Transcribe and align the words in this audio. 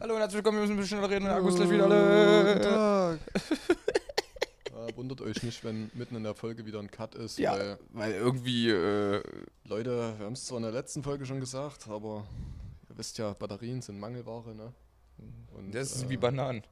Hallo 0.00 0.14
und 0.14 0.20
herzlich 0.20 0.36
willkommen, 0.36 0.58
wir 0.58 0.62
müssen 0.62 0.72
ein 0.74 0.76
bisschen 0.80 0.98
schneller 0.98 1.10
reden, 1.10 1.24
der 1.24 1.36
Akku 1.36 1.48
ist 1.48 1.56
gleich 1.56 1.70
wieder 1.70 1.84
alle. 1.84 3.18
Ja, 4.86 4.96
wundert 4.96 5.20
euch 5.22 5.42
nicht, 5.42 5.64
wenn 5.64 5.90
mitten 5.94 6.16
in 6.16 6.24
der 6.24 6.34
Folge 6.34 6.66
wieder 6.66 6.78
ein 6.80 6.90
Cut 6.90 7.14
ist, 7.14 7.38
Ja, 7.38 7.52
weil 7.56 7.78
weil 7.92 8.12
irgendwie, 8.12 8.68
äh, 8.70 9.22
Leute, 9.64 10.14
wir 10.18 10.26
haben 10.26 10.32
es 10.34 10.44
zwar 10.44 10.58
in 10.58 10.64
der 10.64 10.72
letzten 10.72 11.02
Folge 11.02 11.24
schon 11.24 11.40
gesagt, 11.40 11.88
aber 11.88 12.26
ihr 12.90 12.98
wisst 12.98 13.16
ja, 13.18 13.32
Batterien 13.32 13.80
sind 13.82 13.98
Mangelware, 13.98 14.54
ne? 14.54 14.72
Und, 15.56 15.74
das 15.74 15.92
ist 15.94 16.02
äh, 16.04 16.08
wie 16.10 16.16
Bananen. 16.16 16.64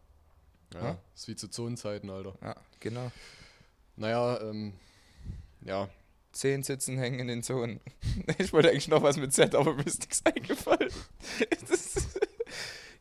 Ja, 0.74 0.82
Ja. 0.84 0.98
ist 1.14 1.28
wie 1.28 1.36
zu 1.36 1.48
Zonenzeiten, 1.48 2.10
Alter. 2.10 2.34
Ja, 2.42 2.56
genau. 2.80 3.10
Naja, 3.96 4.40
ähm, 4.42 4.74
ja, 5.64 5.88
Zehn 6.32 6.62
Sitzen 6.64 6.98
hängen 6.98 7.20
in 7.20 7.28
den 7.28 7.42
Zonen. 7.42 7.80
Ich 8.38 8.52
wollte 8.52 8.68
eigentlich 8.70 8.88
noch 8.88 9.02
was 9.02 9.16
mit 9.16 9.32
Z, 9.32 9.54
aber 9.54 9.74
mir 9.74 9.86
ist 9.86 10.00
nichts 10.00 10.22
eingefallen. 10.26 10.90
Das 11.60 11.70
ist- 11.70 12.20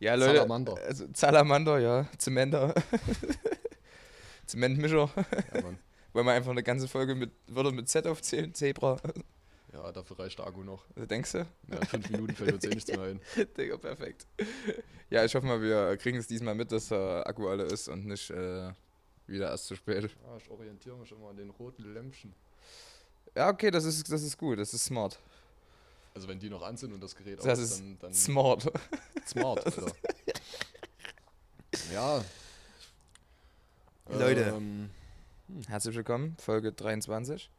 ja, 0.02 0.16
Leute. 0.16 0.38
Salamander. 0.38 0.76
Also 0.86 1.06
Salamander, 1.14 1.80
ja. 1.80 2.08
Zementer. 2.18 2.74
Zementmischer. 4.48 5.10
Ja, 5.54 5.62
Mann. 5.62 5.78
Wollen 6.14 6.26
wir 6.26 6.34
einfach 6.34 6.52
eine 6.52 6.64
ganze 6.64 6.88
Folge 6.88 7.16
mit 7.16 7.32
Wörter 7.48 7.72
mit 7.72 7.88
Z 7.88 8.06
aufzählen? 8.08 8.54
Zebra. 8.54 8.98
ja, 9.72 9.92
dafür 9.92 10.20
reicht 10.20 10.40
der 10.40 10.48
Akku 10.48 10.64
noch. 10.64 10.84
Denkst 10.96 11.32
du? 11.34 11.38
Ja, 11.38 11.78
in 11.78 11.86
fünf 11.86 12.10
Minuten 12.10 12.36
fällt 12.36 12.54
uns 12.54 12.66
eh 12.66 12.70
nichts 12.70 12.92
mehr 12.92 13.02
ein. 13.02 13.22
Digga, 13.58 13.78
perfekt. 13.78 14.26
Ja, 15.10 15.24
ich 15.24 15.34
hoffe 15.36 15.46
mal, 15.46 15.62
wir 15.62 15.96
kriegen 15.98 16.18
es 16.18 16.28
diesmal 16.28 16.56
mit, 16.56 16.72
dass 16.72 16.90
der 16.90 17.26
Akku 17.26 17.48
alle 17.48 17.64
ist 17.64 17.88
und 17.88 18.08
nicht 18.08 18.30
äh, 18.32 18.72
wieder 19.28 19.52
erst 19.52 19.68
zu 19.68 19.76
spät. 19.76 20.04
Ja, 20.04 20.38
ich 20.38 20.50
orientiere 20.50 20.98
mich 20.98 21.12
immer 21.12 21.30
an 21.30 21.38
den 21.38 21.52
roten 21.52 21.94
Lämpchen. 21.94 22.34
Ja, 23.36 23.50
okay, 23.50 23.72
das 23.72 23.86
ist, 23.86 24.12
das 24.12 24.24
ist 24.24 24.38
gut, 24.38 24.60
das 24.60 24.74
ist 24.74 24.84
smart. 24.84 25.18
Also 26.14 26.28
wenn 26.28 26.40
die 26.40 26.50
noch 26.50 26.62
an 26.62 26.78
sind 26.78 26.94
und 26.94 27.02
das 27.02 27.16
Gerät 27.16 27.40
Das 27.40 27.48
aus, 27.48 27.60
ist 27.60 27.80
dann, 27.80 27.98
dann 28.00 28.14
Smart. 28.14 28.64
smart, 29.28 29.66
Alter. 29.66 29.92
ja. 31.94 32.24
Leute. 34.10 34.42
Ähm, 34.42 34.90
Herzlich 35.68 35.96
willkommen, 35.96 36.36
Folge 36.38 36.72
23. 36.72 37.50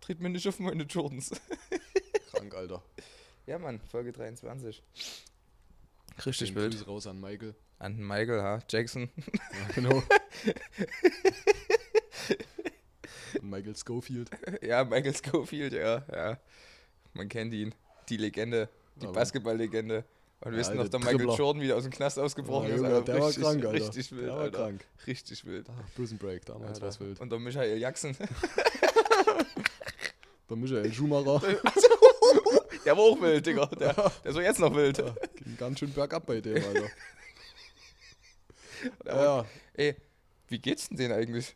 Tritt 0.00 0.20
mir 0.20 0.30
nicht 0.30 0.46
auf 0.46 0.58
meine 0.58 0.84
Jordans. 0.84 1.30
krank, 2.30 2.54
Alter. 2.54 2.82
Ja, 3.46 3.58
Mann, 3.58 3.80
Folge 3.90 4.12
23. 4.12 4.82
Richtig 6.26 6.48
Schönen 6.48 6.60
wild. 6.60 6.72
Grüße 6.72 6.86
raus 6.86 7.06
an 7.06 7.20
Michael. 7.20 7.54
An 7.78 7.96
Michael, 7.96 8.42
ha? 8.42 8.60
Jackson. 8.68 9.10
Ja, 9.16 9.74
genau. 9.74 10.02
Michael 13.40 13.76
Schofield. 13.76 14.30
ja, 14.62 14.84
Michael 14.84 15.16
Schofield, 15.16 15.72
ja, 15.72 16.04
ja. 16.12 16.38
Man 17.14 17.28
kennt 17.28 17.52
ihn. 17.54 17.74
Die 18.08 18.16
Legende, 18.16 18.68
die 18.96 19.06
Aber- 19.06 19.14
Basketball-Legende. 19.14 20.04
Und 20.40 20.52
Ja, 20.54 20.58
wissen 20.58 20.74
noch, 20.76 20.82
der 20.82 20.90
der 20.90 20.98
Michael 21.00 21.18
Dribbler. 21.18 21.36
Jordan 21.36 21.62
wieder 21.62 21.76
aus 21.76 21.84
dem 21.84 21.92
Knast 21.92 22.18
ausgebrochen 22.18 22.68
Ja, 22.70 22.74
ist. 22.74 22.82
Alter. 22.82 23.02
der 23.02 23.20
war 23.20 23.28
richtig, 23.28 23.44
krank, 23.44 23.64
Alter. 23.64 23.72
Richtig 23.86 24.10
wild, 24.12 24.22
Der 24.26 24.32
war 24.34 24.40
Alter. 24.40 24.58
krank. 24.58 24.84
Richtig 25.06 25.44
wild. 25.44 25.68
Ah, 25.70 25.84
Prison 25.94 26.18
Break, 26.18 26.44
damals 26.46 26.80
war 26.80 26.88
es 26.88 26.98
wild. 26.98 27.20
Und 27.20 27.30
der 27.30 27.38
Michael 27.38 27.78
Jackson. 27.78 28.16
Der 30.50 30.56
Michael 30.56 30.92
Schumacher. 30.92 31.40
der 32.84 32.96
war 32.96 33.04
auch 33.04 33.20
wild, 33.22 33.46
Digga. 33.46 33.66
Der, 33.66 33.92
der 33.94 34.12
ist 34.24 34.36
auch 34.36 34.40
jetzt 34.40 34.58
noch 34.60 34.74
wild. 34.74 34.98
Ja, 34.98 35.14
ging 35.36 35.56
ganz 35.56 35.78
schön 35.78 35.92
bergab 35.92 36.26
bei 36.26 36.40
dem, 36.40 36.56
Alter. 36.62 36.88
Der 39.04 39.14
war- 39.14 39.22
ja. 39.24 39.46
Ey, 39.74 39.96
wie 40.48 40.58
geht's 40.58 40.88
denn 40.88 40.98
denen 40.98 41.14
eigentlich? 41.14 41.54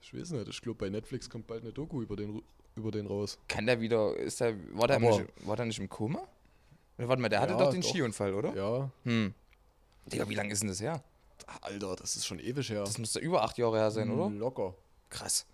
Ich 0.00 0.14
weiß 0.14 0.30
nicht, 0.30 0.48
ich 0.48 0.62
glaube 0.62 0.78
bei 0.78 0.88
Netflix 0.88 1.28
kommt 1.28 1.46
bald 1.46 1.62
eine 1.62 1.72
Doku 1.72 2.00
über 2.02 2.16
den, 2.16 2.40
über 2.78 2.90
den 2.90 3.06
raus. 3.06 3.38
Kann 3.48 3.66
der 3.66 3.80
wieder, 3.80 4.16
ist 4.16 4.40
der, 4.40 4.54
war 4.72 4.88
der, 4.88 4.98
nicht, 4.98 5.24
war 5.46 5.56
der 5.56 5.66
nicht 5.66 5.78
im 5.78 5.88
Koma? 5.88 6.26
Oder 6.96 7.08
warte 7.08 7.22
mal, 7.22 7.28
der 7.28 7.40
hatte 7.40 7.52
Ja, 7.52 7.58
doch 7.58 7.70
den 7.70 7.80
doch. 7.80 7.88
Skiunfall, 7.88 8.34
oder? 8.34 8.54
Ja. 8.54 8.90
Hm. 9.04 9.34
Digga, 10.06 10.28
wie 10.28 10.34
lange 10.34 10.52
ist 10.52 10.60
denn 10.62 10.68
das 10.68 10.80
her? 10.80 11.02
Alter, 11.60 11.96
das 11.96 12.16
ist 12.16 12.26
schon 12.26 12.38
ewig 12.40 12.68
her. 12.70 12.80
Das 12.80 12.98
müsste 12.98 13.20
über 13.20 13.42
acht 13.42 13.58
Jahre 13.58 13.78
her 13.78 13.90
sein, 13.90 14.10
oder? 14.10 14.30
Locker. 14.30 14.74
Krass. 15.08 15.46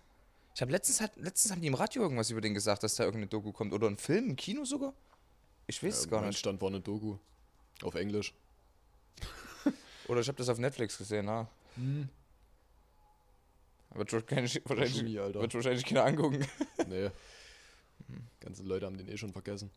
Ich 0.55 0.61
habe 0.61 0.71
letztens, 0.71 1.01
hat, 1.01 1.15
letztens 1.17 1.51
haben 1.51 1.61
die 1.61 1.67
im 1.67 1.73
Radio 1.73 2.01
irgendwas 2.01 2.29
über 2.29 2.41
den 2.41 2.53
gesagt, 2.53 2.83
dass 2.83 2.95
da 2.95 3.03
irgendeine 3.03 3.27
Doku 3.27 3.51
kommt. 3.51 3.73
Oder 3.73 3.87
ein 3.87 3.97
Film, 3.97 4.29
ein 4.29 4.35
Kino 4.35 4.63
sogar? 4.63 4.93
Ich 5.67 5.83
weiß 5.83 5.93
es 5.97 6.03
Ja, 6.05 6.11
gar 6.11 6.21
mein 6.21 6.29
nicht. 6.29 6.39
Stand 6.39 6.61
war 6.61 6.69
eine 6.69 6.79
Doku. 6.79 7.17
Auf 7.83 7.95
Englisch. 7.95 8.33
Oder 10.07 10.21
ich 10.21 10.27
habe 10.27 10.37
das 10.37 10.49
auf 10.49 10.59
Netflix 10.59 10.97
gesehen, 10.97 11.25
ja. 11.25 11.47
Wird 13.95 14.11
wahrscheinlich, 14.13 14.61
wahrscheinlich, 14.65 15.19
Alter. 15.19 15.41
wird 15.41 15.53
wahrscheinlich 15.53 15.85
keiner 15.85 16.05
angucken. 16.05 16.45
Nee. 16.87 17.09
Ganze 18.39 18.61
Leute 18.63 18.85
haben 18.85 18.97
den 18.97 19.07
eh 19.07 19.17
schon 19.17 19.31
vergessen. 19.33 19.71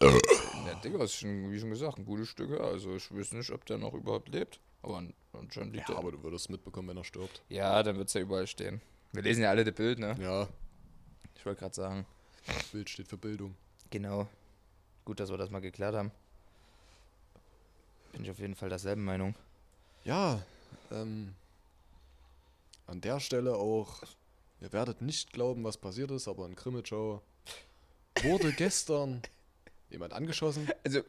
Ja, 0.00 0.74
Digga, 0.84 1.02
ist 1.04 1.14
schon, 1.14 1.50
wie 1.50 1.58
schon 1.58 1.70
gesagt, 1.70 1.98
ein 1.98 2.04
gutes 2.04 2.28
Stück. 2.28 2.60
Also 2.60 2.94
ich 2.96 3.10
weiß 3.14 3.32
nicht, 3.32 3.50
ob 3.50 3.64
der 3.64 3.78
noch 3.78 3.94
überhaupt 3.94 4.28
lebt. 4.28 4.60
Aber 4.82 4.98
an- 4.98 5.14
anscheinend 5.32 5.74
Ja, 5.74 5.78
liegt 5.78 5.88
er. 5.90 5.96
aber 5.98 6.12
du 6.12 6.22
würdest 6.22 6.50
mitbekommen, 6.50 6.88
wenn 6.88 6.96
er 6.98 7.04
stirbt. 7.04 7.42
Ja, 7.48 7.82
dann 7.82 7.96
wird 7.96 8.08
es 8.08 8.14
ja 8.14 8.20
überall 8.20 8.46
stehen. 8.46 8.82
Wir 9.12 9.22
lesen 9.22 9.42
ja 9.42 9.50
alle 9.50 9.64
das 9.64 9.74
Bild, 9.74 9.98
ne? 9.98 10.14
Ja, 10.20 10.48
Ich 11.36 11.46
wollte 11.46 11.60
gerade 11.60 11.74
sagen. 11.74 12.06
das 12.46 12.64
Bild 12.64 12.90
steht 12.90 13.08
für 13.08 13.16
Bildung. 13.16 13.54
Genau. 13.90 14.28
Gut, 15.06 15.18
dass 15.20 15.30
wir 15.30 15.38
das 15.38 15.50
mal 15.50 15.60
geklärt 15.60 15.94
haben. 15.94 16.10
Bin 18.12 18.24
ich 18.24 18.30
auf 18.30 18.38
jeden 18.38 18.54
Fall 18.54 18.68
derselben 18.68 19.04
Meinung. 19.04 19.34
Ja, 20.04 20.42
ähm, 20.90 21.34
an 22.86 23.00
der 23.00 23.20
Stelle 23.20 23.56
auch, 23.56 24.02
ihr 24.60 24.72
werdet 24.72 25.02
nicht 25.02 25.32
glauben, 25.32 25.64
was 25.64 25.76
passiert 25.76 26.10
ist, 26.10 26.28
aber 26.28 26.46
in 26.46 26.54
Krimitschau 26.54 27.22
wurde 28.22 28.52
gestern 28.56 29.22
jemand 29.90 30.12
angeschossen. 30.12 30.68
Also, 30.84 31.00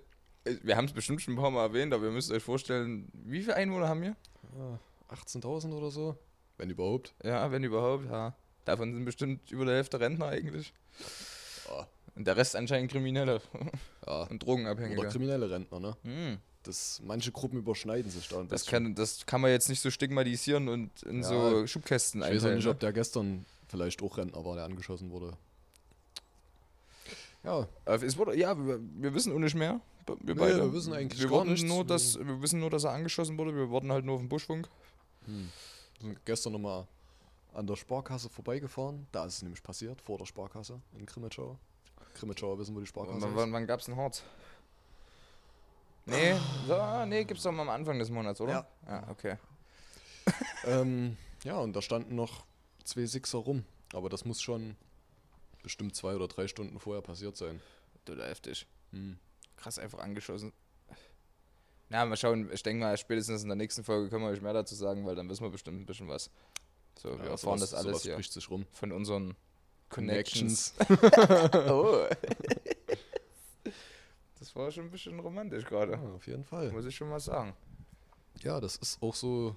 äh, 0.43 0.55
wir 0.63 0.75
haben 0.77 0.85
es 0.85 0.93
bestimmt 0.93 1.21
schon 1.21 1.35
ein 1.35 1.37
paar 1.37 1.51
Mal 1.51 1.63
erwähnt, 1.63 1.93
aber 1.93 2.05
ihr 2.05 2.11
müsst 2.11 2.31
euch 2.31 2.43
vorstellen, 2.43 3.09
wie 3.13 3.41
viele 3.41 3.55
Einwohner 3.55 3.87
haben 3.87 4.01
wir? 4.01 4.15
Ja, 4.57 4.79
18.000 5.09 5.73
oder 5.73 5.91
so, 5.91 6.17
wenn 6.57 6.69
überhaupt. 6.69 7.13
Ja, 7.23 7.51
wenn 7.51 7.63
überhaupt, 7.63 8.05
ja. 8.05 8.35
Davon 8.65 8.93
sind 8.93 9.05
bestimmt 9.05 9.49
über 9.51 9.65
der 9.65 9.75
Hälfte 9.75 9.99
Rentner 9.99 10.27
eigentlich. 10.27 10.73
Ja, 11.69 11.87
Und 12.15 12.27
der 12.27 12.35
Rest 12.35 12.55
anscheinend 12.55 12.91
Kriminelle 12.91 13.41
ja. 14.05 14.23
und 14.23 14.43
Drogenabhängige. 14.43 14.99
Oder 14.99 15.09
kriminelle 15.09 15.49
Rentner, 15.49 15.79
ne? 15.79 15.97
Hm. 16.03 16.37
Das, 16.67 17.01
manche 17.05 17.31
Gruppen 17.31 17.57
überschneiden 17.59 18.11
sich 18.11 18.27
da 18.27 18.39
ein 18.39 18.47
Das, 18.49 18.63
bisschen. 18.65 18.83
kann, 18.85 18.95
das 18.95 19.25
kann 19.25 19.41
man 19.41 19.51
jetzt 19.51 19.69
nicht 19.69 19.81
so 19.81 19.89
stigmatisieren 19.89 20.67
und 20.67 21.01
in 21.03 21.21
Ja, 21.23 21.27
so 21.29 21.65
Schubkästen 21.67 22.21
ich 22.21 22.27
weiß 22.29 22.45
auch 22.45 22.49
nicht, 22.55 22.65
ne? 22.65 22.71
ob 22.71 22.79
der 22.79 22.91
gestern 22.93 23.45
vielleicht 23.69 24.01
auch 24.01 24.17
Rentner 24.17 24.43
war, 24.43 24.55
der 24.55 24.65
angeschossen 24.65 25.09
wurde. 25.11 25.33
Ja, 27.43 27.67
Aber 27.85 28.03
es 28.03 28.17
wurde, 28.17 28.35
ja, 28.37 28.57
wir, 28.57 28.79
wir 28.81 29.13
wissen 29.13 29.33
auch 29.33 29.39
nicht 29.39 29.55
mehr. 29.55 29.79
Wir 30.05 30.15
Nee, 30.21 30.33
beide. 30.33 30.57
wir 30.57 30.73
wissen 30.73 30.93
eigentlich 30.93 31.21
wir 31.21 31.29
gar 31.29 31.45
nichts. 31.45 31.63
Nur, 31.63 31.85
dass, 31.85 32.17
wir 32.19 32.41
wissen 32.41 32.59
nur, 32.59 32.69
dass 32.69 32.83
er 32.83 32.91
angeschossen 32.91 33.37
wurde. 33.37 33.55
Wir 33.55 33.69
wurden 33.69 33.91
halt 33.91 34.05
nur 34.05 34.15
auf 34.15 34.21
dem 34.21 34.29
Buschfunk. 34.29 34.67
Hm. 35.25 35.49
Wir 35.99 36.07
sind 36.09 36.25
gestern 36.25 36.53
nochmal 36.53 36.85
an 37.53 37.67
der 37.67 37.75
Sparkasse 37.75 38.29
vorbeigefahren. 38.29 39.07
Da 39.11 39.25
ist 39.25 39.35
es 39.35 39.41
nämlich 39.41 39.61
passiert, 39.63 40.01
vor 40.01 40.17
der 40.17 40.25
Sparkasse 40.25 40.79
in 40.97 41.05
Krimitschau. 41.05 41.57
Krimitschauer 42.15 42.57
wissen, 42.59 42.75
wo 42.75 42.79
die 42.79 42.85
Sparkasse 42.87 43.15
Und 43.15 43.21
wann, 43.23 43.29
ist. 43.31 43.35
wann, 43.37 43.51
wann 43.53 43.67
gab's 43.67 43.87
ein 43.87 43.95
Harz? 43.95 44.23
Nee, 46.07 46.35
so, 46.67 47.05
nee, 47.05 47.23
gibt's 47.25 47.43
doch 47.43 47.51
mal 47.51 47.63
am 47.63 47.69
Anfang 47.69 47.99
des 47.99 48.09
Monats, 48.09 48.39
oder? 48.41 48.51
Ja. 48.85 48.91
Ja, 48.91 49.07
okay. 49.09 49.37
Ähm, 50.65 51.15
ja, 51.45 51.55
und 51.55 51.73
da 51.73 51.81
standen 51.81 52.15
noch 52.15 52.45
zwei 52.83 53.05
Sixer 53.05 53.37
rum. 53.37 53.63
Aber 53.93 54.09
das 54.09 54.25
muss 54.25 54.41
schon 54.41 54.75
bestimmt 55.63 55.95
zwei 55.95 56.15
oder 56.15 56.27
drei 56.27 56.49
Stunden 56.49 56.79
vorher 56.81 57.01
passiert 57.01 57.37
sein. 57.37 57.61
Total 58.03 58.29
heftig. 58.29 58.67
Hm. 58.91 59.17
Krass 59.55 59.79
einfach 59.79 59.99
angeschossen. 59.99 60.51
Na, 61.87 62.03
mal 62.05 62.17
schauen, 62.17 62.49
ich 62.51 62.61
denke 62.63 62.83
mal, 62.83 62.97
spätestens 62.97 63.43
in 63.43 63.47
der 63.47 63.55
nächsten 63.55 63.85
Folge 63.85 64.09
können 64.09 64.23
wir 64.25 64.29
euch 64.31 64.41
mehr 64.41 64.51
dazu 64.51 64.75
sagen, 64.75 65.05
weil 65.05 65.15
dann 65.15 65.29
wissen 65.29 65.43
wir 65.43 65.49
bestimmt 65.49 65.79
ein 65.79 65.85
bisschen 65.85 66.09
was. 66.09 66.29
So, 66.99 67.17
wir 67.17 67.25
Ja, 67.25 67.31
erfahren 67.31 67.59
sowas- 67.59 67.69
das 67.69 67.85
alles 67.85 68.01
hier 68.03 68.21
sich 68.21 68.49
rum. 68.49 68.65
von 68.73 68.91
unseren 68.91 69.35
Connections. 69.87 70.73
oh. 71.69 72.05
Das 74.39 74.55
war 74.55 74.69
schon 74.71 74.85
ein 74.85 74.91
bisschen 74.91 75.19
romantisch 75.19 75.65
gerade. 75.65 75.93
Ja, 75.93 76.01
auf 76.01 76.25
jeden 76.27 76.43
Fall. 76.45 76.71
Muss 76.71 76.85
ich 76.85 76.95
schon 76.95 77.09
mal 77.09 77.19
sagen. 77.19 77.53
Ja, 78.41 78.59
das 78.59 78.75
ist 78.77 79.01
auch 79.01 79.15
so. 79.15 79.55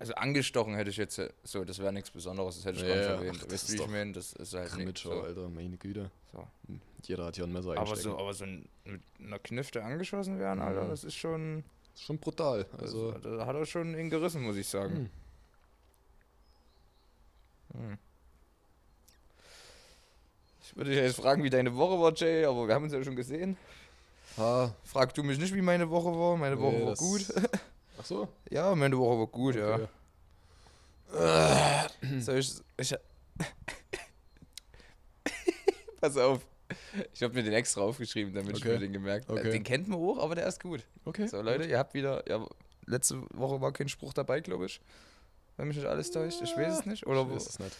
Also 0.00 0.14
angestochen 0.14 0.74
hätte 0.76 0.90
ich 0.90 0.96
jetzt, 0.96 1.18
äh, 1.18 1.28
so, 1.42 1.64
das 1.64 1.80
wäre 1.80 1.92
nichts 1.92 2.10
Besonderes, 2.10 2.54
das 2.56 2.64
hätte 2.66 2.76
ich 2.78 2.82
Ja, 2.82 2.88
gar 2.88 2.96
nicht 2.96 3.08
erwähnt. 3.08 3.38
ach, 3.40 3.44
das 3.44 3.52
Weißt 3.52 3.68
du, 3.68 3.72
wie 3.72 3.76
ich 3.82 3.88
meine? 3.88 4.12
Das 4.12 4.32
ist 4.34 4.54
halt 4.54 4.76
nicht 4.76 4.98
so. 4.98 5.10
Alter, 5.22 5.48
meine 5.48 5.76
Güte. 5.76 6.10
so. 6.30 6.46
Jeder 7.02 7.24
hat 7.26 7.34
hier 7.36 7.44
ein 7.46 7.52
Messer 7.52 7.76
Aber 7.76 7.96
so, 7.96 8.16
aber 8.16 8.32
so 8.32 8.44
ein, 8.44 8.68
mit 8.84 9.00
einer 9.18 9.38
Knifte 9.40 9.82
angeschossen 9.82 10.38
werden, 10.38 10.60
Alter, 10.60 10.84
Mhm. 10.84 10.90
das 10.90 11.02
ist 11.02 11.16
schon, 11.16 11.64
ist 11.94 12.02
schon 12.04 12.18
brutal. 12.18 12.66
also, 12.78 13.10
Also, 13.12 13.36
da 13.36 13.44
hat 13.46 13.56
er 13.56 13.66
schon 13.66 13.98
ihn 13.98 14.08
gerissen, 14.08 14.42
muss 14.42 14.56
ich 14.56 14.68
sagen. 14.68 15.10
hm. 17.72 17.80
Hm. 17.90 17.98
Ich 20.78 20.84
würde 20.86 20.92
dich 20.92 21.00
jetzt 21.02 21.16
fragen, 21.16 21.42
wie 21.42 21.50
deine 21.50 21.74
Woche 21.74 22.00
war, 22.00 22.12
Jay, 22.14 22.44
aber 22.44 22.68
wir 22.68 22.72
haben 22.76 22.84
uns 22.84 22.92
ja 22.92 23.02
schon 23.02 23.16
gesehen. 23.16 23.56
ha, 24.36 24.72
Frag 24.84 25.12
du 25.12 25.24
mich 25.24 25.36
nicht, 25.36 25.52
wie 25.52 25.60
meine 25.60 25.90
Woche 25.90 26.16
war. 26.16 26.36
Meine 26.36 26.56
Woche 26.60 26.76
nee, 26.76 26.86
war 26.86 26.94
gut. 26.94 27.26
Ach 27.98 28.04
so? 28.04 28.28
Ja, 28.48 28.72
meine 28.76 28.96
Woche 28.96 29.18
war 29.18 29.26
gut, 29.26 29.56
Okay. 29.56 29.88
ja. 31.12 31.86
Soll 32.20 32.38
ich, 32.38 32.52
ich. 32.76 32.94
Pass 36.00 36.16
auf. 36.16 36.46
Ich 37.12 37.24
habe 37.24 37.34
mir 37.34 37.42
den 37.42 37.54
extra 37.54 37.80
aufgeschrieben, 37.80 38.32
damit 38.32 38.56
ich 38.56 38.62
Okay. 38.62 38.74
mir 38.74 38.78
den 38.78 38.92
gemerkt 38.92 39.28
habe. 39.28 39.40
Okay. 39.40 39.50
Den 39.50 39.64
kennt 39.64 39.88
man 39.88 39.98
auch, 39.98 40.22
aber 40.22 40.36
der 40.36 40.46
ist 40.46 40.62
gut. 40.62 40.84
Okay. 41.04 41.26
So, 41.26 41.42
Leute, 41.42 41.64
ihr 41.64 41.76
habt 41.76 41.94
wieder. 41.94 42.22
Ja, 42.30 42.46
letzte 42.86 43.20
Woche 43.34 43.60
war 43.60 43.72
kein 43.72 43.88
Spruch 43.88 44.12
dabei, 44.12 44.38
glaube 44.38 44.66
ich. 44.66 44.80
Wenn 45.56 45.66
mich 45.66 45.76
nicht 45.76 45.88
alles 45.88 46.12
täuscht. 46.12 46.40
Ich 46.40 46.56
weiß 46.56 46.78
es 46.80 46.86
nicht. 46.86 47.04
Oder 47.04 47.22
Ich 47.22 47.30
weiß 47.34 47.48
es 47.48 47.58
nicht. 47.58 47.76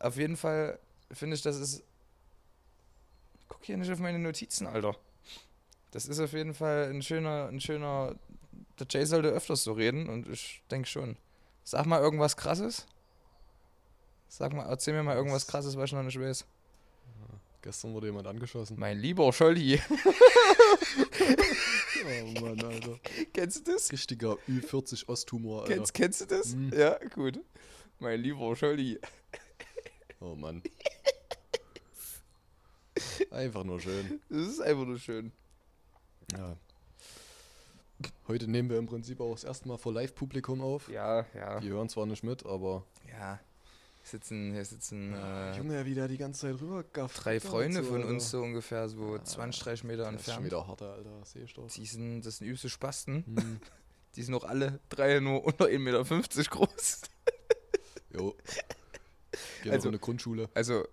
auf 0.00 0.16
jeden 0.16 0.36
Fall 0.36 0.80
finde 1.12 1.36
ich, 1.36 1.42
das 1.42 1.56
ist. 1.60 1.84
Guck 3.52 3.64
hier 3.64 3.76
nicht 3.76 3.92
auf 3.92 3.98
meine 3.98 4.18
Notizen, 4.18 4.66
Alter. 4.66 4.96
Das 5.90 6.06
ist 6.06 6.18
auf 6.20 6.32
jeden 6.32 6.54
Fall 6.54 6.88
ein 6.88 7.02
schöner, 7.02 7.48
ein 7.48 7.60
schöner. 7.60 8.16
Der 8.78 8.86
Jay 8.88 9.04
sollte 9.04 9.28
öfters 9.28 9.62
so 9.62 9.72
reden 9.72 10.08
und 10.08 10.26
ich 10.26 10.62
denke 10.70 10.88
schon. 10.88 11.18
Sag 11.62 11.84
mal 11.84 12.00
irgendwas 12.00 12.36
krasses. 12.38 12.86
Sag 14.28 14.54
mal, 14.54 14.66
erzähl 14.66 14.94
mir 14.94 15.02
mal 15.02 15.16
irgendwas 15.16 15.46
krasses, 15.46 15.76
was 15.76 15.90
ich 15.90 15.92
noch 15.92 16.02
nicht 16.02 16.18
weiß. 16.18 16.46
Gestern 17.60 17.92
wurde 17.92 18.06
jemand 18.06 18.26
angeschossen. 18.26 18.78
Mein 18.80 18.98
lieber 18.98 19.32
Scholli. 19.32 19.80
Oh 22.04 22.40
Mann, 22.40 22.60
Alter. 22.64 22.98
Kennst 23.32 23.68
du 23.68 23.72
das? 23.72 23.92
Richtiger 23.92 24.36
Ü40 24.48 25.08
Osthumor, 25.08 25.62
Alter. 25.62 25.74
Kennst, 25.74 25.94
kennst 25.94 26.20
du 26.22 26.26
das? 26.26 26.54
Mhm. 26.54 26.72
Ja, 26.76 26.98
gut. 27.14 27.38
Mein 28.00 28.20
lieber 28.20 28.56
Scholli. 28.56 28.98
Oh 30.20 30.34
Mann. 30.34 30.62
Einfach 33.30 33.64
nur 33.64 33.80
schön. 33.80 34.20
Das 34.28 34.48
ist 34.48 34.60
einfach 34.60 34.84
nur 34.84 34.98
schön. 34.98 35.32
Ja. 36.36 36.56
Heute 38.26 38.48
nehmen 38.50 38.68
wir 38.70 38.78
im 38.78 38.86
Prinzip 38.86 39.20
auch 39.20 39.32
das 39.32 39.44
erste 39.44 39.68
Mal 39.68 39.78
vor 39.78 39.92
Live-Publikum 39.92 40.60
auf. 40.60 40.88
Ja, 40.88 41.24
ja. 41.34 41.60
Die 41.60 41.68
hören 41.68 41.88
zwar 41.88 42.06
nicht 42.06 42.24
mit, 42.24 42.44
aber 42.46 42.84
Ja. 43.08 43.38
Hier 44.04 44.18
sitzen, 44.18 44.52
hier 44.52 44.64
sitzen 44.64 45.14
äh, 45.14 45.56
Junge, 45.56 45.84
wie 45.86 45.94
der 45.94 46.08
die 46.08 46.18
ganze 46.18 46.40
Zeit 46.40 46.60
rübergafft. 46.60 47.24
drei 47.24 47.38
Freunde 47.38 47.84
so, 47.84 47.90
von 47.92 48.02
uns 48.02 48.30
so 48.30 48.42
ungefähr, 48.42 48.88
so 48.88 49.16
20, 49.16 49.62
30 49.62 49.84
Meter 49.84 50.10
Das 50.10 50.14
ist 50.22 50.24
schon 50.24 50.42
entfernt. 50.42 50.44
wieder 50.46 50.66
harter, 50.66 50.92
Alter. 50.94 51.10
Doch. 51.54 51.68
Die 51.70 51.86
sind, 51.86 52.22
das 52.22 52.38
sind 52.38 52.48
übste 52.48 52.68
Spasten. 52.68 53.24
Hm. 53.26 53.60
Die 54.16 54.22
sind 54.22 54.34
auch 54.34 54.44
alle 54.44 54.78
drei 54.90 55.20
nur 55.20 55.42
unter 55.44 55.66
1,50 55.66 55.78
Meter 55.78 56.04
groß. 56.50 57.00
Jo. 58.12 58.34
Gehen 59.62 59.72
Also- 59.72 59.88
in 59.88 59.94
eine 59.94 60.00
Grundschule. 60.00 60.50
Also, 60.52 60.84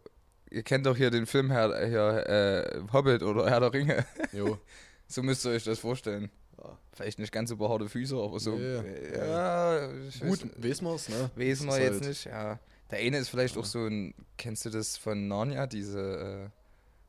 ihr 0.52 0.64
kennt 0.64 0.86
doch 0.86 0.96
hier 0.98 1.10
den 1.12 1.26
Film 1.26 1.52
Herr, 1.52 1.86
hier, 1.88 2.28
äh, 2.28 2.82
Hobbit 2.94 3.24
oder 3.24 3.50
Herr 3.50 3.60
der 3.60 3.74
Ringe. 3.74 4.06
Jo. 4.32 4.58
So 5.12 5.24
müsst 5.24 5.44
ihr 5.44 5.50
euch 5.54 5.64
das 5.64 5.80
vorstellen. 5.80 6.30
Ja. 6.60 6.78
Vielleicht 6.94 7.18
nicht 7.18 7.32
ganz 7.32 7.50
so 7.50 7.58
behaarte 7.58 7.90
Füße, 7.90 8.16
aber 8.16 8.40
so. 8.40 8.60
Äh, 8.60 9.18
ja, 9.18 9.92
ich 10.08 10.22
weiß 10.22 10.42
Gut, 10.42 10.52
wissen 10.58 10.86
wir's, 10.86 11.10
ne? 11.10 11.32
Wissen 11.34 11.68
wir 11.68 11.80
jetzt 11.82 11.94
halt- 12.02 12.08
nicht, 12.10 12.26
ja. 12.26 12.60
Der 12.92 13.00
eine 13.00 13.18
ist 13.18 13.30
vielleicht 13.30 13.58
auch 13.58 13.66
so 13.66 13.88
ein, 13.88 14.14
kennst 14.38 14.66
du 14.66 14.70
das 14.70 14.98
von 14.98 15.28
Narnia, 15.28 15.66
diese, 15.66 16.52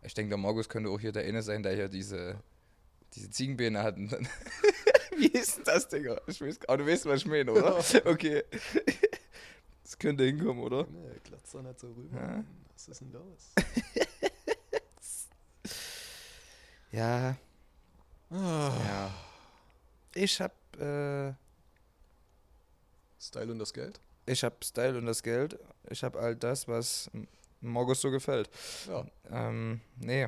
äh, 0.03 0.07
ich 0.07 0.15
denke, 0.15 0.31
der 0.31 0.39
Markus 0.39 0.71
könnte 0.71 0.89
auch 0.89 0.99
hier 0.99 1.13
der 1.13 1.25
eine 1.25 1.43
sein, 1.43 1.63
der 1.63 1.75
hier 1.75 1.89
diese, 1.91 2.37
diese 3.13 3.29
Ziegenbeine 3.29 3.83
hat. 3.83 3.99
Wie 5.19 5.27
ist 5.27 5.59
denn 5.59 5.65
das, 5.65 5.87
Digga? 5.87 6.19
Ich 6.27 6.41
weiß, 6.41 6.61
aber 6.69 6.79
du 6.79 6.87
weißt, 6.87 7.05
was 7.05 7.21
ich 7.21 7.27
meine, 7.27 7.53
oder? 7.53 7.85
Okay. 8.07 8.45
Das 9.83 9.99
könnte 9.99 10.25
hinkommen, 10.25 10.63
oder? 10.63 10.87
Nee, 10.89 11.19
glotzt 11.25 11.53
doch 11.53 11.63
nicht 11.63 11.81
so 11.81 11.89
rüber. 11.89 12.45
Was 12.81 12.89
ist 12.89 13.01
denn 13.03 13.13
los? 13.13 13.53
Ja, 16.93 17.37
Ah. 18.31 18.73
ja. 18.85 19.15
Ich 20.15 20.41
hab, 20.41 20.53
äh, 20.81 21.33
Style 23.21 23.53
und 23.53 23.59
das 23.61 23.73
Geld? 23.73 24.01
ich 24.27 24.43
hab 24.43 24.65
Style 24.65 24.97
und 24.99 25.07
das 25.07 25.23
Geld. 25.23 25.59
Ich 25.89 26.03
hab 26.03 26.17
all 26.17 26.35
das, 26.35 26.67
was 26.67 27.09
M- 27.15 27.29
Markus 27.61 28.01
so 28.01 28.11
gefällt. 28.11 28.49
Ja. 28.89 29.05
Ähm, 29.31 29.81
nee. 29.99 30.27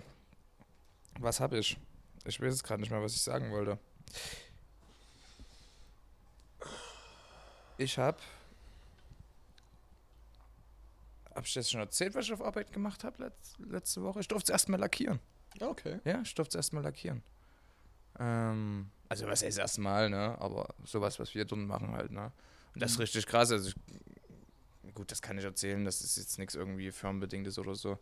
Was 1.19 1.41
hab 1.41 1.53
ich? 1.53 1.77
Ich 2.27 2.41
weiß 2.41 2.53
jetzt 2.53 2.63
gerade 2.65 2.81
nicht 2.81 2.91
mehr, 2.91 3.03
was 3.03 3.15
ich 3.15 3.23
sagen 3.23 3.51
wollte. 3.51 3.79
Ich 7.79 7.99
hab. 7.99 8.21
Hab 11.35 11.47
ich 11.47 11.55
das 11.55 11.71
schon 11.71 11.81
erzählt, 11.81 12.15
was 12.15 12.27
ich 12.27 12.33
auf 12.33 12.43
Arbeit 12.43 12.73
gemacht 12.73 13.05
habe 13.05 13.25
letz, 13.25 13.55
letzte 13.59 14.03
Woche? 14.03 14.21
Ich 14.21 14.29
durfte 14.29 14.53
es 14.53 14.55
erstmal 14.55 14.81
lackieren. 14.81 15.21
Ja, 15.61 15.69
okay. 15.69 16.01
Ja, 16.05 16.21
ich 16.23 16.35
durfte 16.35 16.59
es 16.59 16.65
erstmal 16.65 16.83
lackieren. 16.83 17.23
Ähm, 18.19 18.91
also 19.09 19.27
was 19.27 19.43
heißt 19.43 19.59
erstmal, 19.59 20.11
ne? 20.11 20.37
Aber 20.41 20.75
sowas, 20.85 21.19
was 21.19 21.35
wir 21.35 21.45
dort 21.45 21.61
machen 21.63 21.93
halt, 21.93 22.11
ne? 22.11 22.33
Und 22.75 22.83
das 22.83 22.93
ist 22.93 22.97
Mhm. 22.99 23.03
richtig 23.03 23.27
krass. 23.27 23.51
Also 23.51 23.71
ich, 23.71 24.95
gut, 24.95 25.11
das 25.11 25.23
kann 25.23 25.39
ich 25.39 25.45
erzählen, 25.45 25.85
das 25.85 26.01
ist 26.03 26.17
jetzt 26.17 26.39
nichts 26.39 26.55
irgendwie 26.55 26.91
firmenbedingtes 26.91 27.59
oder 27.59 27.75
so. 27.75 27.99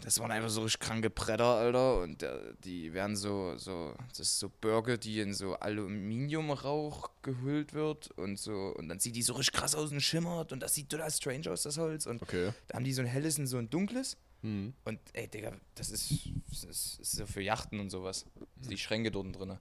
Das 0.00 0.18
waren 0.18 0.32
einfach 0.32 0.48
so 0.48 0.62
richtig 0.62 0.80
kranke 0.80 1.10
Bretter, 1.10 1.44
Alter. 1.44 2.00
Und 2.00 2.22
der, 2.22 2.54
die 2.64 2.92
werden 2.92 3.14
so, 3.14 3.56
so, 3.56 3.94
das 4.08 4.18
ist 4.20 4.38
so 4.40 4.50
Burger, 4.60 4.96
die 4.98 5.20
in 5.20 5.32
so 5.32 5.54
Aluminiumrauch 5.54 7.10
gehüllt 7.22 7.72
wird 7.72 8.10
und 8.12 8.38
so. 8.38 8.74
Und 8.76 8.88
dann 8.88 8.98
sieht 8.98 9.14
die 9.16 9.22
so 9.22 9.34
richtig 9.34 9.54
krass 9.54 9.74
aus 9.74 9.92
und 9.92 10.00
schimmert 10.00 10.52
und 10.52 10.60
das 10.60 10.74
sieht 10.74 10.88
total 10.88 11.10
strange 11.10 11.50
aus, 11.50 11.62
das 11.62 11.78
Holz. 11.78 12.06
Und 12.06 12.22
Okay. 12.22 12.52
da 12.68 12.76
haben 12.76 12.84
die 12.84 12.92
so 12.92 13.02
ein 13.02 13.06
helles 13.08 13.38
und 13.38 13.46
so 13.46 13.58
ein 13.58 13.70
dunkles. 13.70 14.16
Hm. 14.42 14.74
Und 14.84 14.98
ey, 15.12 15.28
Digga, 15.28 15.52
das 15.76 15.90
ist, 15.90 16.10
das 16.50 16.64
ist, 16.64 16.98
das 16.98 17.08
ist 17.08 17.12
so 17.12 17.26
für 17.26 17.42
Yachten 17.42 17.78
und 17.78 17.90
sowas. 17.90 18.26
Die 18.56 18.76
Schränke 18.78 19.10
dort 19.12 19.38
drin. 19.38 19.58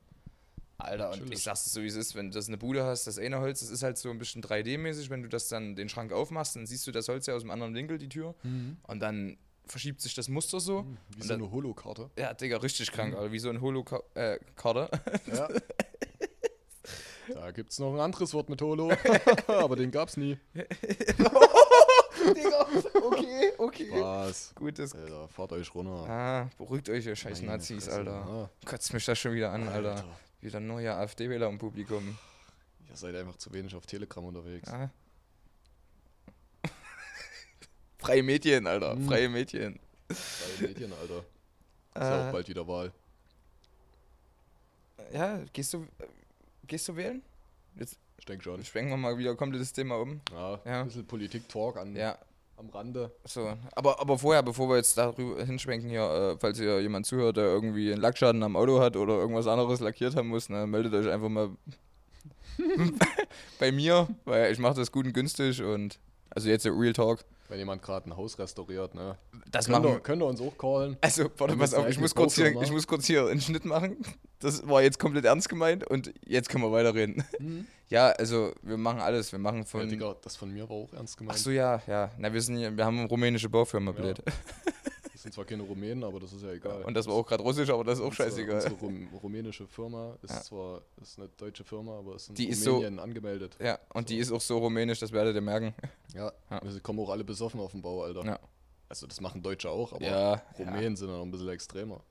Alter, 0.79 1.11
und 1.11 1.17
Chillig. 1.19 1.33
ich 1.33 1.43
sag's 1.43 1.71
so, 1.71 1.83
wie 1.83 1.85
es 1.85 1.95
ist, 1.95 2.15
wenn 2.15 2.31
du 2.31 2.33
das 2.39 2.47
eine 2.47 2.57
Bude 2.57 2.83
hast, 2.83 3.05
das 3.05 3.19
eine 3.19 3.39
Holz, 3.39 3.59
das 3.59 3.69
ist 3.69 3.83
halt 3.83 3.99
so 3.99 4.09
ein 4.09 4.17
bisschen 4.17 4.41
3D-mäßig, 4.41 5.11
wenn 5.11 5.21
du 5.21 5.29
das 5.29 5.47
dann 5.47 5.75
den 5.75 5.89
Schrank 5.89 6.11
aufmachst, 6.11 6.55
dann 6.55 6.65
siehst 6.65 6.87
du 6.87 6.91
das 6.91 7.07
Holz 7.07 7.27
ja 7.27 7.35
aus 7.35 7.43
dem 7.43 7.51
anderen 7.51 7.75
Winkel, 7.75 7.99
die 7.99 8.09
Tür, 8.09 8.33
Mhm. 8.41 8.77
und 8.87 8.99
dann 8.99 9.37
verschiebt 9.71 10.01
sich 10.01 10.13
das 10.13 10.27
Muster 10.27 10.59
so. 10.59 10.85
Wie 11.09 11.21
Und 11.21 11.23
so 11.23 11.33
eine 11.33 11.50
Holokarte. 11.50 12.12
Ja, 12.18 12.33
Digga, 12.33 12.57
richtig 12.57 12.91
krank, 12.91 13.15
Alter, 13.15 13.31
wie 13.31 13.39
so 13.39 13.50
ein 13.50 13.62
Holo-Karte. 13.62 14.89
Ja. 15.33 15.47
da 17.33 17.51
gibt's 17.51 17.79
noch 17.79 17.94
ein 17.94 18.00
anderes 18.00 18.33
Wort 18.33 18.50
mit 18.50 18.62
Holo, 18.62 18.91
aber 19.47 19.75
den 19.77 19.89
gab's 19.89 20.18
nie. 20.18 20.38
Digga, 20.53 20.68
okay, 23.01 23.53
okay. 23.57 23.89
Was? 23.91 24.53
Gut, 24.53 24.77
das. 24.77 24.94
Alter, 24.94 25.27
fahrt 25.29 25.53
euch 25.53 25.74
runter. 25.74 26.07
Ah, 26.07 26.50
beruhigt 26.57 26.89
euch, 26.89 27.06
ihr 27.06 27.15
scheiß 27.15 27.41
Meine 27.41 27.53
Nazis, 27.53 27.85
Fresse, 27.85 27.97
Alter. 27.97 28.12
ja. 28.12 28.50
Kotzt 28.69 28.94
mich 28.94 29.06
das 29.06 29.17
schon 29.17 29.33
wieder 29.33 29.51
an, 29.51 29.67
Alter. 29.67 29.95
Alter. 29.95 30.06
Wieder 30.41 30.59
neue 30.59 30.94
AfD-Wähler 30.94 31.47
im 31.47 31.57
Publikum. 31.57 32.17
Ihr 32.89 32.97
seid 32.97 33.15
einfach 33.15 33.38
zu 33.38 33.53
wenig 33.53 33.74
auf 33.74 33.85
Telegram 33.85 34.25
unterwegs. 34.25 34.69
Ah. 34.69 34.89
Freie 38.01 38.24
Medien, 38.24 38.68
Alter. 38.68 38.95
Mhm. 38.95 39.06
Freie 39.07 39.30
Medien. 39.30 39.80
Freie 40.12 40.68
Medien, 40.69 40.92
Alter. 40.94 41.19
Ist 41.19 42.01
ja 42.01 42.24
auch 42.24 42.30
Äh, 42.30 42.31
bald 42.31 42.48
wieder 42.50 42.68
Wahl. 42.68 42.92
ja, 45.13 45.39
gehst 45.53 45.74
du, 45.74 45.84
äh, 46.00 46.05
gehst 46.67 46.88
du 46.88 46.96
wählen? 46.96 47.22
Jetzt 47.77 47.98
Ich 48.17 48.25
denke 48.25 48.43
schon. 48.43 48.63
schwenken 48.63 48.91
wir 48.91 48.98
mal 48.98 49.17
wieder 49.17 49.36
komplett 49.36 49.62
das 49.62 49.74
Thema 49.74 49.96
um. 49.96 50.22
Ja, 50.31 50.60
Ja. 50.65 50.81
ein 50.81 50.88
bisschen 50.88 51.05
Politik-Talk 51.05 51.77
an, 51.77 51.96
Ja, 51.96 52.17
am 52.58 52.70
Rande. 52.70 53.12
so. 53.25 53.55
Aber, 53.74 54.00
aber 54.00 54.17
vorher, 54.17 54.43
bevor 54.43 54.70
wir 54.70 54.77
jetzt 54.77 54.98
darüber 54.98 55.43
hinschwenken 55.43 55.89
hier, 55.89 56.03
äh, 56.03 56.38
falls 56.39 56.60
ihr 56.60 56.79
jemand 56.81 57.05
zuhört, 57.05 57.38
der 57.38 57.46
irgendwie 57.46 57.91
einen 57.91 58.01
Lackschaden 58.01 58.41
am 58.43 58.55
Auto 58.55 58.79
hat 58.79 58.96
oder 58.96 59.15
irgendwas 59.15 59.48
anderes 59.48 59.79
lackiert 59.79 60.15
haben 60.15 60.27
muss, 60.29 60.50
ne, 60.50 60.65
meldet 60.67 60.93
euch 60.93 61.10
einfach 61.12 61.29
mal 61.29 61.50
bei 63.60 63.72
mir, 63.72 64.08
weil 64.25 64.51
ich 64.51 64.60
mache 64.60 64.75
das 64.75 64.91
gut 64.91 65.05
und 65.08 65.13
günstig 65.13 65.62
und 65.62 66.00
also 66.33 66.50
jetzt 66.50 66.65
der 66.65 66.73
Real 66.77 66.93
Talk. 66.93 67.19
Wenn 67.50 67.59
jemand 67.59 67.81
gerade 67.81 68.09
ein 68.09 68.15
Haus 68.15 68.39
restauriert, 68.39 68.95
ne? 68.95 69.17
Das 69.51 69.65
Könnt 69.65 69.83
machen 69.83 69.95
ihr, 69.95 70.00
könnt 70.00 70.21
ihr 70.21 70.25
uns 70.25 70.39
auch 70.39 70.57
callen. 70.57 70.95
Also, 71.01 71.29
warte, 71.38 71.53
Wir 71.55 71.59
pass 71.59 71.73
auf, 71.73 71.88
ich 71.89 72.00
muss, 72.00 72.15
kurz 72.15 72.35
hier, 72.35 72.59
ich 72.61 72.71
muss 72.71 72.88
kurz 72.88 73.05
hier 73.07 73.27
einen 73.27 73.41
Schnitt 73.41 73.65
machen. 73.65 73.97
Das 74.39 74.65
war 74.67 74.81
jetzt 74.81 75.00
komplett 75.00 75.25
ernst 75.25 75.50
gemeint 75.50 75.85
und 75.85 76.13
jetzt 76.25 76.47
können 76.50 76.63
wir 76.63 76.71
weiterreden. 76.71 77.23
Ja, 77.91 78.07
also 78.11 78.53
wir 78.61 78.77
machen 78.77 79.01
alles. 79.01 79.33
Wir 79.33 79.39
machen 79.39 79.59
Ja, 79.59 79.65
von. 79.65 79.89
Digga, 79.89 80.15
das 80.21 80.38
von 80.38 80.50
mir 80.53 80.63
war 80.69 80.77
auch 80.77 80.93
ernst 80.93 81.15
Ach 81.15 81.19
gemeint. 81.19 81.39
so, 81.39 81.51
ja, 81.51 81.81
ja. 81.88 82.09
Na, 82.17 82.31
wir 82.31 82.41
sind 82.41 82.55
hier, 82.55 82.77
wir 82.77 82.85
haben 82.85 83.00
eine 83.00 83.09
rumänische 83.09 83.50
Baufirma, 83.50 83.91
Ja. 83.91 83.97
blöd. 83.97 84.23
Das 85.21 85.25
sind 85.25 85.33
zwar 85.35 85.45
keine 85.45 85.61
Rumänen, 85.61 86.03
aber 86.03 86.19
das 86.19 86.33
ist 86.33 86.41
ja 86.41 86.51
egal. 86.51 86.81
Und 86.83 86.95
das 86.95 87.05
war 87.05 87.13
auch 87.13 87.23
gerade 87.27 87.43
russisch, 87.43 87.69
aber 87.69 87.83
das 87.83 87.99
ist 87.99 88.01
auch 88.03 88.07
Unsere- 88.09 88.27
scheißegal. 88.27 88.55
Unsere 88.55 88.73
Rum, 88.73 89.07
rumänische 89.21 89.67
Firma 89.67 90.17
ist 90.23 90.31
Ja. 90.33 90.41
zwar 90.41 90.81
ist 90.99 91.19
eine 91.19 91.29
deutsche 91.37 91.63
Firma, 91.63 91.99
aber 91.99 92.15
ist 92.15 92.29
in 92.29 92.33
Die 92.33 92.49
ist 92.49 92.63
so- 92.63 92.77
Rumänien 92.77 92.97
angemeldet. 92.97 93.55
Ja, 93.61 93.77
und 93.93 94.09
die 94.09 94.15
So. 94.15 94.21
ist 94.21 94.31
auch 94.31 94.41
so 94.41 94.57
rumänisch, 94.57 94.97
das 94.99 95.11
werdet 95.11 95.35
ihr 95.35 95.41
merken. 95.41 95.75
Ja, 96.15 96.31
Ja. 96.49 96.59
wir 96.63 96.79
kommen 96.79 96.99
auch 97.01 97.11
alle 97.11 97.23
besoffen 97.23 97.59
auf 97.59 97.71
den 97.71 97.83
Bau, 97.83 98.01
Alter. 98.01 98.25
Ja. 98.25 98.39
Also 98.89 99.05
das 99.05 99.21
machen 99.21 99.43
Deutsche 99.43 99.69
auch, 99.69 99.93
aber 99.93 100.03
Ja, 100.03 100.41
Rumänen 100.57 100.95
sind 100.95 101.07
ja 101.09 101.15
noch 101.17 101.23
ein 101.23 101.29
bisschen 101.29 101.49
extremer. 101.49 102.01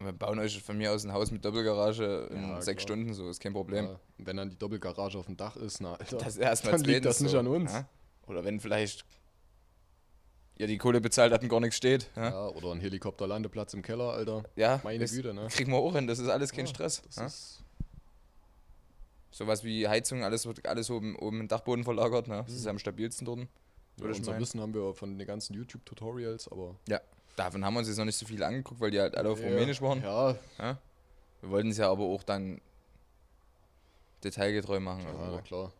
Wir 0.00 0.10
bauen 0.12 0.40
euch 0.40 0.60
von 0.60 0.76
mir 0.76 0.90
aus 0.90 1.04
ein 1.04 1.12
Haus 1.12 1.30
mit 1.30 1.44
Doppelgarage 1.44 2.28
in 2.32 2.42
Ja, 2.42 2.60
sechs 2.60 2.84
klar. 2.84 2.96
Stunden, 2.96 3.14
so 3.14 3.28
ist 3.30 3.38
kein 3.40 3.52
Problem. 3.52 3.84
Ja, 3.84 4.00
wenn 4.18 4.36
dann 4.36 4.50
die 4.50 4.58
Doppelgarage 4.58 5.16
auf 5.16 5.26
dem 5.26 5.36
Dach 5.36 5.54
ist, 5.54 5.80
na 5.80 5.94
Alter, 5.94 6.16
Das 6.16 6.36
erstmal 6.36 6.72
dann 6.76 6.82
liegt 6.84 7.04
das 7.04 7.20
nicht 7.20 7.36
an 7.36 7.46
uns. 7.46 7.72
Ja? 7.72 7.88
Oder 8.26 8.44
wenn 8.44 8.58
vielleicht 8.58 9.04
ja 10.58 10.66
die 10.66 10.78
Kohle 10.78 11.00
bezahlt 11.00 11.32
hat 11.32 11.42
und 11.42 11.48
gar 11.48 11.60
nichts 11.60 11.76
steht. 11.76 12.08
Ja, 12.16 12.30
Ja, 12.30 12.48
oder 12.48 12.72
ein 12.72 12.80
Helikopterlandeplatz 12.80 13.74
im 13.74 13.82
Keller, 13.82 14.12
Alter. 14.12 14.44
ja 14.56 14.80
Meine 14.84 15.04
ist- 15.04 15.14
Güte, 15.14 15.32
ne? 15.34 15.48
kriegen 15.50 15.72
wir 15.72 15.78
auch 15.78 15.94
hin, 15.94 16.06
das 16.06 16.18
ist 16.18 16.28
alles 16.28 16.52
kein 16.52 16.66
Ja, 16.66 16.70
Stress. 16.70 17.02
Das 17.06 17.16
ja? 17.16 17.26
ist, 17.26 17.58
Sowas 19.34 19.64
wie 19.64 19.88
Heizung, 19.88 20.22
alles 20.24 20.44
wird 20.44 20.66
alles 20.68 20.90
oben, 20.90 21.16
oben 21.16 21.40
im 21.40 21.48
Dachboden 21.48 21.84
verlagert, 21.84 22.28
ne? 22.28 22.42
Das 22.46 22.54
ist 22.54 22.64
Mhm. 22.64 22.70
am 22.72 22.78
stabilsten 22.78 23.24
dort. 23.24 23.38
ja, 23.38 23.46
unser 24.06 24.32
meinen. 24.32 24.40
Wissen 24.42 24.60
haben 24.60 24.74
wir 24.74 24.92
von 24.94 25.16
den 25.18 25.26
ganzen 25.26 25.54
YouTube-Tutorials, 25.54 26.48
aber 26.52 26.76
Ja. 26.86 27.00
Davon 27.36 27.64
haben 27.64 27.72
wir 27.72 27.78
uns 27.78 27.88
jetzt 27.88 27.96
noch 27.96 28.04
nicht 28.04 28.18
so 28.18 28.26
viel 28.26 28.42
angeguckt, 28.42 28.78
weil 28.80 28.90
die 28.90 29.00
halt 29.00 29.16
alle 29.16 29.30
auf 29.30 29.40
Ja, 29.40 29.48
Rumänisch 29.48 29.80
waren. 29.80 30.02
Ja, 30.02 30.36
Wir 31.40 31.50
wollten 31.50 31.70
es 31.70 31.78
ja 31.78 31.90
aber 31.90 32.02
auch 32.04 32.22
dann 32.24 32.60
detailgetreu 34.22 34.80
machen. 34.80 35.02
ja, 35.04 35.30
na 35.32 35.40
klar. 35.40 35.72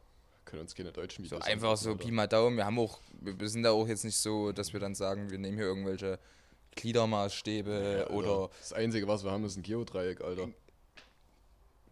Können 0.44 0.62
uns 0.62 0.74
keine 0.74 0.92
deutschen 0.92 1.24
So 1.24 1.36
Videos 1.36 1.46
einfach 1.46 1.70
angucken, 1.70 1.84
so. 1.84 1.96
Pi 1.96 2.10
mal 2.10 2.26
Daumen. 2.26 2.56
Wir 2.56 2.66
haben 2.66 2.78
auch, 2.78 2.98
wir 3.20 3.48
sind 3.48 3.62
da 3.62 3.70
auch 3.70 3.86
jetzt 3.88 4.04
nicht 4.04 4.16
so, 4.16 4.52
dass 4.52 4.72
wir 4.72 4.80
dann 4.80 4.94
sagen, 4.94 5.30
wir 5.30 5.38
nehmen 5.38 5.56
hier 5.56 5.66
irgendwelche 5.66 6.18
Gliedermaßstäbe 6.74 8.06
Ja, 8.08 8.14
oder. 8.14 8.50
Das 8.58 8.72
Einzige, 8.72 9.06
was 9.06 9.24
wir 9.24 9.30
haben, 9.30 9.44
ist 9.44 9.56
ein 9.56 9.62
Geodreieck, 9.62 10.20
Alter. 10.20 10.48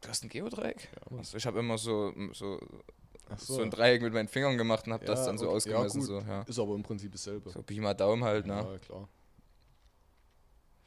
Du 0.01 0.09
hast 0.09 0.25
ein 0.25 0.29
Geodreieck? 0.31 0.89
Ja. 1.11 1.19
Also 1.19 1.37
ich 1.37 1.47
habe 1.47 1.59
immer 1.61 1.77
so, 1.79 2.13
so, 2.33 2.59
Ach 3.29 3.39
so. 3.39 3.61
ein 3.61 3.71
Dreieck 3.71 4.03
mit 4.03 4.13
meinen 4.13 4.29
Fingern 4.29 4.57
gemacht 4.59 4.87
und 4.87 4.93
habe 4.95 5.05
das 5.05 5.21
Ja, 5.21 5.27
dann 5.27 5.39
so 5.39 5.47
okay. 5.49 5.57
Ausgemessen. 5.75 6.03
so. 6.03 6.23
Ist 6.47 6.59
aber 6.59 6.75
im 6.75 6.83
Prinzip 6.83 7.13
dasselbe. 7.13 7.51
so 7.51 7.63
Pi 7.63 7.79
mal 7.81 7.95
Daumen 7.95 8.25
halt, 8.25 8.47
ne? 8.47 8.55
Ja, 8.55 8.79
klar. 8.79 9.09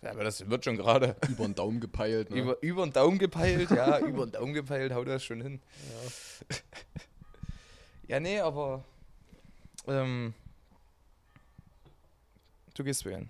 Ja, 0.01 0.11
aber 0.11 0.25
das 0.25 0.49
wird 0.49 0.65
schon 0.65 0.75
gerade. 0.75 1.15
Über 1.29 1.45
den 1.45 1.55
Daumen 1.55 1.79
gepeilt, 1.79 2.29
ne? 2.31 2.37
Über, 2.41 2.61
über 2.61 2.85
den 2.85 2.91
Daumen 2.91 3.17
gepeilt, 3.19 3.69
ja, 3.71 3.99
über 3.99 4.25
den 4.25 4.33
Daumen 4.33 4.53
gepeilt, 4.53 4.91
haut 4.93 5.07
das 5.07 5.23
schon 5.23 5.39
hin. 5.41 5.61
ja. 6.49 6.57
Ja, 8.07 8.19
nee, 8.19 8.39
aber. 8.39 8.83
Ähm, 9.87 10.33
du 12.73 12.83
gehst 12.83 13.05
wählen. 13.05 13.29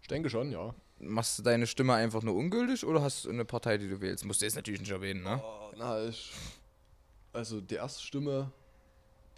Ich 0.00 0.08
denke 0.08 0.30
schon, 0.30 0.50
ja. 0.50 0.74
Machst 0.98 1.38
du 1.38 1.42
deine 1.42 1.66
Stimme 1.66 1.94
einfach 1.94 2.22
nur 2.22 2.34
ungültig 2.34 2.84
oder 2.84 3.02
hast 3.02 3.24
du 3.24 3.30
eine 3.30 3.44
Partei, 3.44 3.76
die 3.78 3.88
du 3.88 4.00
wählst? 4.00 4.24
Musst 4.24 4.40
du 4.40 4.44
jetzt 4.46 4.54
natürlich 4.54 4.80
nicht 4.80 4.90
erwähnen, 4.92 5.22
ne? 5.22 5.42
Oh, 5.42 5.72
na, 5.76 6.04
ich. 6.06 6.32
Also 7.32 7.60
die 7.60 7.74
erste 7.76 8.02
Stimme, 8.02 8.52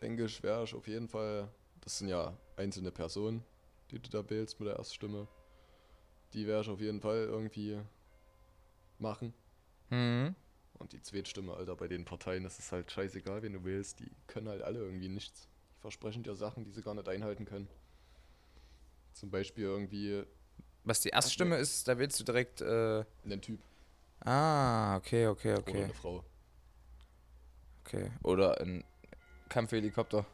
denke 0.01 0.25
ich, 0.25 0.43
wäre 0.43 0.65
ich 0.65 0.75
auf 0.75 0.87
jeden 0.87 1.09
Fall. 1.09 1.49
Das 1.81 1.99
sind 1.99 2.09
ja 2.09 2.37
einzelne 2.57 2.91
Personen, 2.91 3.45
die 3.91 3.99
du 3.99 4.11
da 4.11 4.29
wählst 4.29 4.59
mit 4.59 4.69
der 4.69 4.77
ersten 4.77 4.95
Stimme. 4.95 5.29
Die 6.33 6.47
werde 6.47 6.63
ich 6.63 6.69
auf 6.69 6.81
jeden 6.81 7.01
Fall 7.01 7.25
irgendwie 7.25 7.79
machen. 8.99 9.33
Mhm. 9.91 10.35
Und 10.79 10.93
die 10.93 11.01
zweite 11.01 11.31
Stimme, 11.31 11.55
Alter, 11.55 11.77
bei 11.77 11.89
den 11.89 12.05
Parteien, 12.05 12.43
das 12.43 12.59
ist 12.59 12.73
halt 12.73 12.91
scheißegal, 12.91 13.43
wen 13.43 13.53
du 13.53 13.65
wählst. 13.65 14.01
Die 14.01 14.11
können 14.27 14.49
halt 14.49 14.63
alle 14.63 14.81
irgendwie 14.81 15.09
nichts. 15.09 15.49
Die 15.77 15.81
versprechen 15.81 16.23
dir 16.23 16.35
Sachen, 16.35 16.65
die 16.65 16.71
sie 16.71 16.83
gar 16.83 16.95
nicht 16.95 17.09
einhalten 17.09 17.45
können. 17.45 17.69
Zum 19.13 19.31
Beispiel 19.31 19.65
irgendwie 19.65 20.25
Was 20.83 21.01
die 21.01 21.11
Erststimme 21.11 21.57
ist, 21.57 21.87
da 21.87 21.99
wählst 21.99 22.19
du 22.19 22.25
direkt. 22.25 22.61
Äh, 22.61 23.05
einen 23.25 23.41
Typ 23.41 23.61
ah, 24.21 24.97
okay, 24.97 25.29
okay, 25.29 25.53
oder 25.53 25.61
okay. 25.61 25.85
eine 25.85 25.95
Frau. 25.95 26.25
okay. 27.85 28.11
Oder 28.23 28.61
ein 28.61 28.85
Kampfhelikopter. 29.49 30.27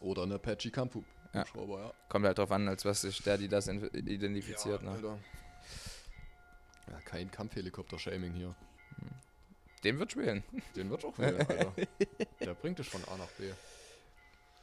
Oder 0.00 0.22
eine 0.22 0.36
Apache 0.36 0.70
Kampu. 0.70 1.02
Ja. 1.34 1.44
Ja. 1.54 1.92
Kommt 2.08 2.26
halt 2.26 2.38
drauf 2.38 2.50
an, 2.52 2.68
als 2.68 2.84
was 2.84 3.02
sich 3.02 3.22
der, 3.22 3.38
die 3.38 3.48
das 3.48 3.68
identifiziert, 3.68 4.82
ne? 4.82 4.90
Alter. 4.90 5.18
Ja, 6.90 7.00
kein 7.00 7.30
Kampfhelikopter-Shaming 7.30 8.32
hier. 8.32 8.54
Den 9.84 9.98
wird 9.98 10.16
wählen. 10.16 10.44
Den 10.76 10.90
wird 10.90 11.04
auch 11.04 11.18
wählen, 11.18 11.40
Alter. 11.40 11.72
Der 12.40 12.54
bringt 12.54 12.78
dich 12.78 12.88
von 12.88 13.02
A 13.06 13.16
nach 13.16 13.30
B. 13.38 13.50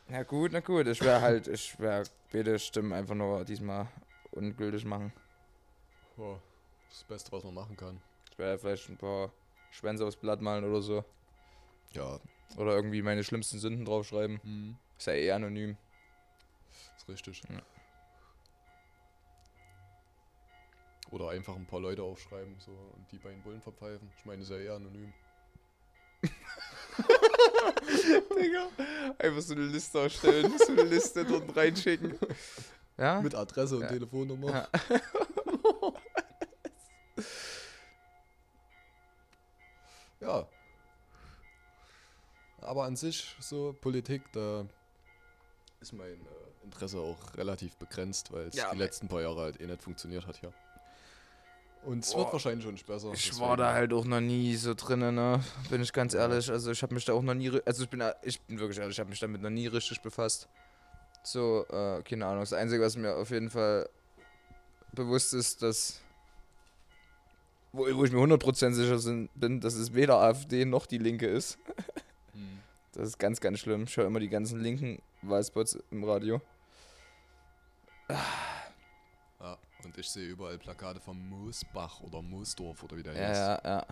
Na 0.10 0.24
gut, 0.24 0.52
na 0.52 0.60
gut. 0.60 0.88
Ich 0.88 1.02
wäre 1.02 1.22
halt, 1.22 1.48
ich 1.48 1.80
wäre 1.80 2.04
beide 2.32 2.58
Stimmen 2.60 2.94
einfach 2.94 3.16
nur 3.16 3.44
diesmal 3.44 3.88
ungültig 4.32 4.86
machen. 4.86 5.12
Ja, 6.18 6.40
das 6.90 7.04
Beste, 7.04 7.32
was 7.32 7.44
man 7.44 7.54
machen 7.56 7.76
kann. 7.76 8.00
Ich 8.32 8.38
werde 8.38 8.60
vielleicht 8.60 8.90
ein 8.90 8.98
paar 8.98 9.32
Schwänze 9.72 10.06
aufs 10.06 10.16
Blatt 10.16 10.42
malen 10.42 10.64
oder 10.64 10.82
so. 10.82 11.04
Ja, 11.94 12.20
Oder 12.56 12.76
irgendwie 12.76 13.02
meine 13.02 13.24
schlimmsten 13.24 13.60
Sünden 13.60 13.86
draufschreiben. 13.86 14.40
hm, 14.44 14.78
Ist 14.98 15.08
ja 15.08 15.14
eh 15.14 15.32
anonym. 15.32 15.78
ist 16.98 17.08
richtig. 17.10 17.42
Ja. 17.50 17.62
Oder 21.12 21.30
einfach 21.30 21.56
ein 21.56 21.66
paar 21.66 21.80
Leute 21.80 22.04
aufschreiben 22.04 22.56
so 22.60 22.72
und 22.72 23.12
die 23.12 23.18
bei 23.18 23.30
den 23.30 23.42
Bullen 23.42 23.62
verpfeifen. 23.62 24.10
Ich 24.18 24.26
meine, 24.26 24.42
ist 24.42 24.50
ja 24.50 24.58
eher 24.58 24.74
anonym. 24.76 25.14
Digga. 28.36 28.68
Einfach 29.20 29.42
so 29.42 29.54
eine 29.54 29.66
Liste 29.66 30.00
ausstellen, 30.00 30.54
so 30.58 30.72
eine 30.74 30.84
Liste 30.84 31.24
dort 31.26 31.56
reinschicken. 31.56 32.18
Ja? 32.98 33.22
Mit 33.22 33.36
Adresse 33.36 33.76
und 33.76 33.84
Ja. 33.84 33.88
Telefonnummer. 33.90 34.52
Ja. 34.52 34.68
Ja. 40.20 40.48
Aber 42.62 42.84
an 42.84 42.96
sich, 42.96 43.36
so 43.40 43.76
Politik, 43.80 44.24
da 44.34 44.66
ist 45.80 45.94
mein 45.94 46.08
äh, 46.10 46.64
Interesse 46.66 47.00
auch 47.00 47.18
relativ 47.38 47.76
begrenzt, 47.78 48.32
weil 48.32 48.48
es 48.48 48.56
Ja, 48.56 48.72
die 48.72 48.78
letzten 48.78 49.08
paar 49.08 49.22
Jahre 49.22 49.42
halt 49.42 49.62
eh 49.62 49.68
nicht 49.68 49.82
funktioniert 49.82 50.26
hat 50.26 50.38
hier. 50.38 50.52
Und 51.88 52.04
es 52.04 52.14
wird 52.14 52.34
wahrscheinlich 52.34 52.66
schon 52.66 52.74
nicht 52.74 52.86
besser. 52.86 53.14
Ich 53.14 53.28
deswegen- 53.30 53.46
war 53.48 53.56
da 53.56 53.72
halt 53.72 53.94
auch 53.94 54.04
noch 54.04 54.20
nie 54.20 54.54
so 54.58 54.74
drinnen, 54.74 55.16
ne? 55.16 55.42
Bin 55.70 55.82
ich 55.82 55.94
ganz 55.94 56.14
ehrlich. 56.14 56.52
Also 56.52 56.70
ich 56.72 56.84
habe 56.84 56.94
mich 56.94 57.06
da 57.06 57.14
auch 57.14 57.22
noch 57.22 57.34
nie, 57.34 57.50
also 57.66 57.84
ich 57.84 57.90
bin, 57.90 58.04
ich 58.24 58.42
bin 58.42 58.60
wirklich 58.60 58.78
ehrlich, 58.78 58.96
ich 58.96 59.00
habe 59.00 59.10
mich 59.10 59.22
damit 59.22 59.42
noch 59.42 59.50
nie 59.50 59.68
richtig 59.68 60.02
befasst. 60.02 60.50
So, 61.24 61.66
äh, 61.70 62.02
keine 62.04 62.26
Ahnung. 62.26 62.42
Das 62.42 62.52
Einzige, 62.52 62.84
was 62.84 62.98
mir 62.98 63.16
auf 63.16 63.30
jeden 63.32 63.50
Fall 63.50 63.88
bewusst 64.92 65.34
ist, 65.34 65.62
dass, 65.62 66.02
wo, 67.72 67.84
wo 67.96 68.04
ich 68.04 68.12
mir 68.12 68.20
100% 68.20 68.74
sicher 68.74 69.00
sind, 69.00 69.30
bin, 69.36 69.62
dass 69.62 69.76
es 69.76 69.94
weder 69.94 70.20
AfD 70.20 70.66
noch 70.66 70.88
die 70.88 70.98
Linke 70.98 71.28
ist. 71.28 71.58
Hm. 72.34 72.60
Das 72.94 73.08
ist 73.10 73.20
ganz, 73.20 73.40
ganz 73.40 73.60
schlimm. 73.60 73.84
Ich 73.84 73.96
höre 73.96 74.08
immer 74.08 74.20
die 74.20 74.28
ganzen 74.30 74.60
linken 74.60 75.00
Wahlspots 75.22 75.78
im 75.92 76.04
Radio. 76.04 76.42
Ja, 78.10 78.20
und 79.88 79.98
ich 79.98 80.10
sehe 80.10 80.28
überall 80.28 80.58
Plakate 80.58 81.00
vom 81.00 81.18
Moosbach 81.30 82.02
oder 82.02 82.22
Moosdorf 82.22 82.84
oder 82.84 82.98
wie 82.98 83.04
der 83.04 83.14
Ja, 83.14 83.28
heißt. 83.28 83.40
ja, 83.40 83.62
ja. 83.80 83.86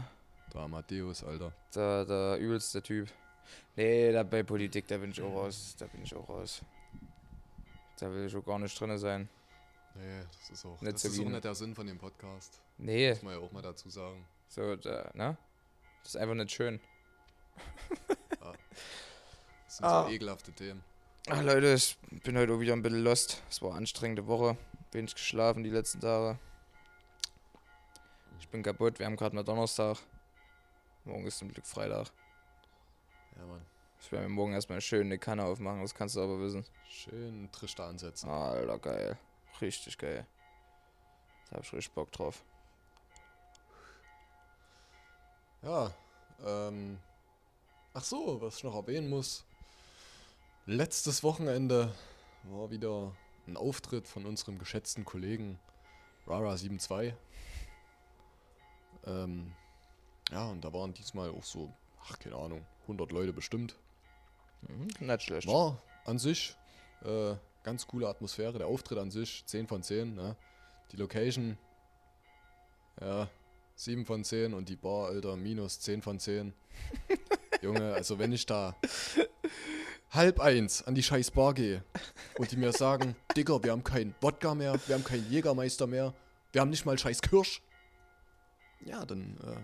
Der 0.54 0.62
Amadeus, 0.62 1.24
Alter. 1.24 1.52
Da, 1.74 2.04
da 2.06 2.38
übelst 2.38 2.76
der 2.76 2.84
Typ. 2.84 3.10
Nee, 3.76 4.12
da 4.12 4.24
bei 4.24 4.44
Politik, 4.44 4.88
da 4.88 4.98
bin 4.98 5.12
ich 5.12 5.22
auch 5.22 5.32
raus. 5.34 5.76
Da 5.80 5.86
bin 5.88 6.04
ich 6.04 6.14
auch 6.16 6.28
raus. 6.28 6.62
Da 8.00 8.12
will 8.12 8.26
ich 8.26 8.36
auch 8.36 8.44
gar 8.46 8.60
nicht 8.60 8.78
drin 8.80 8.98
sein. 8.98 9.30
Nee, 9.96 10.22
das 10.40 10.50
ist 10.50 10.66
auch, 10.66 10.82
Nicht 10.82 10.94
das 10.96 11.06
ist 11.06 11.20
auch 11.20 11.26
nicht 11.26 11.44
der 11.44 11.56
Sinn 11.56 11.74
von 11.74 11.88
dem 11.88 11.98
Podcast. 11.98 12.60
Nee, 12.78 13.12
Muss 13.12 13.24
man 13.24 13.34
ja 13.34 13.40
auch 13.40 13.52
mal 13.52 13.62
dazu 13.62 13.90
sagen. 13.90 14.26
so, 14.50 14.76
da, 14.76 15.10
ne? 15.14 15.38
Das 16.04 16.16
ist 16.16 16.18
einfach 16.22 16.36
nicht 16.36 16.52
schön. 16.52 16.80
Das 18.40 19.78
sind 19.78 19.86
Ah. 19.86 20.04
so 20.04 20.10
ekelhafte 20.12 20.52
Themen. 20.52 20.84
Ach 21.30 21.42
Leute, 21.42 21.74
ich 21.74 21.98
bin 22.24 22.38
heute 22.38 22.54
auch 22.54 22.60
wieder 22.60 22.74
ein 22.74 22.82
bisschen 22.82 23.04
lost. 23.04 23.42
Es 23.50 23.62
war 23.62 23.70
eine 23.72 23.80
anstrengende 23.80 24.28
Woche. 24.28 24.58
Wenig 24.96 25.14
geschlafen 25.14 25.64
die 25.64 25.70
letzten 25.70 26.00
Tage. 26.00 26.40
Ich 28.40 28.48
bin 28.48 28.64
kaputt. 28.64 28.98
Wir 28.98 29.06
haben 29.06 29.18
gerade 29.18 29.36
mal 29.36 29.44
Donnerstag. 29.44 29.98
Morgen 31.04 31.28
ist 31.28 31.38
zum 31.38 31.52
Glück 31.52 31.66
Freitag. 31.66 32.08
Ja, 33.36 33.46
Mann. 33.46 33.62
Ich 34.00 34.10
werde 34.12 34.30
mir 34.30 34.34
morgen 34.34 34.54
erstmal 34.54 34.80
schön 34.80 35.08
eine 35.08 35.20
Kanne 35.20 35.44
aufmachen, 35.44 35.82
das 35.82 35.94
kannst 35.94 36.16
du 36.16 36.22
aber 36.22 36.40
wissen. 36.40 36.64
Schön 36.88 37.52
Trichter 37.52 37.86
ansetzen. 37.86 38.30
Alter, 38.30 38.80
geil. 38.80 39.18
Richtig 39.60 39.98
geil. 39.98 40.26
Da 41.50 41.58
hab 41.58 41.64
ich 41.64 41.74
richtig 41.74 41.94
Bock 41.94 42.12
drauf. 42.14 42.46
Ja, 45.62 45.94
ähm. 46.46 47.00
Ach 47.94 48.04
so, 48.04 48.40
was 48.42 48.58
ich 48.58 48.64
noch 48.64 48.76
erwähnen 48.76 49.10
muss. 49.10 49.44
Letztes 50.66 51.22
Wochenende 51.22 51.94
war 52.44 52.70
wieder 52.70 53.12
ein 53.48 53.58
Auftritt 53.58 54.08
von 54.08 54.26
unserem 54.26 54.58
geschätzten 54.58 55.06
Kollegen 55.06 55.60
Rara72. 56.28 57.14
Ähm, 59.06 59.54
ja, 60.32 60.46
und 60.46 60.66
da 60.66 60.74
waren 60.74 60.94
diesmal 60.94 61.30
auch 61.30 61.44
so, 61.44 61.72
ach, 62.04 62.18
keine 62.20 62.36
Ahnung, 62.36 62.66
100 62.84 63.12
Leute 63.12 63.34
bestimmt. 63.34 63.76
Mhm, 64.62 65.08
nicht 65.08 65.22
schlecht. 65.24 65.48
War 65.48 65.82
an 66.06 66.18
sich 66.18 66.56
äh, 67.04 67.36
ganz 67.64 67.88
coole 67.88 68.08
Atmosphäre. 68.08 68.58
Der 68.58 68.68
Auftritt 68.68 68.98
an 68.98 69.12
sich 69.12 69.46
10 69.46 69.68
von 69.68 69.84
10. 69.84 70.16
Ne? 70.16 70.36
Die 70.92 70.98
Location, 70.98 71.58
ja, 73.00 73.28
7 73.76 74.06
von 74.06 74.24
10 74.24 74.54
und 74.54 74.70
die 74.70 74.76
Bar, 74.76 75.08
Alter, 75.08 75.36
minus 75.36 75.80
10 75.82 76.02
von 76.02 76.20
10. 76.20 76.54
Junge, 77.62 77.94
also 77.94 78.20
wenn 78.20 78.32
ich 78.32 78.46
da 78.46 78.76
halb 80.12 80.40
eins 80.40 80.84
an 80.84 80.96
die 80.96 81.04
scheiß 81.04 81.32
Bar 81.32 81.54
gehe 81.54 81.84
und 82.38 82.52
die 82.52 82.58
mir 82.58 82.72
sagen, 82.74 83.16
Digga, 83.38 83.62
wir 83.64 83.72
haben 83.72 83.84
keinen 83.84 84.16
Wodka 84.22 84.56
mehr, 84.56 84.76
wir 84.88 84.96
haben 84.96 85.04
keinen 85.04 85.30
Jägermeister 85.30 85.88
mehr, 85.88 86.14
wir 86.52 86.62
haben 86.62 86.70
nicht 86.70 86.86
mal 86.86 86.98
scheiß 86.98 87.22
Kirsch. 87.22 87.62
Ja, 88.86 89.04
dann, 89.06 89.38
äh, 89.44 89.60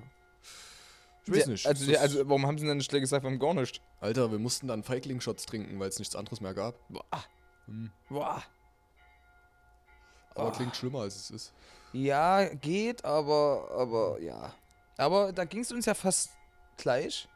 ich 1.26 1.34
weiß 1.38 1.48
nicht. 1.48 1.68
Also, 1.68 1.92
ist- 1.92 1.98
also, 2.00 2.28
warum 2.28 2.46
haben 2.48 2.58
sie 2.58 2.66
denn 2.66 2.78
nicht 2.78 2.92
gesagt, 2.92 3.24
wir 3.24 3.30
haben 3.30 3.40
gar 3.40 3.54
nicht? 3.54 3.82
Alter, 4.00 4.32
wir 4.32 4.40
mussten 4.40 4.68
dann 4.68 4.84
Feigling-Shots 4.84 5.46
trinken, 5.46 5.80
weil 5.80 5.90
es 5.90 6.00
nichts 6.00 6.16
anderes 6.16 6.42
mehr 6.42 6.54
gab. 6.54 6.76
Boah. 6.90 7.04
Hm. 7.68 7.92
Boah. 8.10 8.42
Aber 10.36 10.48
Ah. 10.48 10.52
klingt 10.52 10.76
schlimmer, 10.76 11.02
als 11.02 11.16
es 11.16 11.30
ist. 11.32 11.54
Ja, 11.94 12.46
geht, 12.56 13.04
aber, 13.06 13.70
aber 13.78 14.20
ja. 14.22 14.54
Aber 14.98 15.32
da 15.34 15.46
ging 15.46 15.62
es 15.62 15.72
uns 15.72 15.86
ja 15.86 15.94
fast 15.94 16.32
gleich. 16.78 17.28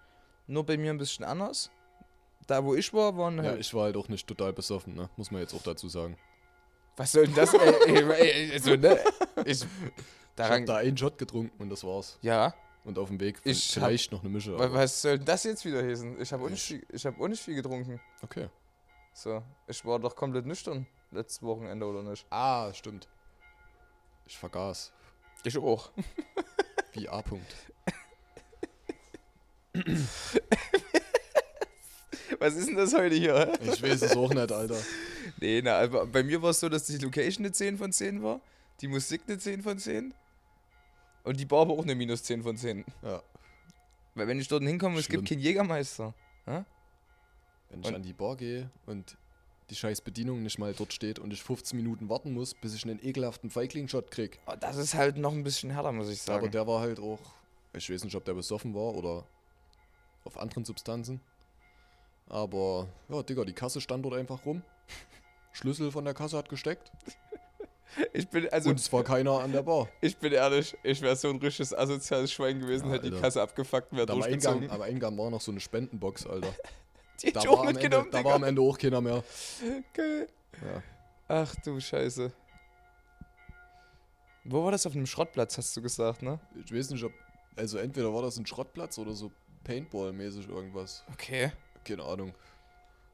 Nur 0.48 0.66
bei 0.66 0.78
mir 0.78 0.92
ein 0.92 0.98
bisschen 0.98 1.26
anders. 1.26 1.70
Da, 2.48 2.64
wo 2.64 2.76
ich 2.76 2.94
war, 2.94 3.18
waren 3.18 3.38
Ja, 3.38 3.44
halt. 3.52 3.60
ich 3.60 3.74
war 3.74 3.84
halt 3.86 3.98
auch 3.98 4.08
nicht 4.08 4.28
total 4.28 4.54
besoffen, 4.54 4.94
ne? 4.96 5.10
Muss 5.18 5.32
man 5.32 5.42
jetzt 5.42 5.54
auch 5.54 5.64
dazu 5.64 5.88
sagen. 5.90 6.18
Was 6.98 7.12
soll 7.12 7.26
denn 7.26 7.36
das? 7.36 7.54
ey, 7.54 7.74
ey, 7.88 8.32
ey, 8.32 8.52
also, 8.54 8.76
ne? 8.76 9.00
Ich, 9.46 9.62
Ich 9.62 9.64
hab 9.64 9.70
daran, 10.36 10.66
da 10.66 10.76
einen 10.78 10.98
Shot 10.98 11.18
getrunken 11.18 11.62
und 11.62 11.70
das 11.70 11.84
war's. 11.84 12.18
ja, 12.22 12.54
Und 12.84 13.00
auf 13.00 13.08
dem 13.10 13.20
Weg 13.20 13.42
Ich 13.44 13.72
vielleicht 13.74 14.12
noch 14.12 14.22
eine 14.22 14.30
Mische. 14.30 14.58
wa- 14.58 14.64
aber- 14.66 14.76
was 14.76 15.02
soll 15.02 15.18
denn 15.18 15.26
das 15.26 15.44
jetzt 15.44 15.66
wieder 15.66 15.82
heißen? 15.84 16.22
Ich 16.22 16.32
habe 16.32 16.44
auch, 16.46 16.50
nicht 16.50 16.60
Ich- 16.70 16.78
viel- 16.80 16.86
ich 16.92 17.06
hab 17.06 17.20
auch 17.20 17.28
nicht 17.28 17.42
viel 17.42 17.56
getrunken. 17.56 18.00
Okay. 18.22 18.48
So, 19.14 19.42
ich 19.68 19.84
war 19.86 19.98
doch 20.00 20.16
komplett 20.16 20.46
nüchtern 20.46 20.86
letztes 21.12 21.42
Wochenende, 21.42 21.86
oder 21.86 22.04
nicht? 22.04 22.26
Ah, 22.30 22.72
stimmt. 22.74 23.08
Ich 24.28 24.38
vergaß. 24.38 24.92
Ich 25.44 25.58
auch. 25.58 25.92
Wie 26.94 27.10
A. 27.10 27.24
Was 32.46 32.56
ist 32.56 32.68
denn 32.70 32.76
das 32.76 32.94
heute 32.94 33.16
hier? 33.16 33.52
Ich 33.64 33.82
weiß 33.82 34.02
es 34.04 34.16
auch 34.16 34.30
nicht, 34.34 34.52
Alter. 34.52 34.78
Nee, 35.40 35.62
na, 35.64 35.80
aber 35.80 36.06
bei 36.06 36.22
mir 36.24 36.40
war 36.42 36.52
es 36.52 36.60
so, 36.60 36.70
dass 36.70 36.86
die 36.86 36.98
Location 37.00 37.44
eine 37.44 37.52
10 37.52 37.78
von 37.80 37.92
10 37.92 38.22
war, 38.24 38.40
die 38.80 38.88
Musik 38.88 39.22
eine 39.28 39.38
10 39.40 39.64
von 39.64 39.78
10 39.80 40.14
und 41.24 41.40
die 41.40 41.46
Bar 41.46 41.62
aber 41.62 41.74
auch 41.74 41.82
eine 41.84 41.96
minus 41.96 42.24
10 42.24 42.44
von 42.44 42.56
10. 42.56 42.86
Ja. 43.02 43.22
Weil 44.14 44.28
wenn 44.28 44.40
ich 44.40 44.48
dort 44.48 44.64
hinkomme, 44.64 45.00
es 45.00 45.08
gibt 45.10 45.28
Schlimm. 45.28 45.40
keinen 45.40 45.44
Jägermeister. 45.46 46.14
Wenn 46.46 46.64
ich 47.82 47.88
Und- 47.88 47.96
an 47.96 48.04
die 48.04 48.14
Bar 48.14 48.36
gehe 48.38 48.70
und 48.86 49.18
die 49.72 49.76
scheiß 49.76 50.02
Bedienung 50.02 50.44
nicht 50.44 50.60
mal 50.60 50.74
dort 50.74 50.94
steht 50.94 51.18
und 51.18 51.34
ich 51.34 51.42
15 51.44 51.76
Minuten 51.76 52.08
warten 52.08 52.32
muss, 52.32 52.54
bis 52.54 52.76
ich 52.76 52.84
einen 52.86 53.04
ekelhaften 53.04 53.50
Feigling-Shot 53.50 54.12
krieg. 54.12 54.40
Oh, 54.46 54.54
das 54.60 54.78
ist 54.78 54.94
halt 54.94 55.18
noch 55.18 55.34
ein 55.34 55.44
bisschen 55.44 55.72
härter, 55.72 55.92
muss 55.92 56.08
ich 56.10 56.22
sagen. 56.22 56.40
Aber 56.40 56.50
der 56.50 56.68
war 56.68 56.80
halt 56.82 57.00
auch, 57.00 57.20
ich 57.74 57.90
weiß 57.92 58.04
nicht, 58.04 58.16
ob 58.16 58.24
der 58.26 58.36
besoffen 58.36 58.76
war 58.76 58.94
oder 58.96 59.26
auf 60.24 60.38
anderen 60.38 60.64
Substanzen. 60.66 61.20
Aber, 62.28 62.88
ja, 63.10 63.22
Digga, 63.24 63.46
die 63.46 63.54
Kasse 63.54 63.82
stand 63.82 64.04
dort 64.04 64.16
einfach 64.16 64.46
rum. 64.46 64.62
Schlüssel 65.52 65.92
von 65.92 66.06
der 66.06 66.14
Kasse 66.14 66.38
hat 66.38 66.50
gesteckt. 66.50 66.92
ich 68.14 68.28
bin, 68.28 68.50
also, 68.50 68.72
und 68.72 68.80
es 68.80 68.92
war 68.92 69.04
keiner 69.04 69.40
an 69.40 69.52
der 69.52 69.64
Bar. 69.64 69.88
ich 70.02 70.18
bin 70.18 70.34
ehrlich, 70.34 70.76
ich 70.84 71.02
wäre 71.02 71.16
so 71.16 71.30
ein 71.30 71.38
richtiges 71.38 71.74
asoziales 71.74 72.32
Schwein 72.32 72.60
gewesen, 72.60 72.88
Ja, 72.88 72.94
hätte 72.96 73.12
die. 73.12 73.20
Kasse 73.20 73.42
abgefuckt 73.42 73.92
und 73.92 73.98
wäre 73.98 74.08
durchgezogen. 74.08 74.64
Eingang, 74.64 74.76
am 74.76 74.82
Eingang 74.82 75.18
war 75.18 75.30
noch 75.30 75.42
so 75.42 75.52
eine 75.52 75.60
Spendenbox, 75.60 76.26
Alter. 76.28 76.54
Die 77.22 77.32
Da 77.32 77.46
war, 77.46 77.70
Ende, 77.70 77.90
da 77.90 78.24
war 78.26 78.34
am 78.34 78.42
Digga. 78.42 78.48
Ende 78.48 78.62
auch 78.62 78.78
keiner 78.78 79.00
mehr. 79.00 79.24
Geil. 79.94 80.28
Ja. 80.62 80.84
Ach 81.30 81.56
du 81.64 81.80
Scheiße. 81.80 82.30
Wo 84.44 84.66
war 84.66 84.72
das 84.72 84.86
auf 84.86 84.94
einem 84.94 85.06
Schrottplatz, 85.06 85.58
hast 85.58 85.76
du 85.78 85.82
gesagt, 85.82 86.22
ne? 86.22 86.40
Ich 86.66 86.74
weiß 86.74 86.90
nicht, 86.90 87.04
ob. 87.06 87.14
Also 87.56 87.78
entweder 87.78 88.14
war 88.14 88.22
das 88.22 88.36
ein 88.38 88.46
Schrottplatz 88.46 88.98
oder 88.98 89.14
so 89.14 89.32
Paintball-mäßig 89.64 90.50
irgendwas. 90.50 91.06
Okay. 91.14 91.54
Keine 91.86 92.04
Ahnung. 92.04 92.34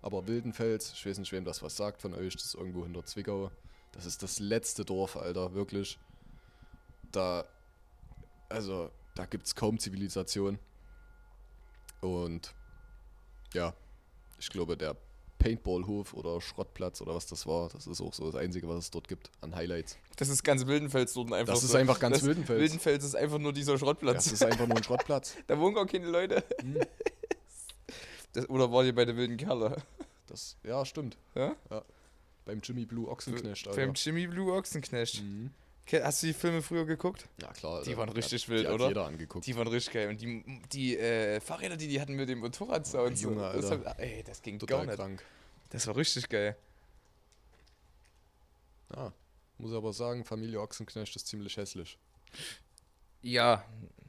Aber 0.01 0.27
Wildenfels, 0.27 0.93
ich 0.93 1.05
weiß 1.05 1.19
nicht, 1.19 1.31
wem 1.31 1.45
das 1.45 1.61
was 1.61 1.77
sagt 1.77 2.01
von 2.01 2.15
euch, 2.15 2.33
das 2.33 2.45
ist 2.45 2.55
irgendwo 2.55 2.83
hinter 2.83 3.05
Zwickau. 3.05 3.51
Das 3.91 4.05
ist 4.05 4.23
das 4.23 4.39
letzte 4.39 4.83
Dorf, 4.83 5.15
Alter, 5.15 5.53
wirklich. 5.53 5.99
Da. 7.11 7.45
Also, 8.49 8.89
da 9.15 9.25
gibt's 9.25 9.53
kaum 9.53 9.77
Zivilisation. 9.77 10.57
Und. 11.99 12.55
Ja. 13.53 13.75
Ich 14.39 14.49
glaube, 14.49 14.75
der 14.75 14.95
Paintballhof 15.41 16.13
oder 16.13 16.39
Schrottplatz 16.39 17.01
oder 17.01 17.15
was 17.15 17.25
das 17.25 17.47
war, 17.47 17.69
das 17.69 17.87
ist 17.87 17.99
auch 17.99 18.13
so 18.13 18.25
das 18.25 18.35
Einzige, 18.35 18.67
was 18.67 18.77
es 18.77 18.91
dort 18.91 19.07
gibt 19.07 19.31
an 19.41 19.55
Highlights. 19.55 19.97
Das 20.17 20.29
ist 20.29 20.43
ganz 20.43 20.67
Wildenfels 20.67 21.13
dort 21.13 21.33
einfach 21.33 21.53
Das 21.53 21.61
so. 21.61 21.67
ist 21.67 21.75
einfach 21.75 21.99
ganz 21.99 22.17
das 22.17 22.25
Wildenfels. 22.25 22.59
Wildenfels 22.59 23.03
ist 23.03 23.15
einfach 23.15 23.39
nur 23.39 23.51
dieser 23.51 23.77
Schrottplatz. 23.77 24.25
Das 24.25 24.33
ist 24.33 24.43
einfach 24.43 24.67
nur 24.67 24.77
ein 24.77 24.83
Schrottplatz. 24.83 25.35
da 25.47 25.59
wohnen 25.59 25.73
gar 25.73 25.87
keine 25.87 26.07
Leute. 26.07 26.43
Hm. 26.61 26.79
Das, 28.33 28.49
oder 28.49 28.71
war 28.71 28.83
ihr 28.83 28.95
bei 28.95 29.05
der 29.05 29.15
wilden 29.15 29.37
Kerle? 29.37 29.77
Das, 30.27 30.55
ja, 30.63 30.85
stimmt. 30.85 31.17
Ja? 31.35 31.57
Beim 32.45 32.61
Jimmy 32.63 32.85
Blue 32.85 33.09
Ochsenknecht, 33.09 33.65
Beim 33.65 33.89
Alter. 33.89 34.01
Jimmy 34.01 34.27
Blue 34.27 34.53
Ochsenknecht. 34.53 35.21
Mhm. 35.21 35.51
Hast 35.91 36.23
du 36.23 36.27
die 36.27 36.33
Filme 36.33 36.61
früher 36.61 36.85
geguckt? 36.85 37.27
Ja, 37.41 37.51
klar. 37.51 37.83
Die 37.83 37.97
waren 37.97 38.07
richtig 38.07 38.43
hat, 38.43 38.49
wild, 38.49 38.61
die 38.61 38.67
hat 38.67 38.73
oder? 38.75 38.87
jeder 38.87 39.05
angeguckt. 39.07 39.45
Die 39.45 39.55
waren 39.57 39.67
richtig 39.67 39.93
geil. 39.93 40.07
Und 40.07 40.21
die, 40.21 40.61
die 40.71 40.97
äh, 40.97 41.41
Fahrräder, 41.41 41.75
die 41.75 41.89
die 41.89 41.99
hatten 41.99 42.13
mit 42.15 42.29
dem 42.29 42.39
Motorradsound. 42.39 43.17
so, 43.17 43.29
Junge, 43.29 43.41
das 43.53 43.71
Alter. 43.71 43.89
hab, 43.89 43.99
ey, 43.99 44.23
das 44.23 44.41
ging 44.41 44.57
Total 44.57 44.77
gar 44.77 44.85
nicht. 44.85 44.95
krank. 44.95 45.23
Das 45.71 45.85
war 45.87 45.97
richtig 45.97 46.29
geil. 46.29 46.55
Ja, 48.95 49.11
muss 49.57 49.73
aber 49.73 49.91
sagen, 49.91 50.23
Familie 50.23 50.61
Ochsenknecht 50.61 51.13
ist 51.15 51.27
ziemlich 51.27 51.57
hässlich. 51.57 51.97
Ja. 53.21 53.63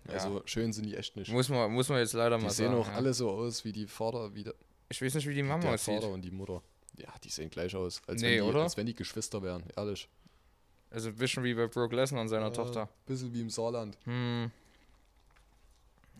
Also 0.09 0.43
schön 0.47 0.73
sind 0.73 0.87
die 0.87 0.97
echt 0.97 1.17
nicht. 1.17 1.31
Muss 1.31 1.49
man, 1.49 1.73
muss 1.73 1.89
man 1.89 1.99
jetzt 1.99 2.13
leider 2.13 2.39
Die 2.39 2.45
mal 2.45 2.51
sehen 2.51 2.71
sagen. 2.73 2.81
auch 2.81 2.89
ja. 2.89 2.95
alle 2.95 3.15
so 3.15 3.31
aus 3.31 3.65
wie 3.65 3.73
die 3.73 3.87
Vater, 3.87 4.35
wie 4.35 4.45
der, 4.45 4.55
Ich 4.89 5.01
weiß 5.01 5.15
nicht, 5.15 5.29
wie 5.29 5.35
die 5.35 5.43
Mama 5.43 5.63
der 5.63 5.75
aussieht. 5.75 5.95
Vater 5.95 6.09
und 6.13 6.23
die 6.23 6.31
Mutter. 6.31 6.61
Ja, 6.97 7.09
die 7.23 7.31
sehen 7.31 7.49
gleich 7.51 7.75
aus. 7.77 8.03
Als, 8.07 8.21
Nee, 8.21 8.39
wenn 8.39 8.45
die, 8.45 8.51
oder? 8.51 8.63
als 8.65 8.77
wenn 8.77 8.87
die 8.87 8.95
Geschwister 8.95 9.43
wären, 9.43 9.63
ehrlich. 9.77 10.09
Also 10.91 11.09
ein 11.09 11.17
bisschen 11.17 11.43
wie 11.45 11.55
bei 11.55 11.67
Brock 11.69 11.93
Lesnar 11.93 12.21
und 12.21 12.29
seiner 12.29 12.47
Ja, 12.49 12.51
Tochter. 12.51 12.89
Bisschen 13.07 13.33
wie 13.33 13.41
im 13.41 13.49
Saarland. 13.51 13.97
Hm. 14.05 14.51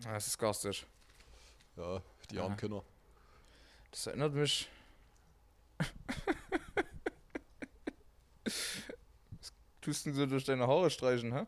Das 0.03 0.27
ist 0.27 0.37
garstig. 0.39 0.85
Ja, 1.77 2.01
die 2.31 2.35
Ja. 2.37 2.43
armen 2.43 2.57
Kinder. 2.57 2.83
Das 3.91 4.07
erinnert 4.07 4.33
mich. 4.33 4.67
Was 8.45 9.53
tust 9.81 10.05
denn 10.05 10.13
so 10.13 10.25
durch 10.25 10.45
deine 10.45 10.67
Haare 10.67 10.89
streichen, 10.89 11.33
hä? 11.33 11.45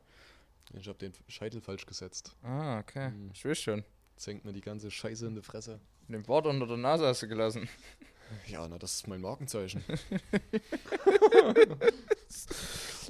Ich 0.74 0.88
hab 0.88 0.98
den 1.00 1.14
Scheitel 1.28 1.62
falsch 1.62 1.86
gesetzt. 1.86 2.36
Ah, 2.44 2.80
okay. 2.80 3.08
Hm. 3.08 3.30
Ich 3.34 3.46
weiß 3.46 3.60
schon. 3.60 3.84
Hängt 4.24 4.46
mir 4.46 4.54
die 4.54 4.62
ganze 4.62 4.90
Scheiße 4.92 5.28
in 5.28 5.36
die 5.36 5.42
Fresse. 5.42 5.80
Den 6.08 6.24
Bart 6.24 6.46
unter 6.48 6.68
der 6.68 6.78
Nase 6.78 7.06
hast 7.08 7.22
du 7.24 7.28
gelassen. 7.28 7.68
Ja, 8.48 8.68
na, 8.68 8.80
das 8.80 8.96
ist 8.96 9.08
mein 9.08 9.22
Markenzeichen. 9.22 9.84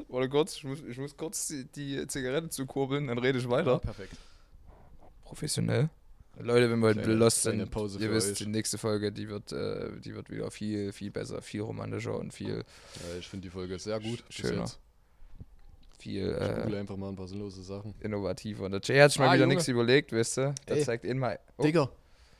Warte 0.09 0.29
kurz, 0.29 0.57
ich 0.57 0.63
muss, 0.65 0.81
ich 0.83 0.97
muss 0.97 1.15
kurz 1.15 1.47
die, 1.47 1.65
die 1.65 2.05
Zigarette 2.07 2.49
zukurbeln, 2.49 3.07
dann 3.07 3.17
rede 3.17 3.37
ich 3.37 3.45
Ja, 3.45 3.49
weiter. 3.49 3.79
perfekt. 3.79 4.15
Professionell. 5.23 5.89
Leute, 6.37 6.69
wenn 6.69 6.79
wir 6.79 6.87
heute 6.89 7.13
lost 7.13 7.43
sind, 7.43 7.71
Pause 7.71 7.97
ihr 7.99 8.11
wisst, 8.11 8.31
euch. 8.31 8.37
die 8.39 8.47
nächste 8.47 8.77
Folge, 8.77 9.13
die 9.13 9.29
wird, 9.29 9.53
äh, 9.53 9.97
die 10.01 10.13
wird 10.13 10.29
wieder 10.29 10.51
viel, 10.51 10.91
viel 10.91 11.11
besser, 11.11 11.41
viel 11.41 11.61
romantischer 11.61 12.17
und 12.17 12.33
viel, 12.33 12.65
Ja, 12.95 13.17
ich 13.17 13.27
finde 13.29 13.47
die 13.47 13.51
Folge 13.51 13.79
sehr 13.79 14.01
gut. 14.01 14.21
Schöner. 14.29 14.69
Viel 15.95 16.29
Ich 16.39 16.41
äh, 16.49 16.61
google 16.63 16.75
einfach 16.79 16.97
mal 16.97 17.09
ein 17.09 17.15
paar 17.15 17.27
sinnlose 17.27 17.63
Sachen. 17.63 17.93
innovativer. 17.99 18.65
Und 18.65 18.71
der 18.71 18.81
Jay 18.83 18.99
hat 18.99 19.11
sich 19.11 19.19
mal 19.19 19.29
Ah, 19.29 19.33
wieder 19.33 19.43
Junge. 19.43 19.55
nichts 19.55 19.67
überlegt, 19.67 20.11
weißt 20.13 20.37
du? 20.37 20.55
Der 20.67 20.77
Ey. 20.77 20.83
zeigt 20.83 21.03
ihn 21.05 21.17
mal. 21.19 21.39
Oh, 21.57 21.63
Digga, 21.63 21.89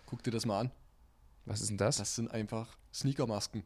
guck 0.05 0.21
dir 0.23 0.31
das 0.31 0.45
mal 0.45 0.59
an. 0.61 0.71
was 1.45 1.61
ist 1.61 1.69
denn 1.69 1.77
das? 1.77 1.97
Das 1.97 2.15
sind 2.15 2.31
einfach 2.31 2.77
Sneakermasken. 2.93 3.63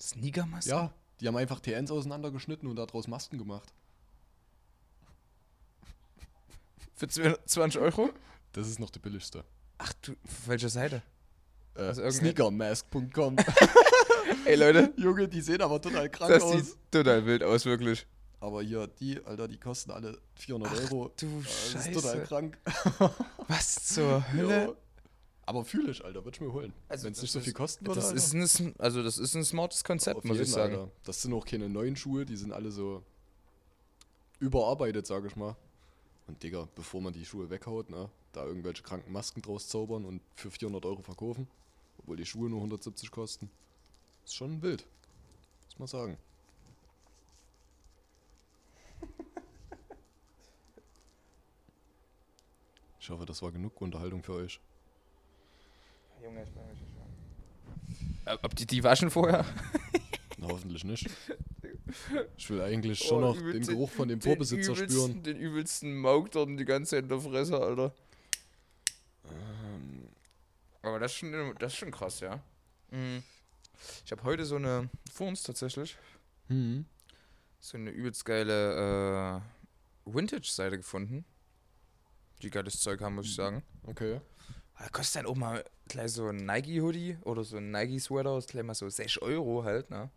Sneakermaske? 0.00 0.70
Ja, 0.70 0.92
die 1.20 1.28
haben 1.28 1.36
einfach 1.36 1.60
TNs 1.60 1.90
auseinandergeschnitten 1.90 2.68
und 2.68 2.76
daraus 2.76 3.06
Masken 3.08 3.38
gemacht. 3.38 3.72
Für 6.94 7.08
20 7.08 7.80
Euro? 7.80 8.10
Das 8.52 8.68
ist 8.68 8.78
noch 8.78 8.90
die 8.90 8.98
billigste. 8.98 9.44
Ach 9.78 9.92
du, 10.02 10.12
auf 10.12 10.48
welcher 10.48 10.68
Seite? 10.68 11.02
Äh, 11.74 11.82
Also 11.82 12.10
Sneakermask.com. 12.10 13.36
Ey 14.44 14.56
Leute, 14.56 14.92
Junge, 14.96 15.28
die 15.28 15.40
sehen 15.40 15.62
aber 15.62 15.80
total 15.80 16.08
krank 16.10 16.30
das 16.32 16.42
aus. 16.42 16.52
sieht 16.52 16.76
total 16.90 17.24
wild 17.24 17.42
aus, 17.42 17.64
wirklich. 17.64 18.06
Aber 18.40 18.62
hier, 18.62 18.86
die, 18.86 19.22
Alter, 19.24 19.48
die 19.48 19.58
kosten 19.58 19.90
alle 19.90 20.18
400 20.36 20.72
Ach 20.72 20.90
Euro. 20.90 21.10
du 21.18 21.26
Äh, 21.26 21.42
Das 21.42 21.86
ist 21.86 21.92
total 21.92 22.12
Scheiße. 22.16 22.22
krank. 22.26 22.58
Was 23.48 23.74
zur 23.94 24.24
Hölle? 24.32 24.64
Ja. 24.68 24.72
Aber 25.46 25.64
fühle 25.64 25.90
ich, 25.90 26.02
Alter, 26.04 26.24
würde 26.24 26.36
ich 26.36 26.40
mir 26.40 26.52
holen. 26.52 26.72
Also 26.88 27.04
Wenn 27.04 27.12
es 27.12 27.18
das 27.18 27.22
nicht 27.24 27.32
so 27.32 27.38
ist- 27.40 27.44
viel 27.44 27.52
kosten 27.54 27.86
würde. 27.86 28.00
Das 28.00 28.10
Alter. 28.10 28.38
ist, 28.42 28.60
ein, 28.60 28.74
also 28.78 29.02
das 29.02 29.18
ist 29.18 29.34
ein 29.34 29.44
smartes 29.44 29.84
Konzept, 29.84 30.24
muss 30.24 30.38
ich 30.38 30.48
sagen. 30.50 30.74
Alter. 30.74 30.90
Das 31.04 31.20
sind 31.22 31.32
auch 31.34 31.44
keine 31.44 31.68
neuen 31.68 31.96
Schuhe, 31.96 32.24
die 32.24 32.36
sind 32.36 32.52
alle 32.52 32.70
so 32.70 33.02
überarbeitet, 34.38 35.06
sage 35.06 35.26
ich 35.28 35.36
mal. 35.36 35.56
Und 36.26 36.42
Digga, 36.42 36.68
bevor 36.74 37.00
man 37.00 37.12
die 37.12 37.24
Schuhe 37.24 37.50
weghaut, 37.50 37.90
ne, 37.90 38.08
da 38.32 38.44
irgendwelche 38.46 38.82
kranken 38.82 39.12
Masken 39.12 39.42
draus 39.42 39.68
zaubern 39.68 40.04
und 40.04 40.22
für 40.36 40.50
400 40.50 40.84
Euro 40.86 41.02
verkaufen, 41.02 41.48
obwohl 41.98 42.16
die 42.16 42.24
Schuhe 42.26 42.48
nur 42.48 42.58
170 42.60 43.10
kosten, 43.10 43.50
ist 44.24 44.34
schon 44.36 44.62
wild. 44.62 44.86
Muss 45.66 45.78
man 45.78 45.88
sagen. 45.88 46.16
Ich 53.10 53.12
hoffe, 53.12 53.26
das 53.26 53.42
war 53.42 53.50
genug 53.50 53.80
Unterhaltung 53.80 54.22
für 54.22 54.34
euch. 54.34 54.60
Junge, 56.22 56.44
ich 56.44 56.50
bin 56.50 56.62
richtig 56.62 56.86
Äh, 58.24 58.36
Ob 58.40 58.54
die, 58.54 58.66
die 58.66 58.84
waschen 58.84 59.10
vorher? 59.10 59.44
Na, 60.38 60.46
hoffentlich 60.46 60.84
nicht. 60.84 61.10
Ich 62.36 62.48
will 62.48 62.60
eigentlich 62.60 63.02
Oh, 63.06 63.08
schon 63.08 63.20
noch 63.22 63.36
übel- 63.36 63.52
den 63.54 63.66
Geruch 63.66 63.90
von 63.90 64.06
dem 64.06 64.20
Vorbesitzer 64.20 64.74
übelsten- 64.74 64.90
spüren. 64.92 65.22
Den 65.24 65.36
übelsten 65.38 65.96
Mauk 65.98 66.30
dort 66.30 66.48
die 66.56 66.64
ganze 66.64 66.90
Zeit 66.90 67.02
in 67.02 67.08
der 67.08 67.18
Fresse, 67.20 67.60
Alter. 67.60 67.92
Ähm, 69.28 70.06
Aber 70.82 71.00
das 71.00 71.10
ist 71.10 71.18
schon, 71.18 71.32
das 71.58 71.72
ist 71.72 71.78
schon 71.80 71.90
krass, 71.90 72.20
ja. 72.20 72.40
Mhm. 72.92 73.24
Ich 74.04 74.12
habe 74.12 74.22
heute 74.22 74.44
so 74.44 74.54
eine, 74.54 74.88
vor 75.12 75.26
uns 75.26 75.42
tatsächlich, 75.42 75.96
hm. 76.46 76.84
so 77.58 77.76
eine 77.76 77.90
übelst 77.90 78.24
geile 78.24 79.40
äh, 80.06 80.10
Vintage-Seite 80.14 80.76
gefunden. 80.76 81.24
Die 82.42 82.50
geiles 82.50 82.80
Zeug 82.80 83.00
haben, 83.00 83.16
muss 83.16 83.26
ich 83.26 83.34
sagen. 83.34 83.62
Okay. 83.86 84.20
Da 84.78 84.88
kostet 84.88 85.16
dann 85.16 85.26
auch 85.26 85.36
mal 85.36 85.64
gleich 85.88 86.12
so 86.12 86.28
ein 86.28 86.36
Nike-Hoodie 86.36 87.18
oder 87.22 87.44
so 87.44 87.58
ein 87.58 87.70
Nike-Sweater, 87.70 88.38
ist 88.38 88.48
gleich 88.48 88.64
mal 88.64 88.74
so 88.74 88.88
6 88.88 89.18
Euro 89.18 89.62
halt, 89.64 89.90
ne? 89.90 90.10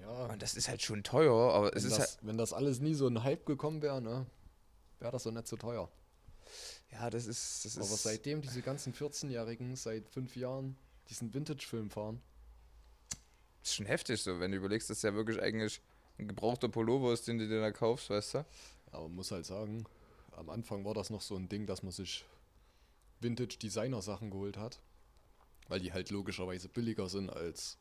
Ja, 0.00 0.26
Und 0.26 0.42
das 0.42 0.54
ist 0.54 0.68
halt 0.68 0.82
schon 0.82 1.02
teuer, 1.02 1.52
aber 1.54 1.74
es 1.76 1.84
ist 1.84 1.92
das, 1.92 1.98
halt. 2.00 2.18
wenn 2.22 2.36
das 2.36 2.52
alles 2.52 2.80
nie 2.80 2.94
so 2.94 3.06
ein 3.06 3.22
Hype 3.22 3.46
gekommen 3.46 3.82
wäre, 3.82 4.00
ne, 4.02 4.26
wäre 5.00 5.12
das 5.12 5.22
so 5.22 5.30
nicht 5.30 5.46
so 5.46 5.56
teuer. 5.56 5.88
Ja, 6.90 7.08
das 7.08 7.26
ist. 7.26 7.64
Das 7.64 7.76
Aber 7.76 7.86
ist 7.86 8.02
seitdem 8.02 8.42
diese 8.42 8.60
ganzen 8.60 8.92
14-Jährigen 8.92 9.76
seit 9.76 10.08
fünf 10.08 10.36
Jahren 10.36 10.76
diesen 11.08 11.32
Vintage-Film 11.32 11.90
fahren, 11.90 12.20
ist 13.62 13.74
schon 13.74 13.86
heftig 13.86 14.22
so, 14.22 14.40
wenn 14.40 14.50
du 14.50 14.58
überlegst, 14.58 14.90
dass 14.90 15.02
ja 15.02 15.14
wirklich 15.14 15.40
eigentlich 15.40 15.80
ein 16.18 16.28
gebrauchter 16.28 16.68
Pullover 16.68 17.12
ist, 17.12 17.26
den 17.28 17.38
du 17.38 17.48
dir 17.48 17.60
da 17.60 17.70
kaufst, 17.70 18.10
weißt 18.10 18.34
du? 18.34 18.44
aber 18.90 19.04
man 19.04 19.16
muss 19.16 19.30
halt 19.30 19.46
sagen, 19.46 19.84
am 20.36 20.50
Anfang 20.50 20.84
war 20.84 20.94
das 20.94 21.10
noch 21.10 21.20
so 21.20 21.36
ein 21.36 21.48
Ding, 21.48 21.66
dass 21.66 21.82
man 21.82 21.92
sich 21.92 22.24
Vintage-Designer-Sachen 23.20 24.30
geholt 24.30 24.56
hat, 24.56 24.80
weil 25.68 25.80
die 25.80 25.92
halt 25.92 26.10
logischerweise 26.10 26.68
billiger 26.68 27.08
sind, 27.08 27.30
als 27.30 27.78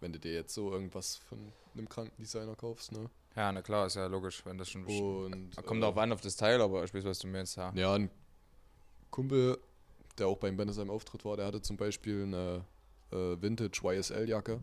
wenn 0.00 0.12
du 0.12 0.18
dir 0.18 0.32
jetzt 0.32 0.54
so 0.54 0.72
irgendwas 0.72 1.16
von 1.16 1.52
einem 1.74 1.88
kranken 1.88 2.20
Designer 2.22 2.56
kaufst, 2.56 2.92
ne? 2.92 3.08
Ja, 3.36 3.50
na 3.50 3.62
klar, 3.62 3.86
ist 3.86 3.96
ja 3.96 4.06
logisch, 4.06 4.44
wenn 4.44 4.58
das 4.58 4.68
schon. 4.68 4.84
Und 4.84 5.56
Kommt 5.64 5.82
äh, 5.82 5.86
auch 5.86 5.96
an 5.96 6.12
auf 6.12 6.20
das 6.20 6.36
Teil, 6.36 6.60
aber 6.60 6.84
ich 6.84 6.92
weiß, 6.92 7.04
was 7.04 7.18
du 7.20 7.28
meinst, 7.28 7.56
ja. 7.56 7.72
Ja, 7.74 7.94
ein 7.94 8.10
Kumpel, 9.10 9.58
der 10.18 10.26
auch 10.26 10.36
beim 10.36 10.56
Bennesheim 10.56 10.90
Auftritt 10.90 11.24
war, 11.24 11.36
der 11.36 11.46
hatte 11.46 11.62
zum 11.62 11.76
Beispiel 11.76 12.24
eine 12.24 12.64
äh, 13.10 13.40
Vintage 13.40 13.80
YSL-Jacke. 13.82 14.60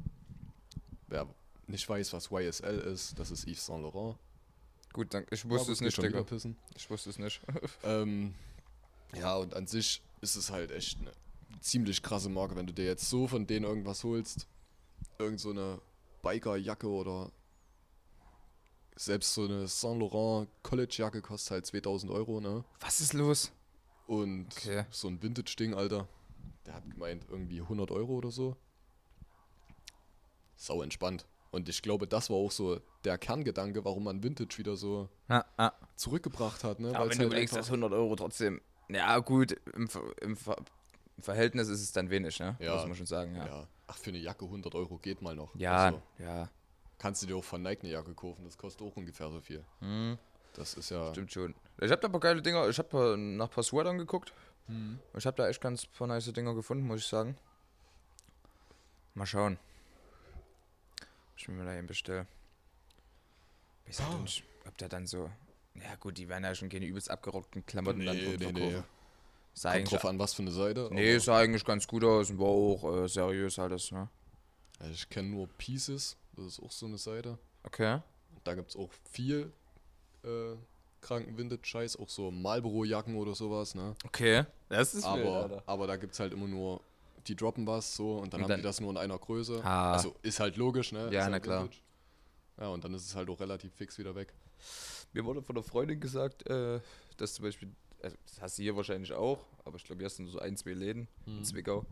Wer 1.07 1.27
nicht 1.67 1.87
weiß, 1.87 2.13
was 2.13 2.29
YSL 2.31 2.79
ist, 2.79 3.17
das 3.17 3.31
ist 3.31 3.47
Yves 3.47 3.65
Saint 3.65 3.81
Laurent. 3.81 4.17
Gut, 4.93 5.13
dann, 5.13 5.25
ich 5.30 5.47
wusste 5.47 5.71
es 5.71 5.82
nicht, 5.82 6.02
Digga. 6.02 6.25
Ich 6.75 6.89
wusste 6.89 7.10
es 7.10 7.19
nicht. 7.19 7.41
Ähm, 7.84 8.34
ja, 9.13 9.36
und 9.36 9.54
an 9.54 9.67
sich 9.67 10.02
ist 10.21 10.36
es 10.36 10.49
halt 10.52 10.71
echt 10.71 10.99
eine 10.99 11.12
ziemlich 11.62 12.02
krasse 12.02 12.30
Marke, 12.30 12.56
wenn 12.56 12.67
du 12.67 12.73
dir 12.73 12.86
jetzt 12.86 13.10
so 13.10 13.28
von 13.28 13.45
denen 13.47 13.65
irgendwas 13.65 14.04
holst. 14.04 14.47
Irgend 15.17 15.39
so 15.39 15.52
eine 15.52 15.82
Biker-Jacke 16.21 16.88
oder 16.88 17.32
selbst 18.95 19.34
so 19.34 19.45
eine 19.45 19.67
Saint 19.67 19.99
Laurent 19.99 20.49
College-Jacke 20.63 21.21
kostet 21.21 21.52
halt 21.52 21.65
2000 21.65 22.12
Euro, 22.12 22.41
ne? 22.41 22.65
Was 22.82 22.99
ist 22.99 23.13
los? 23.13 23.52
Und 24.08 24.47
Okay. 24.58 24.86
so 24.89 25.08
ein 25.08 25.21
Vintage-Ding, 25.21 25.73
Alter, 25.73 26.08
der 26.65 26.73
hat 26.73 26.89
gemeint 26.89 27.25
irgendwie 27.30 27.62
100 27.62 27.91
Euro 27.91 28.13
oder 28.15 28.32
so. 28.32 28.58
Sau 30.58 30.82
entspannt. 30.82 31.25
Und 31.51 31.67
ich 31.67 31.81
glaube, 31.81 32.07
das 32.07 32.29
war 32.29 32.38
auch 32.38 32.51
so 32.51 32.79
der 33.03 33.17
Kerngedanke, 33.17 33.83
warum 33.83 34.03
man 34.03 34.21
Vintage 34.23 34.57
wieder 34.57 34.75
so 34.75 35.09
Ja, 35.29 35.45
ja. 35.57 35.73
zurückgebracht 35.95 36.63
hat, 36.63 36.79
ne? 36.79 36.89
Aber 36.89 36.99
Weil's 36.99 37.12
wenn 37.12 37.17
du 37.17 37.23
halt 37.23 37.27
überlegst, 37.33 37.53
einfach- 37.55 37.65
dass 37.67 37.71
100 37.71 37.91
Euro 37.93 38.15
trotzdem. 38.15 38.62
Ja, 38.89 39.17
gut, 39.19 39.55
im, 39.73 39.88
Ver- 39.88 40.13
im, 40.21 40.35
Ver 40.35 40.55
im 41.17 41.23
Verhältnis 41.23 41.67
ist 41.67 41.81
es 41.81 41.91
dann 41.91 42.09
wenig, 42.09 42.39
ne? 42.39 42.55
Ja. 42.59 42.75
Muss 42.75 42.85
man 42.88 42.95
schon 42.95 43.05
sagen, 43.05 43.35
ja. 43.35 43.45
Ja. 43.45 43.67
Ach, 43.88 43.97
für 43.97 44.09
eine 44.12 44.19
Jacke 44.19 44.45
100 44.45 44.73
Euro 44.75 44.97
geht 44.99 45.21
mal 45.21 45.35
noch. 45.35 45.53
Ja, 45.55 45.85
Also, 45.88 46.01
ja. 46.19 46.49
kannst 46.99 47.23
du 47.23 47.27
dir 47.27 47.35
auch 47.35 47.43
von 47.43 47.62
Nike 47.63 47.81
eine 47.83 47.91
Jacke 47.93 48.13
kaufen, 48.13 48.45
das 48.45 48.57
kostet 48.57 48.85
auch 48.88 48.95
ungefähr 48.95 49.29
so 49.31 49.39
viel. 49.41 49.63
Hm, 49.79 50.17
Das 50.53 50.75
ist 50.75 50.91
ja. 50.91 51.09
stimmt 51.12 51.31
schon. 51.33 51.55
Ich 51.81 51.91
hab 51.91 51.99
da 52.01 52.07
ein 52.07 52.12
paar 52.12 52.21
geile 52.21 52.41
Dinger. 52.41 52.67
Ich 52.69 52.77
hab 52.77 52.93
äh, 52.93 53.17
nach 53.17 53.47
ein 53.47 53.51
paar 53.51 53.63
Sweatern 53.63 53.97
geguckt. 53.97 54.33
Hm. 54.67 54.99
Ich 55.17 55.25
hab 55.25 55.35
da 55.35 55.47
echt 55.49 55.59
ganz 55.62 55.85
paar 55.88 56.07
nice 56.07 56.31
Dinger 56.31 56.53
gefunden, 56.53 56.85
muss 56.85 56.99
ich 57.01 57.07
sagen. 57.07 57.35
Mal 59.15 59.25
schauen. 59.25 59.57
Ich 61.39 61.47
will 61.47 61.56
mir 61.56 61.63
da 61.63 61.73
eben 61.73 61.88
bestellen. 61.88 62.28
Weiß 63.88 64.02
halt 64.02 64.13
Ah. 64.13 64.19
nicht, 64.19 64.43
ob 64.67 64.78
der 64.78 64.89
dann 64.89 65.08
so. 65.08 65.30
Ja, 65.75 65.95
gut, 65.95 66.17
die 66.17 66.28
werden 66.28 66.43
ja 66.43 66.54
schon 66.54 66.67
keine 66.67 66.86
übelst 66.86 67.10
abgerockten 67.10 67.65
Klamotten 67.65 68.06
dann 68.06 68.17
Nee, 68.17 68.25
dort 68.25 68.39
nee, 68.39 68.43
verkaufen. 68.45 68.73
nee. 68.75 68.84
Sah 69.54 69.73
Kommt 69.73 69.91
drauf 69.91 70.06
an, 70.06 70.19
was 70.19 70.34
für 70.34 70.41
eine 70.41 70.52
Seite. 70.52 70.89
nee, 70.91 71.17
sah 71.17 71.39
eigentlich 71.39 71.63
ganz 71.65 71.88
gut 71.88 72.04
aus 72.04 72.30
und 72.30 72.39
war 72.39 72.47
auch 72.47 73.04
äh, 73.04 73.08
seriös 73.08 73.58
alles, 73.58 73.91
ne? 73.91 74.10
Ja, 74.82 74.89
ich 74.89 75.10
kenne 75.10 75.30
nur 75.30 75.47
Pieces, 75.58 76.17
das 76.36 76.45
ist 76.45 76.60
auch 76.62 76.71
so 76.71 76.86
eine 76.86 76.97
Seite. 76.97 77.38
Okay. 77.63 78.02
Da 78.43 78.54
gibt 78.56 78.69
es 78.69 78.75
auch 78.75 78.89
viel 79.12 79.52
äh, 80.23 80.56
kranken 81.02 81.38
Vintage-Scheiß, 81.38 81.97
auch 81.97 82.10
so 82.10 82.32
Marlboro-Jacken 82.32 83.15
oder 83.15 83.34
sowas, 83.34 83.75
ne? 83.75 83.95
Okay. 84.06 84.45
Das 84.69 84.93
ist 84.93 85.04
Aber, 85.06 85.43
Alter. 85.43 85.63
aber 85.65 85.88
da 85.88 85.95
gibt 85.97 86.13
es 86.13 86.19
halt 86.19 86.34
immer 86.34 86.47
nur, 86.47 86.82
die 87.27 87.36
droppen 87.36 87.65
was 87.67 87.95
so 87.95 88.17
und 88.17 88.34
dann 88.34 88.39
Und 88.39 88.43
haben 88.43 88.49
dann- 88.49 88.60
die 88.60 88.63
das 88.63 88.79
nur 88.82 88.91
in 88.91 88.97
einer 88.97 89.17
Größe. 89.17 89.62
Ah. 89.63 89.93
Also 89.93 90.15
ist 90.21 90.39
halt 90.39 90.58
logisch, 90.58 90.91
ne? 90.91 91.10
Ja, 91.12 91.21
ist 91.21 91.25
na 91.27 91.32
halt 91.34 91.43
klar. 91.43 91.63
Vintage. 91.63 91.82
Ja, 92.60 92.67
und 92.69 92.84
dann 92.84 92.93
ist 92.93 93.05
es 93.05 93.15
halt 93.15 93.29
auch 93.29 93.39
relativ 93.39 93.73
fix 93.73 93.97
wieder 93.97 94.15
weg. 94.15 94.34
Mir 95.13 95.23
wurde 95.25 95.41
von 95.41 95.55
der 95.55 95.63
Freundin 95.63 95.99
gesagt, 95.99 96.47
äh, 96.49 96.79
dass 97.17 97.34
zum 97.36 97.43
Beispiel, 97.45 97.71
also 98.01 98.15
das 98.25 98.41
hast 98.41 98.58
du 98.58 98.63
hier 98.63 98.75
wahrscheinlich 98.75 99.13
auch, 99.13 99.45
aber 99.65 99.77
ich 99.77 99.84
glaube, 99.84 99.99
hier 99.99 100.05
hast 100.08 100.19
du 100.19 100.25
so 100.27 100.39
ein, 100.39 100.55
zwei 100.58 100.71
Läden 100.73 101.08
in 101.25 101.43
Zwickau. 101.43 101.86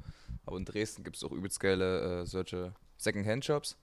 Aber 0.46 0.58
in 0.58 0.66
Dresden 0.66 1.04
gibt 1.04 1.16
es 1.18 1.24
auch 1.24 1.32
übelst 1.32 1.60
geile 1.60 2.22
äh, 2.22 2.26
solche 2.26 2.74
Second-Hand-Shops. 2.98 3.76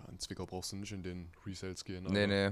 Ja, 0.00 0.12
In 0.12 0.18
Zwickau 0.18 0.46
brauchst 0.46 0.72
du 0.72 0.76
nicht 0.76 0.92
in 0.92 1.02
den 1.02 1.30
Resales 1.46 1.84
gehen. 1.84 2.04
Nee, 2.04 2.24
aber 2.24 2.26
nee. 2.26 2.50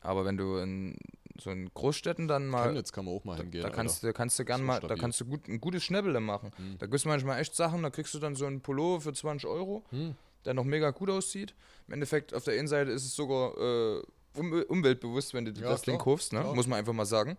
Aber 0.00 0.24
wenn 0.24 0.36
du 0.38 0.56
in 0.56 0.96
so 1.38 1.50
in 1.50 1.72
Großstädten 1.72 2.28
dann 2.28 2.46
mal. 2.46 2.64
Chemnitz 2.66 2.92
kann 2.92 3.04
man 3.04 3.14
auch 3.14 3.24
mal 3.24 3.36
Da, 3.36 3.42
hingehen. 3.42 3.62
da 3.62 3.70
kannst 3.70 4.02
du, 4.02 4.12
kannst 4.12 4.38
du 4.38 4.44
gern 4.44 4.62
mal, 4.64 4.74
da 4.80 4.86
stabil. 4.86 5.00
kannst 5.00 5.20
du 5.20 5.24
gut, 5.26 5.48
ein 5.48 5.60
gutes 5.60 5.82
Schnäppele 5.84 6.20
machen. 6.20 6.50
Mhm. 6.58 6.78
Da 6.78 6.86
kriegst 6.86 7.04
du 7.04 7.08
manchmal 7.08 7.40
echt 7.40 7.54
Sachen, 7.56 7.82
da 7.82 7.90
kriegst 7.90 8.12
du 8.14 8.18
dann 8.18 8.34
so 8.36 8.46
einen 8.46 8.60
Pullover 8.60 9.00
für 9.00 9.12
20 9.12 9.48
Euro, 9.48 9.84
Hm. 9.90 10.14
der 10.44 10.54
noch 10.54 10.64
mega 10.64 10.90
gut 10.90 11.10
aussieht. 11.10 11.54
Im 11.88 11.94
Endeffekt, 11.94 12.34
auf 12.34 12.44
der 12.44 12.54
Innenseite 12.56 12.90
ist 12.90 13.04
es 13.04 13.14
sogar 13.16 13.56
äh, 13.58 14.02
um, 14.36 14.52
umweltbewusst, 14.68 15.34
wenn 15.34 15.44
du 15.44 15.52
Ja, 15.52 15.70
das 15.70 15.82
Ding 15.82 15.94
klar, 15.94 16.04
kaufst, 16.04 16.32
ne? 16.32 16.40
klar. 16.40 16.54
muss 16.54 16.66
man 16.66 16.78
einfach 16.78 16.92
mal 16.92 17.06
sagen. 17.06 17.36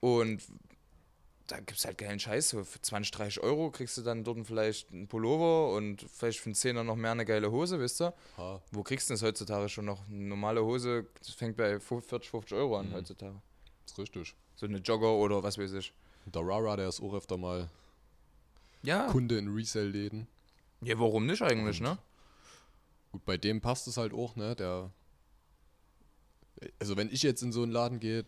Und 0.00 0.42
da 1.50 1.56
gibt 1.58 1.78
es 1.78 1.84
halt 1.84 1.98
geilen 1.98 2.20
Scheiß. 2.20 2.50
Für 2.50 2.64
20, 2.82 3.10
30 3.12 3.40
Euro 3.42 3.70
kriegst 3.70 3.96
du 3.98 4.02
dann 4.02 4.22
dort 4.24 4.46
vielleicht 4.46 4.90
einen 4.92 5.08
Pullover 5.08 5.74
und 5.74 6.02
vielleicht 6.02 6.38
für 6.40 6.46
einen 6.46 6.54
Zehner 6.54 6.84
noch 6.84 6.96
mehr 6.96 7.10
eine 7.12 7.24
geile 7.24 7.50
Hose, 7.50 7.80
wisst 7.80 8.00
ihr? 8.00 8.14
Ha. 8.36 8.60
Wo 8.70 8.82
kriegst 8.82 9.10
du 9.10 9.14
das 9.14 9.22
heutzutage 9.22 9.68
schon 9.68 9.84
noch? 9.86 10.06
Eine 10.08 10.18
normale 10.28 10.64
Hose, 10.64 11.06
das 11.18 11.30
fängt 11.30 11.56
bei 11.56 11.80
40, 11.80 12.30
50 12.30 12.56
Euro 12.56 12.78
an 12.78 12.88
Mhm. 12.90 12.94
heutzutage. 12.94 13.40
Ist 13.86 13.98
richtig. 13.98 14.34
So 14.56 14.66
eine 14.66 14.78
Jogger 14.78 15.12
oder 15.12 15.42
was 15.42 15.58
weiß 15.58 15.72
ich. 15.72 15.92
Der 16.26 16.42
Rara, 16.46 16.76
der 16.76 16.88
ist 16.88 17.00
auch 17.02 17.14
öfter 17.14 17.36
mal 17.36 17.68
Ja, 18.82 19.08
Kunde 19.08 19.38
in 19.38 19.48
Resale-Läden. 19.48 20.26
ja 20.82 20.98
warum 20.98 21.26
nicht 21.26 21.42
eigentlich, 21.42 21.80
Und- 21.80 21.86
ne? 21.88 21.98
Gut, 23.12 23.24
bei 23.24 23.36
dem 23.36 23.60
passt 23.60 23.88
es 23.88 23.96
halt 23.96 24.12
auch, 24.12 24.36
ne? 24.36 24.54
Der. 24.54 24.90
Also, 26.78 26.96
wenn 26.96 27.10
ich 27.10 27.22
jetzt 27.22 27.42
in 27.42 27.52
so 27.52 27.62
einen 27.62 27.72
Laden 27.72 27.98
gehe, 28.00 28.24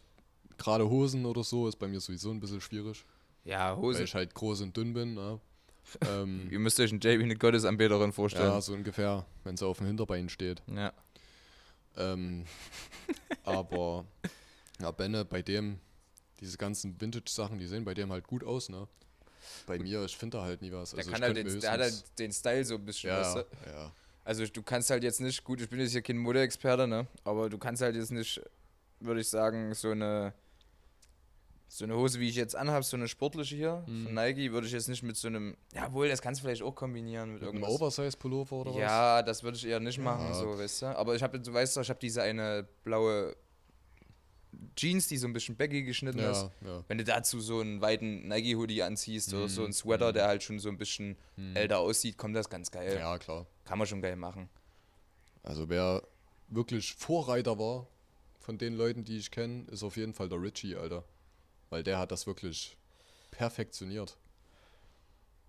gerade 0.59 0.89
Hosen 0.89 1.27
oder 1.27 1.45
so, 1.45 1.69
ist 1.69 1.77
bei 1.79 1.87
mir 1.89 2.01
sowieso 2.01 2.31
ein 2.31 2.41
bisschen 2.41 2.61
schwierig. 2.61 3.05
Ja, 3.45 3.77
Weil 3.77 3.83
Hose. 3.83 4.05
ich 4.05 4.15
halt 4.15 4.35
groß 4.35 4.61
und 4.63 4.77
dünn 4.77 4.93
bin, 4.95 5.15
ne? 5.15 5.41
ähm, 6.09 6.49
Ihr 6.51 6.59
müsst 6.61 6.79
euch 6.79 6.91
einen 6.93 7.01
JB 7.01 7.23
eine 7.23 7.37
Gottesanbeterin 7.37 8.13
vorstellen. 8.13 8.47
ja, 8.53 8.61
so 8.61 8.73
ungefähr, 8.73 9.27
wenn 9.45 9.57
sie 9.57 9.67
auf 9.67 9.79
dem 9.79 9.87
Hinterbein 9.89 10.29
steht. 10.29 10.63
Ja. 10.75 10.93
Ähm, 11.97 12.45
aber, 13.45 14.05
ja, 14.81 14.91
Benne, 14.93 15.25
bei 15.25 15.43
dem, 15.43 15.81
diese 16.41 16.57
ganzen 16.57 17.01
Vintage-Sachen, 17.01 17.59
die 17.59 17.67
sehen 17.67 17.85
bei 17.85 17.95
dem 17.95 18.13
halt 18.13 18.27
gut 18.27 18.45
aus, 18.45 18.69
ne? 18.69 18.87
Bei 19.67 19.79
mir, 19.79 20.05
ich 20.05 20.17
finde 20.17 20.39
da 20.39 20.45
halt 20.45 20.63
nie 20.63 20.73
was. 20.73 20.91
Der, 20.91 20.99
Also 21.01 21.11
kann 21.11 21.23
halt 21.23 21.37
den, 21.37 21.61
der 21.61 21.73
hat 21.73 21.81
halt 21.81 22.19
den 22.19 22.33
Style 22.33 22.65
so 22.65 22.77
ein 22.77 22.85
bisschen, 22.85 23.11
ja, 23.11 23.21
weißt 23.21 23.37
du? 23.37 23.41
ja. 23.71 23.93
Also 24.25 24.47
du 24.47 24.63
kannst 24.63 24.89
halt 24.91 25.03
jetzt 25.03 25.21
nicht, 25.21 25.43
gut, 25.43 25.61
ich 25.61 25.69
bin 25.69 25.81
jetzt 25.81 25.91
hier 25.91 26.01
kein 26.03 26.17
Modeexperte, 26.17 26.87
ne? 26.87 27.09
Aber 27.25 27.51
du 27.51 27.59
kannst 27.59 27.83
halt 27.83 27.97
jetzt 27.97 28.13
nicht, 28.13 28.41
würde 29.01 29.21
ich 29.21 29.29
sagen, 29.29 29.75
so 29.75 29.91
eine 29.91 30.33
so 31.75 31.85
eine 31.87 31.97
Hose, 31.97 32.21
wie 32.21 32.29
ich 32.29 32.35
jetzt 32.37 32.55
anhabe, 32.55 32.85
so 32.85 32.99
eine 32.99 33.09
sportliche 33.09 33.57
hier 33.57 33.83
Mhm. 33.87 34.05
von 34.05 34.15
Nike, 34.15 34.53
würde 34.53 34.67
ich 34.67 34.75
jetzt 34.75 34.89
nicht 34.91 35.03
mit 35.03 35.17
so 35.17 35.29
einem, 35.29 35.57
jawohl, 35.75 36.07
das 36.09 36.21
kannst 36.21 36.41
du 36.41 36.45
vielleicht 36.45 36.61
auch 36.63 36.75
kombinieren 36.75 37.33
mit, 37.33 37.41
Mit 37.41 37.49
einem 37.49 37.63
irgendwas. 37.63 37.81
Oversize-Pullover 37.81 38.57
oder 38.57 38.71
was? 38.73 38.79
Ja, 38.79 39.23
das 39.23 39.43
würde 39.43 39.57
ich 39.57 39.65
eher 39.67 39.81
nicht 39.81 39.99
machen, 39.99 40.27
Ja. 40.27 40.35
so, 40.35 40.59
weißt 40.59 40.83
du. 40.83 40.87
Aber 40.99 41.15
ich 41.15 41.23
habe, 41.23 41.41
du 41.41 41.51
weißt 41.51 41.75
doch, 41.77 41.81
ich 41.81 41.89
habe 41.89 41.99
diese 41.99 42.21
eine 42.23 42.69
blaue 42.85 43.35
Jeans, 44.77 45.09
die 45.09 45.17
so 45.17 45.27
ein 45.27 45.33
bisschen 45.33 45.57
baggy 45.57 45.83
geschnitten 45.83 46.19
ist. 46.19 46.43
Ja, 46.61 46.69
ja. 46.69 46.85
Wenn 46.89 46.99
du 46.99 47.05
dazu 47.05 47.41
so 47.41 47.61
einen 47.61 47.81
weiten 47.81 48.29
Nike-Hoodie 48.29 48.83
anziehst 48.83 49.33
oder 49.33 49.49
so 49.49 49.63
Mhm, 49.63 49.65
einen 49.67 49.73
Sweater, 49.73 50.09
mhm. 50.11 50.13
der 50.15 50.27
halt 50.27 50.43
schon 50.43 50.59
so 50.59 50.69
ein 50.69 50.77
bisschen 50.77 51.17
Hm. 51.37 51.57
älter 51.57 51.79
aussieht, 51.79 52.19
kommt 52.19 52.37
das 52.37 52.51
ganz 52.51 52.71
geil. 52.71 52.97
Ja, 52.99 53.17
klar. 53.19 53.47
Kann 53.65 53.79
man 53.79 53.87
schon 53.87 54.03
geil 54.03 54.17
machen. 54.17 54.51
Also 55.43 55.69
wer 55.71 56.03
wirklich 56.49 56.93
Vorreiter 56.95 57.59
war 57.59 57.87
von 58.41 58.59
den 58.59 58.75
Leuten, 58.75 59.05
die 59.05 59.17
ich 59.17 59.31
kenne, 59.31 59.65
ist 59.71 59.83
auf 59.83 59.97
jeden 59.97 60.13
Fall 60.13 60.29
der 60.29 60.41
Richie, 60.43 60.77
Alter. 60.77 61.05
Weil 61.73 61.83
der 61.83 61.99
hat 61.99 62.13
das 62.13 62.27
wirklich 62.27 62.77
perfektioniert. 63.31 64.19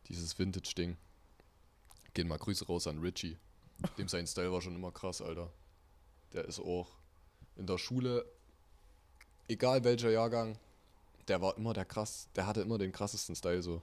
Dieses 0.07 0.39
Vintage-Ding. 0.39 0.95
Gehen 2.13 2.29
mal 2.29 2.37
Grüße 2.37 2.65
raus 2.65 2.87
an 2.87 2.99
Richie. 2.99 3.37
Dem 3.97 4.07
sein 4.07 4.25
Style 4.25 4.49
war 4.49 4.61
schon 4.61 4.75
immer 4.75 4.93
krass, 4.93 5.21
Alter. 5.21 5.51
Der 6.31 6.45
ist 6.45 6.61
auch 6.61 6.87
in 7.57 7.67
der 7.67 7.77
Schule, 7.77 8.25
egal 9.49 9.83
welcher 9.83 10.11
Jahrgang, 10.11 10.57
der 11.27 11.41
war 11.41 11.57
immer 11.57 11.73
der 11.73 11.83
krass, 11.83 12.29
der 12.37 12.47
hatte 12.47 12.61
immer 12.61 12.77
den 12.77 12.93
krassesten 12.93 13.35
Style 13.35 13.61
so. 13.61 13.81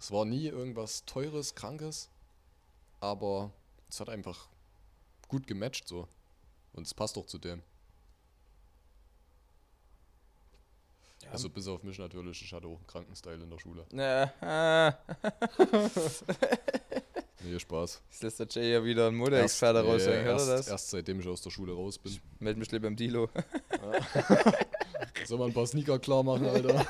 Es 0.00 0.10
war 0.10 0.24
nie 0.24 0.46
irgendwas 0.46 1.04
teures, 1.04 1.54
krankes, 1.54 2.08
aber 3.00 3.52
es 3.90 4.00
hat 4.00 4.08
einfach 4.08 4.48
gut 5.28 5.46
gematcht 5.46 5.88
so. 5.88 6.08
Und 6.72 6.86
es 6.86 6.94
passt 6.94 7.18
auch 7.18 7.26
zu 7.26 7.36
dem. 7.36 7.62
Also 11.32 11.48
bis 11.50 11.66
auf 11.68 11.82
mich 11.82 11.98
natürlich, 11.98 12.40
ich 12.42 12.52
hatte 12.52 12.66
auch 12.66 12.76
einen 12.78 12.86
Krankenstyle 12.86 13.42
in 13.42 13.50
der 13.50 13.58
Schule. 13.58 13.84
Nee, 17.46 17.58
Spaß. 17.58 18.00
jetzt 18.10 18.22
lässt 18.22 18.40
der 18.40 18.46
Jay 18.48 18.72
ja 18.72 18.82
wieder 18.82 19.08
einen 19.08 19.16
Modeexperte 19.18 19.80
Erst- 19.80 19.88
raushängen, 19.90 20.26
erst, 20.26 20.48
das? 20.48 20.68
erst 20.68 20.90
seitdem 20.90 21.20
ich 21.20 21.28
aus 21.28 21.42
der 21.42 21.50
Schule 21.50 21.74
raus 21.74 21.98
bin. 21.98 22.18
Meld 22.38 22.56
mich 22.56 22.72
lieber 22.72 22.88
im 22.88 22.96
Dilo. 22.96 23.28
Soll 25.26 25.38
man 25.38 25.48
ein 25.50 25.52
paar 25.54 25.66
Sneaker 25.66 25.98
klar 25.98 26.22
machen, 26.22 26.46
Alter? 26.46 26.86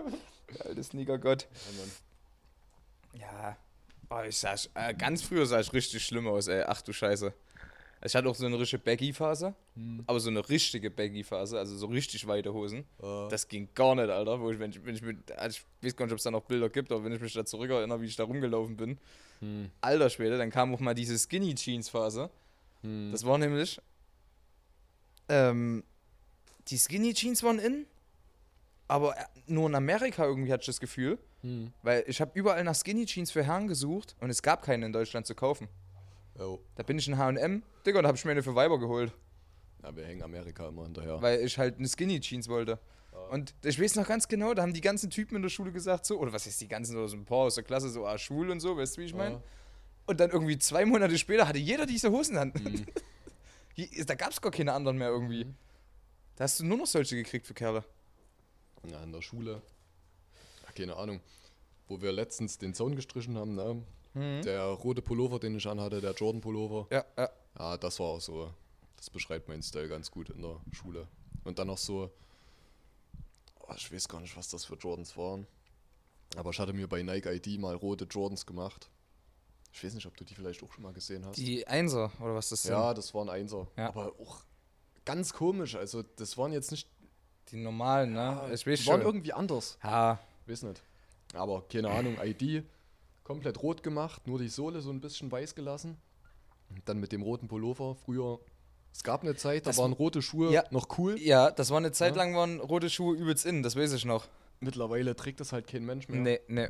Alter 0.64 0.82
Sneakergott. 0.82 1.46
Ja. 3.12 3.20
Ja. 3.20 3.56
Oh, 4.10 4.22
ich 4.28 4.36
sah, 4.36 4.54
äh, 4.74 4.94
ganz 4.94 5.22
früher 5.22 5.46
sah 5.46 5.60
ich 5.60 5.72
richtig 5.72 6.04
schlimm 6.04 6.26
aus, 6.26 6.48
ey. 6.48 6.64
Ach 6.66 6.82
du 6.82 6.92
Scheiße. 6.92 7.32
Ich 8.06 8.14
hatte 8.14 8.28
auch 8.28 8.34
so 8.34 8.44
eine 8.44 8.58
richtige 8.58 8.82
Baggy-Phase, 8.82 9.54
aber 10.06 10.20
so 10.20 10.28
eine 10.28 10.46
richtige 10.46 10.90
Baggy-Phase, 10.90 11.58
also 11.58 11.74
so 11.76 11.86
richtig 11.86 12.26
weite 12.26 12.52
Hosen. 12.52 12.80
Äh, 13.02 13.28
Das 13.30 13.48
ging 13.48 13.68
gar 13.74 13.94
nicht, 13.94 14.10
Alter. 14.10 14.38
Wo 14.40 14.50
ich, 14.50 14.58
wenn 14.58 14.70
ich, 14.72 14.84
wenn 14.84 14.94
ich, 14.94 15.00
mit, 15.00 15.32
also 15.32 15.60
ich 15.80 15.86
weiß 15.86 15.96
gar 15.96 16.04
nicht, 16.04 16.12
ob 16.12 16.18
es 16.18 16.24
da 16.24 16.30
noch 16.30 16.42
Bilder 16.42 16.68
gibt, 16.68 16.92
aber 16.92 17.02
wenn 17.02 17.12
ich 17.12 17.20
mich 17.20 17.32
da 17.32 17.46
zurückerinnere, 17.46 18.00
wie 18.02 18.06
ich 18.06 18.16
da 18.16 18.24
rumgelaufen 18.24 18.76
bin, 18.76 18.98
hm, 19.40 19.70
alter 19.80 20.10
Schwede, 20.10 20.36
dann 20.36 20.50
kam 20.50 20.74
auch 20.74 20.80
mal 20.80 20.92
diese 20.94 21.16
Skinny-Jeans-Phase. 21.18 22.28
hm. 22.82 23.08
Das 23.10 23.24
war 23.24 23.38
nämlich, 23.38 23.80
ähm, 25.28 25.82
die 26.68 26.78
Skinny-Jeans 26.78 27.42
waren 27.42 27.58
in, 27.58 27.86
aber 28.86 29.14
nur 29.46 29.66
in 29.68 29.74
Amerika 29.74 30.24
irgendwie 30.26 30.52
hatte 30.52 30.60
ich 30.62 30.66
das 30.66 30.80
Gefühl, 30.80 31.18
Hm. 31.42 31.72
weil 31.82 32.04
ich 32.06 32.20
habe 32.20 32.30
überall 32.34 32.64
nach 32.64 32.74
Skinny-Jeans 32.74 33.30
für 33.30 33.44
Herren 33.44 33.66
gesucht 33.68 34.14
und 34.20 34.30
es 34.30 34.42
gab 34.42 34.62
keine 34.62 34.86
in 34.86 34.92
Deutschland 34.92 35.26
zu 35.26 35.34
kaufen. 35.34 35.68
Oh. 36.38 36.58
Da 36.74 36.82
bin 36.82 36.98
ich 36.98 37.06
in 37.08 37.16
H&M, 37.16 37.62
Digga, 37.86 37.98
und 37.98 38.02
da 38.04 38.08
habe 38.08 38.16
ich 38.18 38.24
mir 38.24 38.32
eine 38.32 38.42
für 38.42 38.54
Weiber 38.54 38.78
geholt, 38.78 39.12
Ja, 39.82 39.94
wir 39.94 40.04
hängen 40.04 40.22
Amerika 40.22 40.68
immer 40.68 40.82
hinterher. 40.84 41.20
weil 41.22 41.40
ich 41.40 41.56
halt 41.58 41.78
eine 41.78 41.86
Skinny-Jeans 41.88 42.48
wollte. 42.48 42.78
Und 43.30 43.54
ich 43.64 43.80
weiß 43.80 43.94
noch 43.94 44.06
ganz 44.08 44.26
genau, 44.26 44.52
da 44.54 44.62
haben 44.62 44.74
die 44.74 44.80
ganzen 44.80 45.08
Typen 45.10 45.36
in 45.36 45.42
der 45.42 45.48
Schule 45.48 45.70
gesagt 45.70 46.04
so, 46.04 46.18
oder 46.18 46.32
was 46.32 46.46
heißt 46.46 46.60
die 46.60 46.68
ganzen, 46.68 46.96
oder 46.96 47.06
so 47.08 47.16
ein 47.16 47.24
paar 47.24 47.38
aus 47.38 47.54
der 47.54 47.62
Klasse, 47.64 47.88
so, 47.88 48.04
ah, 48.06 48.18
schwul 48.18 48.50
und 48.50 48.58
so, 48.60 48.76
weißt 48.76 48.96
du, 48.96 49.00
wie 49.02 49.04
ich 49.06 49.14
meine? 49.14 49.36
Ja. 49.36 49.42
Und 50.06 50.20
dann 50.20 50.30
irgendwie 50.30 50.58
zwei 50.58 50.84
Monate 50.84 51.16
später 51.16 51.46
hatte 51.48 51.58
jeder 51.58 51.86
diese 51.86 52.10
Hosen 52.10 52.36
an. 52.36 52.52
Mhm. 52.54 52.84
Da 54.06 54.14
gab 54.14 54.30
es 54.30 54.40
gar 54.40 54.52
keine 54.52 54.72
anderen 54.72 54.98
mehr 54.98 55.08
irgendwie. 55.08 55.46
Da 56.36 56.44
hast 56.44 56.60
du 56.60 56.64
nur 56.64 56.78
noch 56.78 56.86
solche 56.86 57.16
gekriegt 57.16 57.44
für 57.44 57.54
Kerle. 57.54 57.82
Ja, 58.88 59.02
in 59.02 59.10
der 59.10 59.20
Schule. 59.20 59.62
Ach, 60.64 60.72
keine 60.74 60.94
Ahnung. 60.94 61.20
Wo 61.88 62.00
wir 62.00 62.12
letztens 62.12 62.56
den 62.56 62.72
Zaun 62.72 62.94
gestrichen 62.94 63.36
haben, 63.36 63.56
ne? 63.56 63.82
Mhm. 64.14 64.42
Der 64.42 64.62
rote 64.64 65.02
Pullover, 65.02 65.38
den 65.38 65.56
ich 65.56 65.66
anhatte, 65.66 66.00
der 66.00 66.12
Jordan-Pullover. 66.12 66.86
Ja, 66.90 67.04
ja. 67.16 67.28
Ja, 67.58 67.76
das 67.76 67.98
war 68.00 68.06
auch 68.06 68.20
so. 68.20 68.52
Das 68.96 69.10
beschreibt 69.10 69.48
meinen 69.48 69.62
Style 69.62 69.88
ganz 69.88 70.10
gut 70.10 70.30
in 70.30 70.42
der 70.42 70.60
Schule. 70.72 71.06
Und 71.44 71.58
dann 71.58 71.66
noch 71.66 71.78
so. 71.78 72.10
Oh, 73.60 73.72
ich 73.76 73.92
weiß 73.92 74.08
gar 74.08 74.20
nicht, 74.20 74.36
was 74.36 74.48
das 74.48 74.64
für 74.64 74.76
Jordans 74.76 75.16
waren. 75.16 75.46
Aber 76.36 76.50
ich 76.50 76.58
hatte 76.58 76.72
mir 76.72 76.88
bei 76.88 77.02
Nike 77.02 77.26
ID 77.26 77.60
mal 77.60 77.74
rote 77.74 78.04
Jordans 78.04 78.46
gemacht. 78.46 78.88
Ich 79.72 79.82
weiß 79.82 79.94
nicht, 79.94 80.06
ob 80.06 80.16
du 80.16 80.24
die 80.24 80.34
vielleicht 80.34 80.62
auch 80.62 80.72
schon 80.72 80.84
mal 80.84 80.92
gesehen 80.92 81.24
hast. 81.24 81.36
Die 81.36 81.66
Einser, 81.66 82.12
oder 82.20 82.34
was 82.34 82.48
das 82.48 82.62
sind? 82.62 82.72
ja, 82.72 82.94
das 82.94 83.12
waren 83.14 83.28
Einser. 83.28 83.66
Ja. 83.76 83.88
Aber 83.88 84.12
auch 84.20 84.42
ganz 85.04 85.32
komisch. 85.32 85.74
Also, 85.74 86.02
das 86.02 86.38
waren 86.38 86.52
jetzt 86.52 86.70
nicht. 86.70 86.88
Die 87.50 87.56
normalen, 87.56 88.12
ne? 88.14 88.50
ich 88.54 88.66
weiß 88.66 88.80
die 88.80 88.86
waren 88.86 89.00
schon. 89.00 89.06
irgendwie 89.06 89.32
anders. 89.32 89.78
Ja, 89.82 90.18
Weiß 90.46 90.62
nicht. 90.62 90.82
Aber 91.34 91.62
keine 91.68 91.90
Ahnung, 91.90 92.16
ID 92.22 92.64
komplett 93.24 93.62
rot 93.62 93.82
gemacht, 93.82 94.26
nur 94.26 94.38
die 94.38 94.48
Sohle 94.48 94.80
so 94.80 94.90
ein 94.90 95.00
bisschen 95.00 95.32
weiß 95.32 95.54
gelassen. 95.54 95.96
Und 96.70 96.88
dann 96.88 96.98
mit 97.00 97.10
dem 97.12 97.22
roten 97.22 97.48
Pullover. 97.48 97.94
Früher, 97.96 98.38
es 98.92 99.02
gab 99.02 99.22
eine 99.22 99.34
Zeit, 99.34 99.66
da 99.66 99.70
Das- 99.70 99.78
waren 99.78 99.92
rote 99.92 100.22
Schuhe 100.22 100.52
Ja. 100.52 100.64
noch 100.70 100.98
cool. 100.98 101.18
ja, 101.18 101.50
das 101.50 101.70
war 101.70 101.78
eine 101.78 101.92
Zeit 101.92 102.14
Ja. 102.16 102.22
lang, 102.22 102.34
waren 102.36 102.60
rote 102.60 102.88
Schuhe 102.90 103.16
übelst 103.16 103.44
in, 103.46 103.62
das 103.62 103.74
weiß 103.76 103.92
ich 103.94 104.04
noch. 104.04 104.26
Mittlerweile 104.60 105.16
trägt 105.16 105.40
das 105.40 105.52
halt 105.52 105.66
kein 105.66 105.84
Mensch 105.84 106.08
mehr. 106.08 106.20
Nee, 106.20 106.40
nee. 106.46 106.68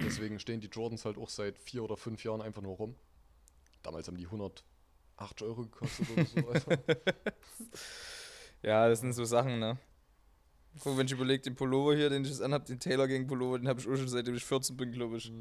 Deswegen 0.00 0.40
stehen 0.40 0.60
die 0.60 0.66
Jordans 0.68 1.04
halt 1.04 1.16
auch 1.18 1.28
seit 1.28 1.58
vier 1.58 1.84
oder 1.84 1.96
fünf 1.96 2.24
Jahren 2.24 2.42
einfach 2.42 2.62
nur 2.62 2.76
rum. 2.76 2.96
Damals 3.84 4.08
haben 4.08 4.16
die 4.16 4.26
108 4.26 5.42
Euro 5.42 5.62
gekostet 5.62 6.06
oder 6.44 6.60
so. 6.60 6.70
Ja, 8.62 8.88
das 8.88 9.00
sind 9.00 9.12
so 9.12 9.24
Sachen, 9.24 9.60
ne? 9.60 9.78
Guck, 10.80 10.96
wenn 10.96 11.06
ich 11.06 11.12
überlege, 11.12 11.42
den 11.42 11.54
Pullover 11.54 11.94
hier, 11.96 12.10
den 12.10 12.22
ich 12.24 12.30
jetzt 12.30 12.42
anhab, 12.42 12.64
den 12.66 12.78
Taylor 12.78 13.08
gegen 13.08 13.26
Pullover, 13.26 13.58
den 13.58 13.68
habe 13.68 13.80
ich 13.80 13.86
auch 13.88 13.96
schon 13.96 14.08
seitdem 14.08 14.34
ich 14.34 14.44
14 14.44 14.76
bin, 14.76 14.92
glaube 14.92 15.16
ich. 15.16 15.32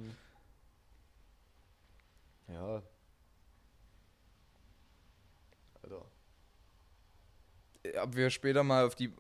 ja. 2.48 2.82
Alter. 5.84 6.06
Ob 8.04 8.16
wir 8.16 8.30
später 8.30 8.64
mal 8.64 8.86
auf 8.86 8.96
die 8.96 9.12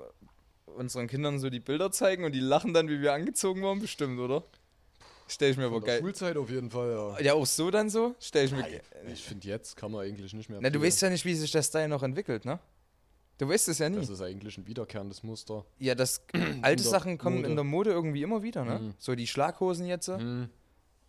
unseren 0.65 1.07
Kindern 1.07 1.39
so 1.39 1.49
die 1.49 1.59
Bilder 1.59 1.91
zeigen 1.91 2.23
und 2.25 2.33
die 2.33 2.39
lachen 2.39 2.73
dann, 2.73 2.89
wie 2.89 3.01
wir 3.01 3.13
angezogen 3.13 3.61
waren, 3.63 3.79
bestimmt, 3.79 4.19
oder? 4.19 4.43
Stell 5.29 5.51
ich 5.51 5.57
mir 5.57 5.65
aber 5.65 5.75
Von 5.75 5.83
der 5.85 5.93
geil. 5.95 6.01
Schulzeit 6.01 6.37
auf 6.37 6.49
jeden 6.49 6.69
Fall, 6.71 6.91
ja. 6.91 7.19
Ja, 7.19 7.33
auch 7.33 7.45
so 7.45 7.69
dann 7.71 7.89
so? 7.89 8.15
Stell 8.19 8.45
ich 8.45 8.51
mir. 8.53 8.61
Ja, 8.69 8.79
Ich 9.11 9.23
finde, 9.23 9.47
jetzt 9.47 9.75
kann 9.75 9.91
man 9.91 10.05
eigentlich 10.05 10.33
nicht 10.33 10.49
mehr. 10.49 10.59
Na, 10.61 10.69
du 10.69 10.81
weißt 10.81 11.01
ja 11.01 11.09
nicht, 11.09 11.25
wie 11.25 11.35
sich 11.35 11.51
der 11.51 11.63
Style 11.63 11.89
noch 11.89 12.03
entwickelt, 12.03 12.45
ne? 12.45 12.59
Du 13.37 13.47
weißt 13.47 13.67
es 13.69 13.77
ja 13.79 13.89
nie. 13.89 13.97
Das 13.97 14.09
ist 14.09 14.21
eigentlich 14.21 14.57
ein 14.57 14.65
wiederkehrendes 14.65 15.21
Muster. 15.23 15.65
Ja, 15.79 15.93
das 15.95 16.21
alte 16.63 16.83
Sachen 16.83 17.17
kommen 17.17 17.37
Mode. 17.37 17.49
in 17.49 17.55
der 17.55 17.63
Mode 17.63 17.91
irgendwie 17.91 18.23
immer 18.23 18.41
wieder, 18.43 18.65
ne? 18.65 18.79
Mhm. 18.79 18.93
So 18.97 19.13
die 19.15 19.27
Schlaghosen 19.27 19.85
jetzt. 19.85 20.09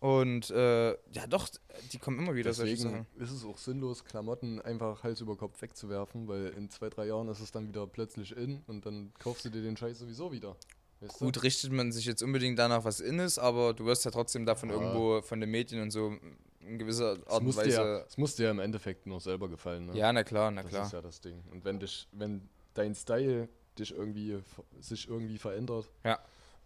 Und 0.01 0.49
äh, 0.51 0.91
ja 0.91 1.27
doch, 1.27 1.49
die 1.91 1.97
kommen 1.97 2.19
immer 2.19 2.33
wieder 2.33 2.51
Deswegen 2.51 3.05
ist 3.17 3.31
es 3.31 3.43
auch 3.43 3.57
sinnlos, 3.57 4.05
Klamotten 4.05 4.61
einfach 4.61 5.03
Hals 5.03 5.19
über 5.19 5.35
Kopf 5.35 5.61
wegzuwerfen, 5.61 6.27
weil 6.29 6.53
in 6.57 6.69
zwei, 6.69 6.89
drei 6.89 7.07
Jahren 7.07 7.27
ist 7.27 7.41
es 7.41 7.51
dann 7.51 7.67
wieder 7.67 7.85
plötzlich 7.85 8.35
in 8.37 8.61
und 8.67 8.85
dann 8.85 9.11
kaufst 9.19 9.43
du 9.43 9.49
dir 9.49 9.61
den 9.61 9.75
Scheiß 9.75 9.99
sowieso 9.99 10.31
wieder. 10.31 10.55
Weißt 11.01 11.19
du? 11.19 11.25
Gut, 11.25 11.43
richtet 11.43 11.73
man 11.73 11.91
sich 11.91 12.05
jetzt 12.05 12.23
unbedingt 12.23 12.57
danach, 12.57 12.85
was 12.85 13.01
in 13.01 13.19
ist, 13.19 13.39
aber 13.39 13.73
du 13.73 13.85
wirst 13.85 14.05
ja 14.05 14.11
trotzdem 14.11 14.45
davon 14.45 14.69
Ja. 14.69 14.75
irgendwo 14.75 15.21
von 15.21 15.41
den 15.41 15.49
Medien 15.51 15.81
und 15.81 15.91
so 15.91 16.13
in 16.61 16.77
gewisser 16.77 17.13
Es 17.13 17.27
Art 17.27 17.41
und 17.41 17.55
Weise. 17.55 18.05
es 18.07 18.17
muss 18.17 18.35
dir 18.35 18.49
im 18.51 18.59
Endeffekt 18.59 19.05
nur 19.07 19.19
selber 19.19 19.47
gefallen. 19.49 19.87
Ne? 19.87 19.97
Ja, 19.97 20.11
na 20.13 20.23
klar, 20.23 20.51
na 20.51 20.61
das 20.63 20.71
klar. 20.71 20.85
ist 20.85 20.93
ja 20.93 21.01
das 21.01 21.21
Ding. 21.21 21.41
Und 21.51 21.63
wenn 21.65 21.79
dich, 21.79 22.07
wenn 22.11 22.47
dein 22.73 22.93
Style 22.95 23.47
dich 23.77 23.91
irgendwie 23.91 24.39
sich 24.79 25.07
irgendwie 25.07 25.37
verändert, 25.37 25.89
Ja. 26.03 26.19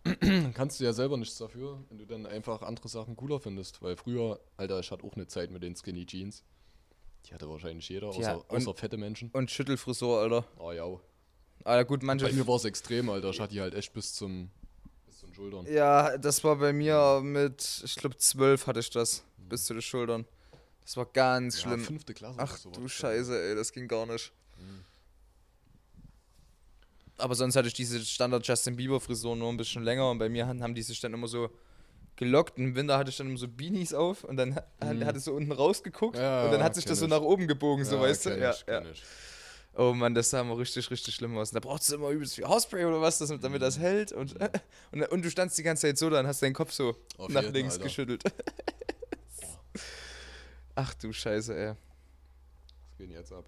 dann 0.04 0.54
kannst 0.54 0.80
du 0.80 0.84
ja 0.84 0.94
selber 0.94 1.16
nichts 1.18 1.38
dafür, 1.38 1.80
wenn 1.90 1.98
du 2.00 2.06
dann 2.06 2.26
einfach 2.26 2.62
andere 2.64 2.88
Sachen 2.90 3.16
cooler 3.16 3.40
findest. 3.40 3.82
Weil 3.82 3.96
früher, 3.96 4.40
Alter, 4.58 4.80
ich 4.80 4.92
hatte 4.92 5.06
auch 5.06 5.14
eine 5.16 5.28
Zeit 5.28 5.52
mit 5.52 5.64
den 5.64 5.76
Skinny 5.76 6.06
Jeans. 6.06 6.44
Die 7.26 7.34
hatte 7.34 7.48
wahrscheinlich 7.50 7.88
jeder, 7.88 8.08
außer, 8.08 8.22
Ja, 8.22 8.34
und- 8.36 8.50
außer 8.50 8.74
fette 8.74 8.98
Menschen. 8.98 9.30
Und 9.32 9.50
Schüttelfrisur, 9.50 10.20
Alter. 10.20 10.46
Oh 10.58 10.72
ja. 10.74 10.86
Aber 11.64 11.86
gut, 11.86 12.04
manche. 12.04 12.26
Bei 12.26 12.34
mir 12.34 12.46
war 12.48 12.58
es 12.58 12.66
extrem, 12.66 13.10
Alter. 13.10 13.30
Ich 13.30 13.40
hatte 13.40 13.54
die 13.54 13.62
halt 13.62 13.74
echt 13.76 13.94
bis 13.94 14.14
zum 14.14 14.50
bis 15.06 15.20
zu 15.20 15.28
den 15.28 15.34
Schultern. 15.36 15.66
Ja, 15.72 16.18
das 16.18 16.44
war 16.44 16.58
bei 16.58 16.74
mir 16.74 17.22
mit, 17.24 17.82
ich 17.86 17.96
glaube, 17.96 18.18
zwölf 18.18 18.68
hatte 18.68 18.82
ich 18.82 18.90
das, 18.90 19.24
bis 19.54 19.66
zu 19.66 19.74
den 19.74 19.82
Schultern. 19.84 20.26
Das 20.82 20.98
war 20.98 21.06
ganz 21.06 21.58
Ja, 21.58 21.70
schlimm. 21.70 21.80
fünfte 21.82 22.14
Klasse. 22.16 22.40
Ach 22.40 22.58
so 22.58 22.72
du. 22.72 22.88
Scheiße, 22.88 23.50
ey, 23.50 23.56
das 23.56 23.72
ging 23.72 23.88
gar 23.88 24.06
nicht. 24.08 24.32
Mhm. 24.58 24.84
Aber 27.18 27.36
sonst 27.36 27.56
hatte 27.56 27.68
ich 27.68 27.74
diese 27.76 28.04
Standard 28.04 28.46
Justin 28.48 28.76
Bieber 28.76 29.00
Frisur 29.00 29.36
nur 29.36 29.50
ein 29.50 29.58
bisschen 29.58 29.84
länger 29.84 30.10
und 30.10 30.18
bei 30.18 30.30
mir 30.30 30.48
haben 30.48 30.74
die 30.74 30.82
sich 30.82 31.00
dann 31.00 31.14
immer 31.14 31.28
so 31.28 31.50
gelockt. 32.16 32.58
Im 32.58 32.76
Winter 32.76 32.98
hatte 32.98 33.12
ich 33.12 33.18
dann 33.18 33.28
immer 33.28 33.38
so 33.38 33.48
Beanies 33.48 33.94
auf 33.94 34.24
und 34.24 34.36
dann 34.38 34.56
hat, 34.56 34.68
Mhm. 34.82 35.06
hat 35.06 35.16
es 35.16 35.26
so 35.26 35.34
unten 35.34 35.52
rausgeguckt 35.52 36.18
Ja, 36.18 36.46
und 36.46 36.52
dann 36.52 36.64
hat 36.64 36.74
sich 36.76 36.86
das 36.86 37.00
so 37.00 37.08
nach 37.08 37.22
oben 37.22 37.48
gebogen, 37.48 37.86
so 37.86 37.96
Ja, 37.98 38.02
weißt 38.02 38.26
du. 38.26 38.30
Ja, 38.40 38.56
ja. 38.68 38.82
ich. 38.92 39.04
Oh 39.76 39.94
Mann, 39.94 40.14
das 40.14 40.30
sah 40.30 40.42
immer 40.42 40.58
richtig, 40.58 40.90
richtig 40.92 41.16
schlimm 41.16 41.36
aus. 41.38 41.50
Und 41.50 41.56
da 41.56 41.60
brauchst 41.60 41.90
du 41.92 41.96
immer 41.96 42.10
übelst 42.10 42.36
viel 42.36 42.46
Haarspray 42.48 42.86
oder 42.86 43.02
was, 43.02 43.18
damit 43.20 43.62
das 43.62 43.80
hält. 43.80 44.12
Und, 44.12 44.36
und, 44.92 45.02
und 45.12 45.22
du 45.26 45.32
standst 45.32 45.58
die 45.58 45.64
ganze 45.64 45.82
Zeit 45.88 45.98
so 45.98 46.10
da 46.10 46.20
und 46.20 46.28
hast 46.28 46.42
deinen 46.44 46.54
Kopf 46.54 46.72
so 46.72 46.96
Auf 47.18 47.30
nach 47.30 47.42
links 47.52 47.76
Alter. 47.76 47.86
geschüttelt. 47.86 48.24
Ach 50.76 50.94
du 50.96 51.14
Scheiße, 51.14 51.56
ey. 51.56 51.70
Was 51.70 52.98
geht 52.98 53.10
denn 53.10 53.16
jetzt 53.16 53.32
ab? 53.32 53.46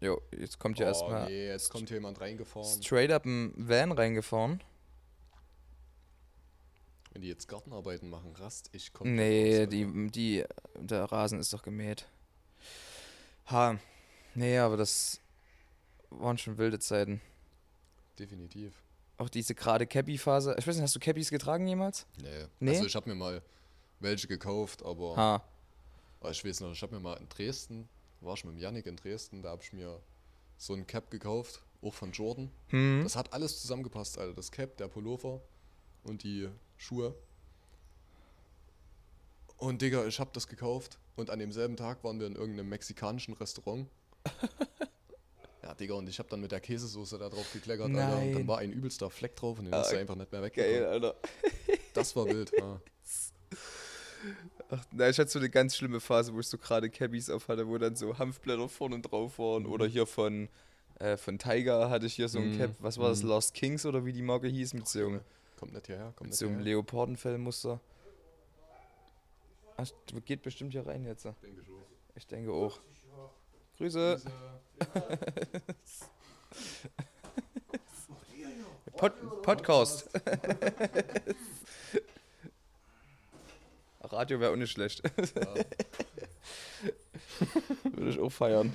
Jo, 0.00 0.20
jetzt 0.36 0.58
kommt 0.58 0.80
ja 0.80 0.86
oh, 0.86 0.88
erstmal 0.88 1.26
nee, 1.26 1.46
jetzt 1.46 1.70
kommt 1.70 1.88
hier 1.88 1.98
jemand 1.98 2.20
reingefahren. 2.20 2.82
straight 2.82 3.12
up 3.12 3.24
ein 3.24 3.54
Van 3.56 3.92
reingefahren. 3.92 4.60
Wenn 7.12 7.22
die 7.22 7.28
jetzt 7.28 7.46
Gartenarbeiten 7.46 8.10
machen, 8.10 8.34
rast 8.34 8.70
ich 8.72 8.92
komme. 8.92 9.10
Nee, 9.10 9.66
die, 9.66 10.10
die, 10.10 10.44
der 10.74 11.04
Rasen 11.04 11.38
ist 11.38 11.52
doch 11.52 11.62
gemäht. 11.62 12.08
Ha, 13.46 13.78
nee, 14.34 14.58
aber 14.58 14.76
das 14.76 15.20
waren 16.10 16.38
schon 16.38 16.58
wilde 16.58 16.78
Zeiten. 16.78 17.20
Definitiv. 18.18 18.72
Auch 19.18 19.28
diese 19.28 19.54
gerade 19.54 19.86
Cappy-Phase. 19.86 20.56
Ich 20.58 20.66
weiß 20.66 20.74
nicht, 20.74 20.82
hast 20.82 20.96
du 20.96 21.00
Cappies 21.00 21.30
getragen 21.30 21.66
jemals? 21.66 22.06
Nee. 22.20 22.46
Nee? 22.58 22.70
Also 22.70 22.86
ich 22.86 22.96
habe 22.96 23.08
mir 23.08 23.14
mal 23.14 23.42
welche 24.00 24.26
gekauft, 24.26 24.82
aber 24.84 25.16
Ha, 25.16 25.44
oh, 26.24 26.28
ich 26.30 26.44
weiß 26.44 26.60
noch, 26.60 26.72
ich 26.72 26.82
habe 26.82 26.94
mir 26.94 27.00
mal 27.00 27.14
in 27.18 27.28
Dresden, 27.28 27.88
war 28.20 28.34
ich 28.34 28.44
mit 28.44 28.54
dem 28.54 28.58
Yannick 28.58 28.86
in 28.86 28.96
Dresden, 28.96 29.42
da 29.42 29.50
habe 29.50 29.62
ich 29.62 29.72
mir 29.72 30.00
so 30.58 30.74
ein 30.74 30.86
Cap 30.86 31.10
gekauft, 31.10 31.60
auch 31.82 31.94
von 31.94 32.12
Jordan. 32.12 32.50
hm. 32.68 33.00
Das 33.02 33.16
hat 33.16 33.32
alles 33.32 33.60
zusammengepasst, 33.62 34.18
Alter. 34.18 34.34
Das 34.34 34.50
Cap, 34.52 34.76
der 34.76 34.88
Pullover 34.88 35.40
und 36.04 36.22
die 36.22 36.48
Schuhe. 36.76 37.14
Und 39.56 39.80
Digga, 39.82 40.06
ich 40.06 40.18
hab 40.18 40.32
das 40.32 40.48
gekauft 40.48 40.98
und 41.16 41.30
an 41.30 41.38
demselben 41.38 41.76
Tag 41.76 42.02
waren 42.04 42.18
wir 42.18 42.26
in 42.26 42.34
irgendeinem 42.36 42.68
mexikanischen 42.68 43.34
Restaurant. 43.34 43.88
Ja, 45.64 45.74
Digga, 45.74 45.94
und 45.94 46.08
ich 46.08 46.18
habe 46.18 46.28
dann 46.28 46.40
mit 46.40 46.50
der 46.50 46.58
Käsesoße 46.60 47.18
da 47.18 47.28
drauf 47.28 47.52
gekleckert, 47.52 47.86
Alter. 47.86 48.16
Und 48.16 48.24
Nein. 48.24 48.32
dann 48.34 48.48
war 48.48 48.58
ein 48.58 48.72
übelster 48.72 49.08
Fleck 49.10 49.36
drauf 49.36 49.60
und 49.60 49.66
den 49.66 49.72
Ah, 49.74 49.78
hast 49.78 49.92
du 49.92 49.96
einfach 49.96 50.16
nicht 50.16 50.32
mehr 50.32 50.40
Geil, 50.40 50.50
weggekommen. 50.82 50.88
Alter. 51.04 51.16
Das 51.94 52.16
war 52.16 52.26
wild, 52.26 52.50
ja. 52.58 52.80
Ach, 54.70 54.84
na, 54.92 55.08
ich 55.08 55.18
hatte 55.18 55.30
so 55.30 55.38
eine 55.38 55.48
ganz 55.50 55.76
schlimme 55.76 56.00
Phase, 56.00 56.32
wo 56.34 56.40
ich 56.40 56.46
so 56.46 56.58
gerade 56.58 56.88
Cabbies 56.90 57.28
auf 57.30 57.48
hatte, 57.48 57.66
wo 57.68 57.78
dann 57.78 57.96
so 57.96 58.18
Hanfblätter 58.18 58.68
vorne 58.68 59.00
drauf 59.00 59.38
waren. 59.38 59.66
Oder 59.66 59.86
hier 59.86 60.06
von, 60.06 60.48
äh, 60.98 61.16
von 61.16 61.38
Tiger 61.38 61.88
hatte 61.90 62.06
ich 62.06 62.14
hier 62.14 62.28
so 62.28 62.38
ein 62.38 62.52
Mhm. 62.54 62.58
Cap. 62.58 62.70
Was 62.80 62.98
war 62.98 63.08
das? 63.10 63.22
Mhm. 63.22 63.28
Lost 63.30 63.54
Kings 63.54 63.84
oder 63.86 64.04
wie 64.06 64.12
die 64.12 64.22
Marke 64.22 64.46
hieß? 64.48 64.74
Mit 64.74 64.86
so, 64.88 65.06
einem- 65.06 65.20
Kommt 65.58 65.72
nicht 65.74 65.86
hierher, 65.86 66.12
kommt 66.16 66.30
mit 66.30 66.38
so 66.38 66.46
einem. 66.46 66.60
Leopardenfellmuster. 66.60 67.80
Ach, 69.76 69.88
geht 70.24 70.42
bestimmt 70.42 70.72
hier 70.72 70.86
rein 70.86 71.04
jetzt. 71.04 71.24
Denke 71.24 71.64
schon. 71.64 71.74
Ich 72.14 72.26
denke 72.26 72.52
auch. 72.52 72.80
Grüße. 73.78 74.20
Pod 78.96 79.12
Podcast. 79.42 80.08
Radio 84.04 84.40
wäre 84.40 84.52
auch 84.52 84.56
nicht 84.56 84.70
schlecht. 84.72 85.02
Ja. 85.04 85.54
Würde 87.94 88.10
ich 88.10 88.18
auch 88.18 88.30
feiern. 88.30 88.72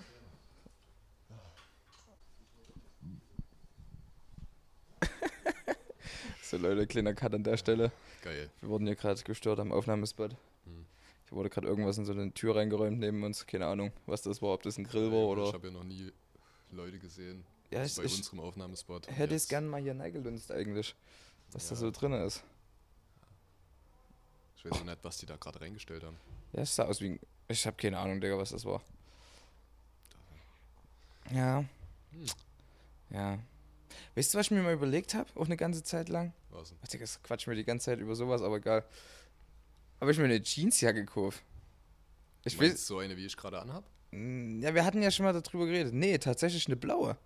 so 6.42 6.58
Leute, 6.58 6.88
kleiner 6.88 7.14
Cut 7.14 7.34
an 7.34 7.44
der 7.44 7.58
Stelle. 7.58 7.92
Geil. 8.24 8.50
Wir 8.62 8.70
wurden 8.70 8.86
hier 8.88 8.96
gerade 8.96 9.22
gestört 9.24 9.60
am 9.60 9.72
Aufnahmespot. 9.72 10.32
Hm. 10.66 10.86
Hier 11.30 11.38
wurde 11.38 11.50
gerade 11.50 11.68
irgendwas 11.68 11.98
in 11.98 12.06
so 12.06 12.14
eine 12.14 12.32
Tür 12.34 12.56
reingeräumt 12.56 13.00
neben 13.00 13.24
uns. 13.24 13.46
Keine 13.46 13.68
Ahnung, 13.68 13.92
was 14.06 14.22
das 14.22 14.42
war, 14.42 14.54
ob 14.54 14.64
das 14.64 14.78
ein 14.78 14.86
Grill 14.86 15.12
war 15.12 15.20
Ich 15.24 15.28
oder. 15.28 15.54
habe 15.54 15.68
ja 15.68 15.74
noch 15.74 15.84
nie 15.84 16.12
Leute 16.72 17.00
gesehen. 17.00 17.44
Ja, 17.72 17.84
ich, 17.84 17.96
bei 17.96 18.04
ich 18.04 18.16
unserem 18.16 18.40
Aufnahmespot. 18.40 19.08
hätte 19.08 19.36
es 19.36 19.44
Jetzt- 19.44 19.50
gern 19.50 19.68
mal 19.68 19.82
hier 19.82 19.94
neigelünst 19.94 20.52
eigentlich. 20.52 20.96
Was 21.52 21.68
da 21.70 21.76
Ja. 21.76 21.82
so 21.82 21.92
drin 21.92 22.14
ist. 22.14 22.44
Ich 24.58 24.66
weiß 24.66 24.84
nicht, 24.84 24.98
was 25.04 25.18
die 25.18 25.26
da 25.26 25.36
gerade 25.38 25.62
reingestellt 25.62 26.04
haben. 26.04 26.18
Ja, 26.54 26.62
es 26.62 26.76
sah 26.76 26.86
aus 26.86 27.00
wie 27.02 27.10
ein. 27.12 27.20
Ich 27.48 27.66
habe 27.66 27.78
keine 27.78 27.98
Ahnung, 28.00 28.20
Digga, 28.20 28.38
was 28.38 28.50
das 28.50 28.66
war. 28.66 28.82
Ja. 31.32 31.64
Hm. 32.12 32.26
Ja. 33.12 33.40
Weißt 34.16 34.34
du, 34.34 34.38
was 34.38 34.48
ich 34.48 34.52
mir 34.52 34.62
mal 34.64 34.74
überlegt 34.74 35.14
habe? 35.14 35.30
Auch 35.36 35.46
eine 35.46 35.58
ganze 35.58 35.84
Zeit 35.84 36.10
lang? 36.10 36.34
Was 36.50 36.70
denn? 36.70 36.78
Ach, 36.84 36.88
Digga, 36.88 37.04
das 37.04 37.22
quatsch 37.24 37.48
mir 37.48 37.56
die 37.56 37.64
ganze 37.64 37.86
Zeit 37.86 38.00
über 38.00 38.16
sowas, 38.16 38.42
aber 38.42 38.58
egal. 38.58 38.84
Habe 40.02 40.12
ich 40.12 40.18
mir 40.18 40.26
eine 40.26 40.42
Jeansjacke 40.42 41.06
gekauft. 41.06 41.42
Ich 42.44 42.60
will. 42.60 42.76
so 42.78 43.00
eine, 43.00 43.16
wie 43.18 43.26
ich 43.26 43.36
gerade 43.38 43.60
anhab? 43.62 43.84
Mm, 44.12 44.62
Ja, 44.62 44.74
wir 44.74 44.86
hatten 44.86 45.02
ja 45.02 45.12
schon 45.12 45.26
mal 45.26 45.34
darüber 45.40 45.66
geredet. 45.66 45.94
Nee, 45.94 46.18
tatsächlich 46.18 46.68
eine 46.68 46.76
blaue. 46.76 47.18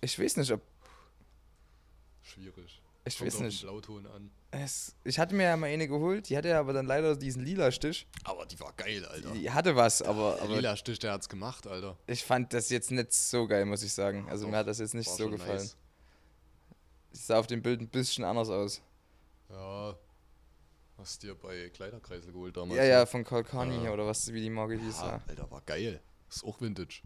Ich 0.00 0.18
weiß 0.18 0.36
nicht, 0.36 0.50
ob. 0.52 0.60
Schwierig. 2.22 2.80
Ich 3.08 3.18
Kommt 3.18 3.32
weiß 3.32 3.40
nicht. 3.40 3.62
Blauton 3.62 4.06
an. 4.06 4.30
Es, 4.50 4.94
ich 5.04 5.18
hatte 5.18 5.34
mir 5.34 5.44
ja 5.44 5.56
mal 5.56 5.66
eine 5.66 5.86
geholt, 5.88 6.28
die 6.28 6.36
hatte 6.36 6.48
ja 6.48 6.58
aber 6.60 6.72
dann 6.72 6.86
leider 6.86 7.14
diesen 7.16 7.44
lila 7.44 7.70
Stich. 7.70 8.06
Aber 8.24 8.46
die 8.46 8.58
war 8.60 8.72
geil, 8.74 9.04
Alter. 9.04 9.32
Die 9.32 9.50
hatte 9.50 9.76
was, 9.76 10.00
aber, 10.00 10.34
Der 10.36 10.42
aber 10.44 10.56
lila 10.56 10.76
Stich, 10.76 10.98
der 11.00 11.12
hat's 11.12 11.28
gemacht, 11.28 11.66
Alter. 11.66 11.98
ich 12.06 12.24
fand 12.24 12.52
das 12.54 12.70
jetzt 12.70 12.90
nicht 12.90 13.12
so 13.12 13.46
geil, 13.46 13.64
muss 13.66 13.82
ich 13.82 13.92
sagen. 13.92 14.26
Also 14.28 14.44
Doch, 14.44 14.50
mir 14.52 14.56
hat 14.58 14.66
das 14.66 14.78
jetzt 14.78 14.94
nicht 14.94 15.10
so 15.10 15.28
gefallen. 15.28 15.58
nice. 15.58 15.76
Es 17.12 17.26
sah 17.26 17.38
auf 17.38 17.46
dem 17.46 17.60
Bild 17.62 17.80
ein 17.80 17.88
bisschen 17.88 18.24
anders 18.24 18.48
aus. 18.48 18.80
Ja. 19.50 19.96
Hast 20.96 21.22
dir 21.22 21.34
bei 21.34 21.68
Kleiderkreisel 21.70 22.32
geholt 22.32 22.56
damals? 22.56 22.76
Ja, 22.76 22.82
ne? 22.82 22.88
ja, 22.90 23.06
von 23.06 23.24
Colcani 23.24 23.84
Ja. 23.84 23.92
oder 23.92 24.06
was, 24.06 24.32
wie 24.32 24.40
die 24.40 24.50
Marke 24.50 24.74
hieß. 24.78 24.98
Ja, 25.00 25.06
Ja. 25.08 25.20
Alter, 25.28 25.50
war 25.50 25.60
geil. 25.62 26.00
Ist 26.28 26.44
auch 26.44 26.60
Vintage. 26.60 27.02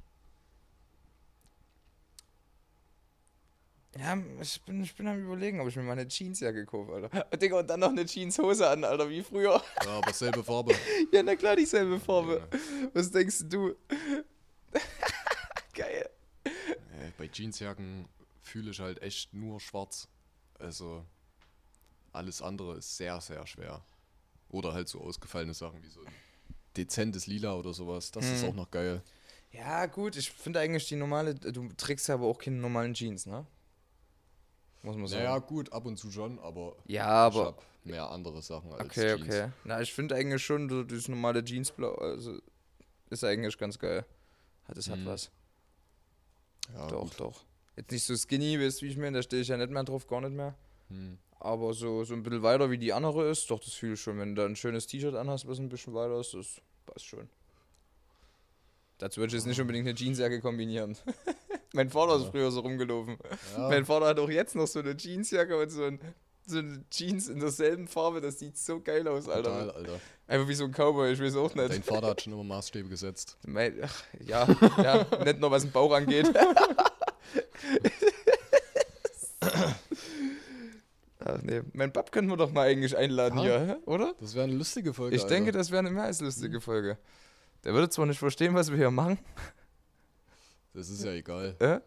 Ja, 3.99 4.17
ich 4.41 4.63
bin, 4.63 4.83
ich 4.83 4.95
bin 4.95 5.07
am 5.07 5.23
überlegen, 5.23 5.61
ob 5.61 5.69
ich 5.69 5.77
mir 5.77 5.83
mal 5.83 5.93
eine 5.93 6.07
Jeansjacke 6.09 6.65
kaufe, 6.65 6.93
Alter. 6.95 7.37
Digga, 7.37 7.59
und 7.59 7.69
dann 7.69 7.81
noch 7.81 7.91
eine 7.91 8.07
Jeanshose 8.07 8.67
an, 8.69 8.85
Alter, 8.85 9.09
wie 9.11 9.23
früher. 9.23 9.63
Ja, 9.85 9.99
aber 9.99 10.13
selbe 10.15 10.43
Farbe. 10.43 10.75
ja, 11.13 11.23
na 11.23 11.37
klar, 11.37 11.57
dieselbe 11.57 12.01
Farbe. 12.01 12.49
Junge. 12.51 12.91
Was 12.95 13.11
denkst 13.11 13.41
du? 13.51 13.75
Geil. 15.75 16.09
Bei 17.19 17.29
Jeansjacken 17.31 18.09
fühle 18.41 18.71
ich 18.71 18.81
halt 18.81 19.03
echt 19.03 19.35
nur 19.35 19.61
schwarz. 19.61 20.09
Also 20.59 21.05
alles 22.13 22.41
andere 22.41 22.79
ist 22.79 22.97
sehr, 22.97 23.21
sehr 23.21 23.47
schwer. 23.47 23.85
Oder 24.49 24.73
halt 24.73 24.89
so 24.89 25.01
ausgefallene 25.03 25.55
Sachen 25.55 25.83
wie 25.83 25.89
so 25.91 26.01
ein 26.01 26.13
dezentes 26.77 27.27
Lila 27.27 27.55
oder 27.55 27.75
sowas. 27.75 28.11
Das 28.11 28.25
ist 28.25 28.43
Hm. 28.43 28.51
auch 28.51 28.55
noch 28.55 28.71
geil. 28.71 29.03
Ja, 29.51 29.85
gut, 29.85 30.17
ich 30.17 30.31
finde 30.31 30.61
eigentlich 30.61 30.89
die 30.89 30.97
normale, 30.97 31.35
du 31.35 31.69
trägst 31.77 32.09
ja 32.09 32.15
aber 32.15 32.27
auch 32.27 32.39
keine 32.39 32.57
normalen 32.57 32.95
Jeans, 32.95 33.27
ne? 33.27 33.47
Muss 34.83 34.97
man 34.97 35.07
sagen. 35.07 35.23
Naja, 35.25 35.39
gut, 35.39 35.73
ab 35.73 35.87
und 35.87 35.97
zu 35.97 36.11
schon, 36.11 36.39
aber 36.41 36.75
ja, 36.87 37.29
ich 37.29 37.35
aber. 37.37 37.47
hab 37.47 37.63
mehr 37.85 38.11
andere 38.11 38.43
Sachen 38.43 38.73
als 38.73 38.85
Okay, 38.85 39.17
Jeans. 39.17 39.23
okay. 39.29 39.49
Na, 39.65 39.81
ich 39.81 39.93
finde 39.93 40.15
eigentlich 40.17 40.45
schon, 40.45 40.69
so 40.69 40.83
dieses 40.83 41.09
normale 41.09 41.45
Jeansblau, 41.45 41.95
also 41.95 42.39
ist 43.11 43.23
eigentlich 43.25 43.57
ganz 43.59 43.79
geil. 43.79 44.05
Hat 44.65 44.77
es 44.77 44.89
hat 44.89 44.99
Mhm. 44.99 45.07
was. 45.07 45.31
Ja, 46.75 46.87
doch, 46.89 47.03
gut. 47.03 47.21
doch. 47.21 47.45
Jetzt 47.77 47.91
nicht 47.91 48.05
so 48.05 48.15
skinny, 48.17 48.59
weißt 48.61 48.83
wie 48.83 48.89
ich 48.89 48.97
meine, 48.97 49.19
da 49.19 49.23
stehe 49.23 49.43
ich 49.43 49.49
ja 49.49 49.57
nicht 49.57 49.71
mehr 49.71 49.85
drauf, 49.85 50.07
gar 50.07 50.21
nicht 50.21 50.33
mehr. 50.35 50.55
Hm. 50.89 51.19
Aber 51.41 51.75
so, 51.75 52.05
so 52.05 52.15
ein 52.15 52.23
bisschen 52.23 52.43
weiter 52.43 52.71
wie 52.71 52.79
die 52.79 52.93
andere 52.93 53.29
ist, 53.29 53.51
doch, 53.51 53.59
das 53.61 53.73
fühle 53.75 53.95
ich 53.95 54.01
schon. 54.01 54.19
Wenn 54.19 54.35
du 54.35 54.43
da 54.43 54.47
ein 54.49 54.55
schönes 54.57 54.87
T-Shirt 54.87 55.15
anhast, 55.15 55.49
was 55.49 55.59
ein 55.59 55.69
bisschen 55.69 55.93
weiter 55.95 56.21
ist, 56.21 56.35
das 56.35 56.61
passt 56.87 57.07
schon. 57.07 57.29
Dazu 58.99 59.21
würde 59.21 59.29
ich 59.29 59.35
jetzt 59.35 59.47
nicht 59.47 59.61
unbedingt 59.61 59.89
eine 59.89 59.97
Jeansjacke 59.99 60.41
kombinieren. 60.41 60.97
mein 61.75 61.91
Vater 61.91 62.17
ist 62.17 62.27
früher 62.27 62.51
so 62.51 62.61
rumgelaufen. 62.61 63.17
Ja, 63.57 63.69
Mein 63.69 63.85
Vater 63.85 64.07
hat 64.07 64.19
auch 64.19 64.29
jetzt 64.31 64.55
noch 64.55 64.67
so 64.67 64.79
eine 64.81 64.95
Jeansjacke 64.97 65.57
und 65.59 65.71
so, 65.71 65.85
ein, 65.85 66.01
so 66.47 66.59
eine 66.59 66.85
Jeans 66.91 67.29
in 67.29 67.41
derselben 67.41 67.89
Farbe. 67.89 68.21
Das 68.21 68.39
sieht 68.39 68.57
so 68.59 68.81
geil 68.81 69.07
aus, 69.09 69.29
Alter. 69.29 69.51
total, 69.51 69.71
Alter. 69.71 70.01
Einfach 70.29 70.49
wie 70.49 70.55
so 70.55 70.65
ein 70.65 70.73
Cowboy, 70.73 71.13
ich 71.13 71.21
weiß 71.21 71.37
auch 71.37 71.55
nicht. 71.55 71.71
Dein 71.71 71.83
Vater 71.83 72.09
hat 72.09 72.23
schon 72.23 72.33
immer 72.33 72.45
Maßstäbe 72.45 72.89
gesetzt. 72.89 73.37
Mein, 73.47 73.79
ach, 73.83 74.03
ja, 74.25 74.47
ja, 74.83 75.07
nicht 75.25 75.41
nur 75.41 75.51
was 75.51 75.63
den 75.63 75.73
Bauch 75.73 75.93
angeht. 75.93 76.31
ach 81.25 81.43
nee, 81.43 81.63
mein 81.73 81.93
Bab 81.93 82.13
könnten 82.13 82.31
wir 82.31 82.37
doch 82.37 82.53
mal 82.53 82.69
eigentlich 82.69 82.97
einladen 82.97 83.39
Ja. 83.39 83.65
hier, 83.65 83.81
oder? 83.87 84.15
Das 84.21 84.35
wäre 84.35 84.45
eine 84.45 84.55
lustige 84.55 84.93
Folge. 84.95 85.17
Ich 85.17 85.25
denke, 85.25 85.49
Alter. 85.49 85.59
das 85.59 85.71
wäre 85.71 85.81
eine 85.81 85.91
mehr 85.91 86.05
als 86.05 86.21
lustige 86.21 86.61
Folge. 86.61 86.99
Der 87.65 87.73
würde 87.75 87.89
zwar 87.91 88.07
nicht 88.07 88.19
verstehen, 88.19 88.55
was 88.55 88.71
wir 88.71 88.77
hier 88.77 88.91
machen, 88.91 89.19
das 90.75 90.89
ist 90.89 91.05
ja 91.05 91.13
egal. 91.13 91.57
äh? 91.59 91.81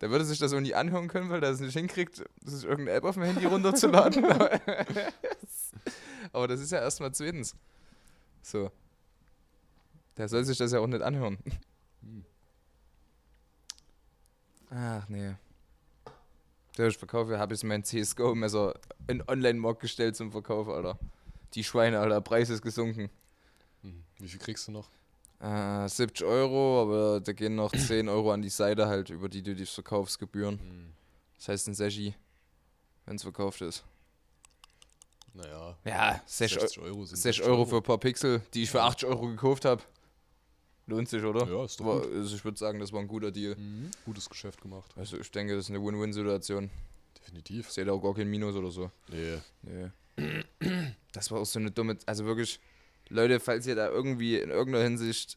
der 0.00 0.10
würde 0.10 0.24
sich 0.24 0.38
das 0.38 0.52
auch 0.52 0.60
nie 0.60 0.74
anhören 0.74 1.08
können, 1.08 1.30
weil 1.30 1.42
er 1.42 1.50
es 1.50 1.60
nicht 1.60 1.74
hinkriegt, 1.74 2.24
sich 2.42 2.64
irgendeine 2.64 2.96
App 2.96 3.04
auf 3.04 3.14
dem 3.14 3.24
Handy 3.24 3.44
runterzuladen. 3.44 4.24
aber, 6.32 6.48
das 6.48 6.60
ist 6.60 6.72
ja 6.72 6.78
erstmal 6.78 7.12
zweitens. 7.12 7.54
So. 8.42 8.70
Der 10.16 10.28
soll 10.28 10.44
sich 10.44 10.56
das 10.56 10.72
ja 10.72 10.80
auch 10.80 10.86
nicht 10.86 11.02
anhören. 11.02 11.38
Hm. 12.02 12.24
Ach 14.70 15.08
nee. 15.08 15.34
Der 16.78 16.86
ich 16.86 16.96
verkaufe, 16.96 17.38
habe 17.38 17.54
ich 17.54 17.62
mein 17.62 17.84
CSGO-Messer 17.84 18.74
in 19.06 19.22
Online-Markt 19.28 19.80
gestellt 19.80 20.16
zum 20.16 20.32
Verkauf, 20.32 20.68
Alter. 20.68 20.98
Die 21.54 21.64
Schweine, 21.64 22.00
Alter, 22.00 22.22
Preis 22.22 22.48
ist 22.48 22.62
gesunken. 22.62 23.10
Hm. 23.82 24.02
Wie 24.18 24.28
viel 24.28 24.40
kriegst 24.40 24.66
du 24.68 24.72
noch? 24.72 24.88
Äh, 25.40 25.88
70 25.88 26.26
Euro, 26.26 26.82
aber 26.82 27.20
da 27.20 27.32
gehen 27.32 27.54
noch 27.54 27.72
10 27.76 28.08
Euro 28.08 28.32
an 28.32 28.42
die 28.42 28.50
Seite 28.50 28.86
halt, 28.88 29.10
über 29.10 29.28
die 29.28 29.42
du 29.42 29.54
die 29.54 29.66
Verkaufsgebühren. 29.66 30.58
Hm. 30.58 30.92
Das 31.38 31.48
heißt 31.48 31.68
ein 31.68 31.74
Seshi, 31.74 32.14
wenn 33.06 33.16
es 33.16 33.22
verkauft 33.22 33.62
ist. 33.62 33.84
Naja, 35.32 35.78
Ja, 35.84 36.20
6 36.26 36.56
Euro, 36.56 36.60
60 36.66 36.82
Euro 36.82 37.04
sind 37.06 37.16
6 37.18 37.40
Euro 37.40 37.64
für 37.64 37.76
ein 37.76 37.82
paar 37.82 37.98
Pixel, 37.98 38.42
die 38.52 38.64
ich 38.64 38.70
für 38.70 38.78
Ja. 38.78 38.86
80 38.88 39.08
Euro 39.08 39.28
gekauft 39.28 39.64
habe. 39.64 39.82
Lohnt 40.86 41.08
sich, 41.08 41.22
oder? 41.22 41.46
Ja, 41.46 41.64
ist 41.64 41.78
doch 41.78 41.86
War, 41.86 42.00
gut. 42.00 42.12
also 42.12 42.34
ich 42.34 42.44
würde 42.44 42.58
sagen, 42.58 42.80
das 42.80 42.92
war 42.92 42.98
ein 43.00 43.06
guter 43.06 43.30
Deal. 43.30 43.54
Mhm. 43.54 43.90
Gutes 44.04 44.28
Geschäft 44.28 44.60
gemacht. 44.60 44.90
Also 44.96 45.18
ich 45.18 45.30
denke, 45.30 45.54
das 45.54 45.66
ist 45.66 45.70
eine 45.70 45.82
Win-Win-Situation. 45.84 46.68
Definitiv. 47.16 47.68
Ich 47.68 47.72
sehe 47.74 47.84
da 47.84 47.92
auch 47.92 48.02
gar 48.02 48.12
kein 48.14 48.28
Minus 48.28 48.56
oder 48.56 48.70
so. 48.72 48.90
Nee. 49.08 49.38
Nee. 49.62 50.44
Das 51.12 51.30
war 51.30 51.38
auch 51.40 51.46
so 51.46 51.60
eine 51.60 51.70
dumme, 51.70 51.96
also 52.06 52.24
wirklich, 52.24 52.58
Leute, 53.10 53.40
falls 53.40 53.66
ihr 53.66 53.74
da 53.74 53.88
irgendwie 53.88 54.38
in 54.38 54.50
irgendeiner 54.50 54.84
Hinsicht. 54.84 55.36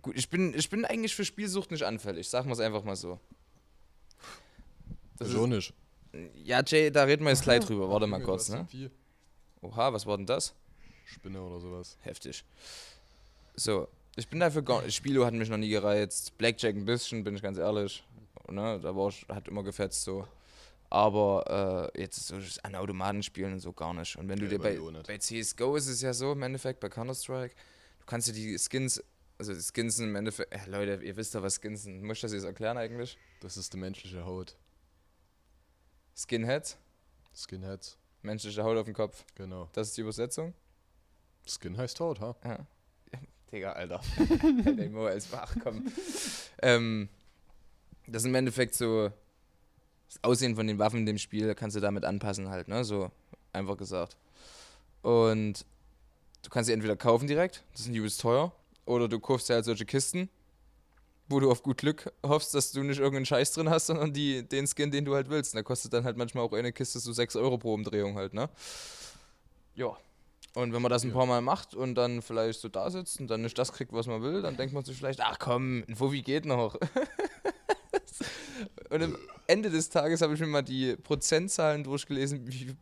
Gut, 0.00 0.16
ich 0.16 0.30
bin, 0.30 0.54
ich 0.54 0.70
bin 0.70 0.84
eigentlich 0.84 1.14
für 1.14 1.24
Spielsucht 1.24 1.70
nicht 1.72 1.82
anfällig, 1.82 2.28
sagen 2.28 2.48
wir 2.48 2.52
es 2.52 2.60
einfach 2.60 2.84
mal 2.84 2.96
so. 2.96 3.18
Das 5.18 5.28
Das 5.28 5.36
ist, 5.36 5.46
nicht. 5.46 5.74
ja, 6.44 6.62
Jay, 6.64 6.90
da 6.90 7.02
reden 7.04 7.24
wir 7.24 7.30
jetzt 7.30 7.42
gleich 7.42 7.64
drüber. 7.64 7.90
Warte 7.90 8.06
mal 8.06 8.22
kurz, 8.22 8.48
ne? 8.48 8.66
Oha, 9.60 9.92
was 9.92 10.06
war 10.06 10.16
denn 10.16 10.26
das? 10.26 10.54
Spinne 11.04 11.40
oder 11.42 11.60
sowas. 11.60 11.96
Heftig. 12.02 12.44
So, 13.56 13.88
ich 14.16 14.28
bin 14.28 14.38
dafür 14.40 14.62
gar 14.62 14.88
Spilo 14.90 15.24
hat 15.24 15.34
mich 15.34 15.48
noch 15.48 15.56
nie 15.56 15.68
gereizt. 15.70 16.36
Blackjack 16.38 16.76
ein 16.76 16.84
bisschen, 16.84 17.24
bin 17.24 17.34
ich 17.34 17.42
ganz 17.42 17.58
ehrlich. 17.58 18.04
Ne, 18.48 18.78
da 18.80 18.94
war 18.94 19.08
ich, 19.08 19.26
hat 19.28 19.48
immer 19.48 19.64
gefetzt 19.64 20.04
so. 20.04 20.26
Aber 20.90 21.90
äh, 21.94 22.00
jetzt 22.00 22.26
so 22.26 22.36
an 22.62 22.74
Automaten 22.76 23.22
spielen 23.22 23.54
und 23.54 23.60
so 23.60 23.72
gar 23.72 23.92
nicht. 23.94 24.16
Und 24.16 24.28
wenn 24.28 24.38
du 24.38 24.44
Ja, 24.44 24.52
dir 24.52 24.58
bei 24.58 24.78
bei, 25.02 25.18
CSGO 25.18 25.76
ist 25.76 25.88
es 25.88 26.00
ja 26.02 26.12
so, 26.14 26.32
im 26.32 26.42
Endeffekt, 26.42 26.80
bei 26.80 26.88
Counter-Strike, 26.88 27.54
du 28.00 28.06
kannst 28.06 28.28
dir 28.28 28.32
die 28.32 28.56
Skins 28.58 29.02
Also 29.38 29.52
die 29.52 29.60
Skins 29.60 29.96
sind 29.96 30.08
im 30.10 30.16
Endeffekt. 30.16 30.54
Ja, 30.54 30.64
Leute, 30.66 31.02
ihr 31.04 31.16
wisst 31.16 31.34
doch, 31.34 31.42
was 31.42 31.60
Skins 31.60 31.82
sind. 31.82 32.02
Muss 32.02 32.18
ich 32.18 32.20
das 32.22 32.32
jetzt 32.32 32.44
erklären 32.44 32.78
eigentlich? 32.78 33.18
Das 33.40 33.56
ist 33.56 33.72
die 33.74 33.78
menschliche 33.78 34.24
Haut. 34.24 34.56
Skinheads, 36.16 36.78
Skinheads, 37.34 37.98
menschliche 38.22 38.62
Haut 38.64 38.76
auf 38.78 38.84
dem 38.86 38.94
Kopf. 38.94 39.24
genau. 39.34 39.68
Das 39.72 39.88
ist 39.88 39.96
die 39.96 40.00
Übersetzung. 40.02 40.54
Skin 41.46 41.76
heißt 41.76 42.00
Haut, 42.00 42.20
ha? 42.20 42.34
Ja. 42.44 42.66
Digga, 43.52 43.72
Alter. 43.72 44.00
Der 44.64 44.88
Mo 44.90 45.04
als 45.06 45.26
Bach, 45.26 45.54
komm. 45.62 45.86
ähm, 46.62 47.08
das 48.06 48.22
ist 48.22 48.26
im 48.28 48.34
Endeffekt 48.34 48.74
so. 48.74 49.12
Das 50.08 50.22
Aussehen 50.22 50.56
von 50.56 50.66
den 50.66 50.78
Waffen 50.78 51.00
in 51.00 51.06
dem 51.06 51.18
Spiel 51.18 51.54
kannst 51.54 51.76
du 51.76 51.80
damit 51.80 52.04
anpassen, 52.04 52.48
halt, 52.48 52.68
ne? 52.68 52.84
So 52.84 53.10
einfach 53.52 53.76
gesagt. 53.76 54.16
Und 55.02 55.64
du 56.42 56.50
kannst 56.50 56.66
sie 56.68 56.72
entweder 56.72 56.96
kaufen 56.96 57.26
direkt, 57.26 57.64
das 57.72 57.84
sind 57.84 57.94
übelst 57.94 58.20
teuer, 58.20 58.52
oder 58.84 59.08
du 59.08 59.18
kaufst 59.18 59.48
dir 59.48 59.54
halt 59.54 59.64
solche 59.64 59.84
Kisten, 59.84 60.28
wo 61.28 61.40
du 61.40 61.50
auf 61.50 61.62
gut 61.64 61.78
Glück 61.78 62.12
hoffst, 62.24 62.54
dass 62.54 62.70
du 62.70 62.82
nicht 62.84 62.98
irgendeinen 63.00 63.26
Scheiß 63.26 63.52
drin 63.52 63.68
hast, 63.68 63.86
sondern 63.86 64.12
die, 64.12 64.42
den 64.48 64.66
Skin, 64.68 64.92
den 64.92 65.04
du 65.04 65.14
halt 65.16 65.28
willst. 65.28 65.52
Und 65.54 65.56
der 65.56 65.64
kostet 65.64 65.92
dann 65.92 66.04
halt 66.04 66.16
manchmal 66.16 66.44
auch 66.44 66.52
eine 66.52 66.72
Kiste 66.72 67.00
so 67.00 67.12
6 67.12 67.34
Euro 67.36 67.58
pro 67.58 67.74
Umdrehung 67.74 68.14
halt, 68.16 68.32
ne? 68.32 68.48
Ja. 69.74 69.96
Und 70.54 70.72
wenn 70.72 70.80
man 70.80 70.90
das 70.90 71.02
ein 71.02 71.08
Ja. 71.10 71.14
paar 71.14 71.26
Mal 71.26 71.42
macht 71.42 71.74
und 71.74 71.96
dann 71.96 72.22
vielleicht 72.22 72.60
so 72.60 72.68
da 72.68 72.90
sitzt 72.90 73.20
und 73.20 73.26
dann 73.28 73.42
nicht 73.42 73.58
das 73.58 73.72
kriegt, 73.72 73.92
was 73.92 74.06
man 74.06 74.22
will, 74.22 74.40
dann 74.40 74.56
denkt 74.56 74.72
man 74.72 74.84
sich 74.84 74.96
vielleicht, 74.96 75.20
ach 75.20 75.38
komm, 75.38 75.84
ein 75.88 75.96
Fuffi 75.96 76.22
geht 76.22 76.46
noch. 76.46 76.76
und 78.90 79.02
am 79.02 79.18
Ende 79.46 79.70
des 79.70 79.88
Tages 79.88 80.20
habe 80.22 80.34
ich 80.34 80.40
mir 80.40 80.46
mal 80.46 80.62
die 80.62 80.96
Prozentzahlen 80.96 81.84
durchgelesen, 81.84 82.46
wie, 82.46 82.74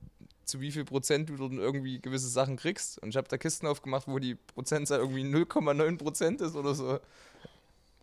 zu 0.44 0.60
wie 0.60 0.72
viel 0.72 0.84
Prozent 0.84 1.28
du 1.28 1.36
dort 1.36 1.52
irgendwie 1.52 2.00
gewisse 2.00 2.28
Sachen 2.28 2.56
kriegst. 2.56 2.98
Und 3.02 3.10
ich 3.10 3.16
habe 3.16 3.28
da 3.28 3.38
Kisten 3.38 3.66
aufgemacht, 3.66 4.06
wo 4.08 4.18
die 4.18 4.34
Prozentzahl 4.34 4.98
irgendwie 5.00 5.22
0,9 5.22 5.98
Prozent 5.98 6.40
ist 6.40 6.54
oder 6.54 6.74
so. 6.74 6.98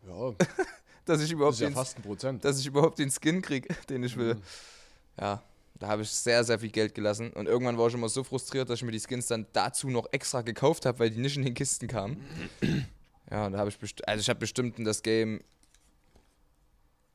Ja, 0.07 0.33
Dass 1.05 1.19
ich 1.19 1.29
das 1.29 1.31
überhaupt 1.31 1.55
ist 1.55 1.61
ja 1.61 1.69
den, 1.69 1.73
fast 1.73 1.97
ein 1.97 2.03
Prozent. 2.03 2.45
dass 2.45 2.59
ich 2.59 2.67
überhaupt 2.67 2.99
den 2.99 3.09
Skin 3.09 3.41
krieg, 3.41 3.67
den 3.89 4.03
ich 4.03 4.15
will. 4.17 4.35
Mhm. 4.35 4.41
Ja, 5.19 5.41
da 5.79 5.87
habe 5.87 6.03
ich 6.03 6.11
sehr, 6.11 6.43
sehr 6.43 6.59
viel 6.59 6.69
Geld 6.69 6.93
gelassen. 6.93 7.31
Und 7.33 7.47
irgendwann 7.47 7.77
war 7.77 7.87
ich 7.87 7.93
immer 7.95 8.07
so 8.07 8.23
frustriert, 8.23 8.69
dass 8.69 8.79
ich 8.79 8.85
mir 8.85 8.91
die 8.91 8.99
Skins 8.99 9.27
dann 9.27 9.47
dazu 9.51 9.89
noch 9.89 10.07
extra 10.11 10.41
gekauft 10.41 10.85
habe, 10.85 10.99
weil 10.99 11.09
die 11.09 11.19
nicht 11.19 11.37
in 11.37 11.43
den 11.43 11.53
Kisten 11.53 11.87
kamen. 11.87 12.23
Ja, 13.29 13.45
und 13.45 13.53
da 13.53 13.59
habe 13.59 13.69
ich 13.69 13.79
bestimmt, 13.79 14.05
also 14.09 14.19
ich 14.19 14.27
habe 14.27 14.41
bestimmt 14.41 14.77
in 14.77 14.83
das 14.83 15.03
Game, 15.03 15.39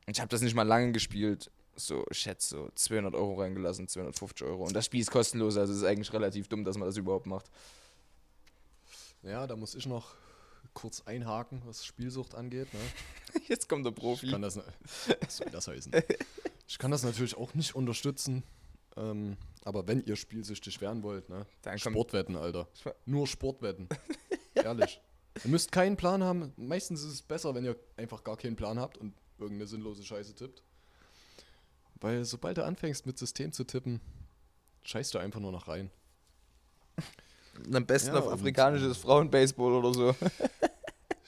ich 0.09 0.19
habe 0.19 0.29
das 0.29 0.41
nicht 0.41 0.55
mal 0.55 0.63
lange 0.63 0.91
gespielt, 0.91 1.51
so, 1.75 2.05
ich 2.09 2.17
schätze, 2.19 2.49
so 2.55 2.69
200 2.73 3.13
Euro 3.13 3.39
reingelassen, 3.39 3.87
250 3.87 4.47
Euro. 4.47 4.63
Und 4.65 4.73
das 4.75 4.85
Spiel 4.85 5.01
ist 5.01 5.11
kostenlos, 5.11 5.57
also 5.57 5.73
es 5.73 5.79
ist 5.79 5.85
eigentlich 5.85 6.11
relativ 6.13 6.47
dumm, 6.47 6.63
dass 6.63 6.77
man 6.77 6.87
das 6.87 6.97
überhaupt 6.97 7.27
macht. 7.27 7.49
Ja, 9.23 9.45
da 9.47 9.55
muss 9.55 9.75
ich 9.75 9.85
noch 9.85 10.15
kurz 10.73 11.01
einhaken, 11.05 11.61
was 11.65 11.85
Spielsucht 11.85 12.35
angeht. 12.35 12.67
Ne? 12.73 12.79
Jetzt 13.47 13.67
kommt 13.69 13.85
der 13.85 13.91
Ich 13.93 13.99
Profi. 13.99 14.29
kann 14.31 14.41
das, 14.41 14.55
ne- 14.55 14.63
was 15.21 15.37
soll 15.37 15.49
das 15.51 15.67
heißen? 15.67 15.91
Ich 16.67 16.77
kann 16.77 16.91
das 16.91 17.03
natürlich 17.03 17.35
auch 17.37 17.53
nicht 17.53 17.75
unterstützen. 17.75 18.43
Ähm, 18.95 19.37
aber 19.63 19.87
wenn 19.87 20.03
ihr 20.05 20.15
spielsüchtig 20.15 20.81
werden 20.81 21.03
wollt, 21.03 21.29
ne? 21.29 21.45
Dann 21.61 21.77
Sportwetten, 21.77 22.35
Alter. 22.35 22.67
Nur 23.05 23.27
Sportwetten. 23.27 23.87
Ehrlich. 24.55 25.01
Ihr 25.43 25.51
müsst 25.51 25.71
keinen 25.71 25.97
Plan 25.97 26.23
haben. 26.23 26.51
Meistens 26.57 27.01
ist 27.03 27.11
es 27.13 27.21
besser, 27.21 27.53
wenn 27.53 27.63
ihr 27.63 27.75
einfach 27.95 28.23
gar 28.23 28.37
keinen 28.37 28.55
Plan 28.55 28.79
habt 28.79 28.97
und 28.97 29.13
irgendeine 29.39 29.67
sinnlose 29.67 30.03
Scheiße 30.03 30.35
tippt. 30.35 30.63
Weil 31.99 32.25
sobald 32.25 32.57
du 32.57 32.65
anfängst 32.65 33.05
mit 33.05 33.17
System 33.17 33.51
zu 33.51 33.63
tippen, 33.63 34.01
scheißt 34.83 35.13
du 35.13 35.17
einfach 35.19 35.39
nur 35.39 35.51
noch 35.51 35.67
rein. 35.67 35.89
Am 37.73 37.85
besten 37.85 38.09
Ja, 38.13 38.19
auf 38.19 38.27
und- 38.27 38.33
afrikanisches 38.33 38.97
Frauenbaseball 38.97 39.73
oder 39.73 39.93
so. 39.93 40.15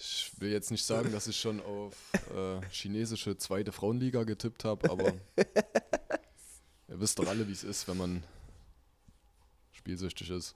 Ich 0.01 0.32
will 0.41 0.49
jetzt 0.53 0.72
nicht 0.72 0.86
sagen, 0.86 1.12
dass 1.12 1.28
ich 1.28 1.38
schon 1.38 1.60
auf 1.60 1.93
äh, 2.34 2.62
chinesische 2.72 3.36
zweite 3.36 3.74
Frauenliga 3.74 4.24
getippt 4.24 4.64
habe, 4.64 4.89
aber 4.89 5.07
ihr 6.88 6.99
wisst 7.01 7.20
doch 7.20 7.28
alle, 7.28 7.45
wie 7.49 7.51
es 7.51 7.66
ist, 7.66 7.86
wenn 7.89 7.97
man 7.97 8.24
spielsüchtig 9.74 10.30
ist. 10.30 10.55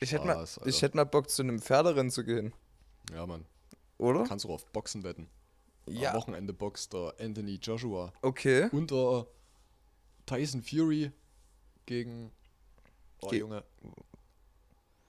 Ich 0.00 0.12
hätte 0.12 0.24
mal, 0.26 0.46
ich 0.64 0.80
hätte 0.80 0.96
mal 0.96 1.04
Bock, 1.04 1.28
zu 1.28 1.42
einem 1.42 1.60
Pferderennen 1.60 2.10
zu 2.10 2.24
gehen. 2.24 2.54
Ja, 3.12 3.26
Mann. 3.26 3.44
Oder? 3.98 4.24
Kannst 4.24 4.46
du 4.46 4.48
auch 4.48 4.54
auf 4.54 4.66
Boxen 4.72 5.02
wetten. 5.04 5.28
Ja. 5.88 6.10
Am 6.10 6.16
Wochenende 6.16 6.52
boxt 6.52 6.92
der 6.92 7.14
Anthony 7.20 7.58
Joshua 7.62 8.12
Okay. 8.22 8.68
unter 8.72 9.26
Tyson 10.26 10.62
Fury 10.62 11.12
gegen. 11.86 12.32
Oh, 13.22 13.28
Ge- 13.28 13.40
Junge. 13.40 13.62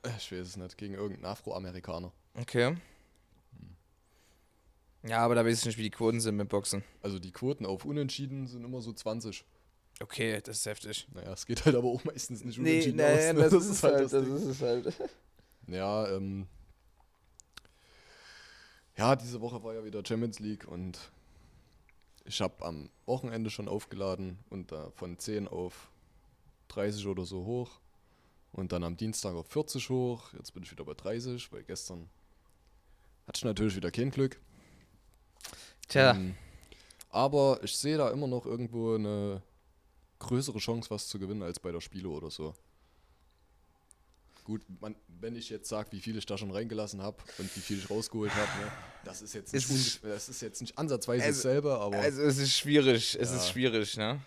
Äh, 0.04 0.10
Ich 0.18 0.32
weiß 0.32 0.40
es 0.48 0.58
nicht. 0.58 0.78
Gegen 0.78 0.94
irgendeinen 0.94 1.26
Afroamerikaner. 1.26 2.12
Okay. 2.36 2.78
Ja, 5.04 5.20
aber 5.20 5.36
da 5.36 5.46
weiß 5.46 5.60
ich 5.60 5.66
nicht, 5.66 5.78
wie 5.78 5.84
die 5.84 5.90
Quoten 5.90 6.20
sind 6.20 6.36
mit 6.36 6.50
Boxen. 6.50 6.84
Also 7.02 7.20
die 7.20 7.32
Quoten 7.32 7.66
auf 7.66 7.86
Unentschieden 7.86 8.48
sind 8.48 8.64
immer 8.64 8.82
so 8.82 8.92
20. 8.94 9.46
Okay, 10.02 10.40
das 10.44 10.58
ist 10.58 10.66
heftig. 10.66 11.08
Naja, 11.14 11.34
es 11.34 11.46
geht 11.46 11.66
halt 11.66 11.76
aber 11.76 11.88
auch 11.88 12.04
meistens 12.04 12.44
nicht 12.44 12.60
Nee, 12.60 12.72
unentschieden 12.72 12.98
nein, 12.98 13.18
aus. 13.18 13.34
ne? 13.34 13.50
das, 13.50 13.54
ist 13.54 13.70
es 13.70 13.84
halt, 13.84 14.12
das 14.12 14.12
Ding. 14.12 14.36
ist 14.36 14.44
es 14.46 14.62
halt. 14.62 14.94
Ja, 15.68 16.08
ähm. 16.16 16.48
Ja, 18.98 19.16
diese 19.16 19.42
Woche 19.42 19.64
war 19.64 19.76
ja 19.76 19.86
wieder 19.86 20.04
Champions 20.06 20.40
League 20.40 20.68
und 20.68 21.12
ich 22.26 22.42
habe 22.42 22.66
am 22.66 22.90
Wochenende 23.06 23.50
schon 23.52 23.68
aufgeladen 23.68 24.40
und 24.50 24.72
da 24.72 24.90
von 24.96 25.20
10 25.20 25.48
auf 25.48 25.90
30 26.70 27.06
oder 27.06 27.24
so 27.24 27.46
hoch 27.46 27.70
und 28.54 28.72
dann 28.72 28.84
am 28.84 28.98
Dienstag 28.98 29.36
auf 29.36 29.48
40 29.48 29.90
hoch. 29.90 30.34
Jetzt 30.34 30.54
bin 30.54 30.64
ich 30.64 30.72
wieder 30.72 30.84
bei 30.84 30.96
30, 30.96 31.52
weil 31.52 31.64
gestern 31.64 32.10
hatte 33.28 33.38
ich 33.38 33.46
natürlich 33.46 33.76
wieder 33.76 33.92
kein 33.92 34.10
Glück. 34.10 34.40
Tja, 35.88 36.16
Ähm, 36.16 36.36
aber 37.12 37.60
ich 37.64 37.78
sehe 37.78 37.98
da 37.98 38.10
immer 38.10 38.28
noch 38.28 38.48
irgendwo 38.48 38.96
eine 38.96 39.44
größere 40.20 40.58
Chance, 40.58 40.90
was 40.90 41.08
zu 41.08 41.20
gewinnen, 41.20 41.44
als 41.44 41.60
bei 41.60 41.72
der 41.72 41.82
Spiele 41.82 42.10
oder 42.10 42.32
so. 42.32 42.56
Gut, 44.48 44.62
man, 44.80 44.96
wenn 45.20 45.36
ich 45.36 45.50
jetzt 45.50 45.68
sage, 45.68 45.92
wie 45.92 46.00
viel 46.00 46.18
ich 46.18 46.26
da 46.26 46.38
schon 46.38 46.52
reingelassen 46.52 47.02
habe 47.02 47.18
und 47.38 47.54
wie 47.58 47.60
viel 47.60 47.80
ich 47.80 47.90
rausgeholt 47.90 48.34
habe, 48.34 48.48
ne, 48.64 48.72
das 49.04 49.22
ist 49.22 49.34
jetzt 49.34 49.54
nicht, 49.54 49.70
ist- 49.70 50.02
das 50.06 50.30
ist 50.30 50.42
jetzt 50.42 50.62
nicht 50.62 50.78
ansatzweise 50.78 51.26
Also- 51.26 51.38
dasselbe, 51.50 51.78
aber 51.78 51.98
also 51.98 52.22
es 52.22 52.38
ist 52.38 52.54
schwierig, 52.54 53.18
es 53.20 53.30
Ja. 53.30 53.36
ist 53.36 53.50
schwierig, 53.50 53.98
ne? 53.98 54.22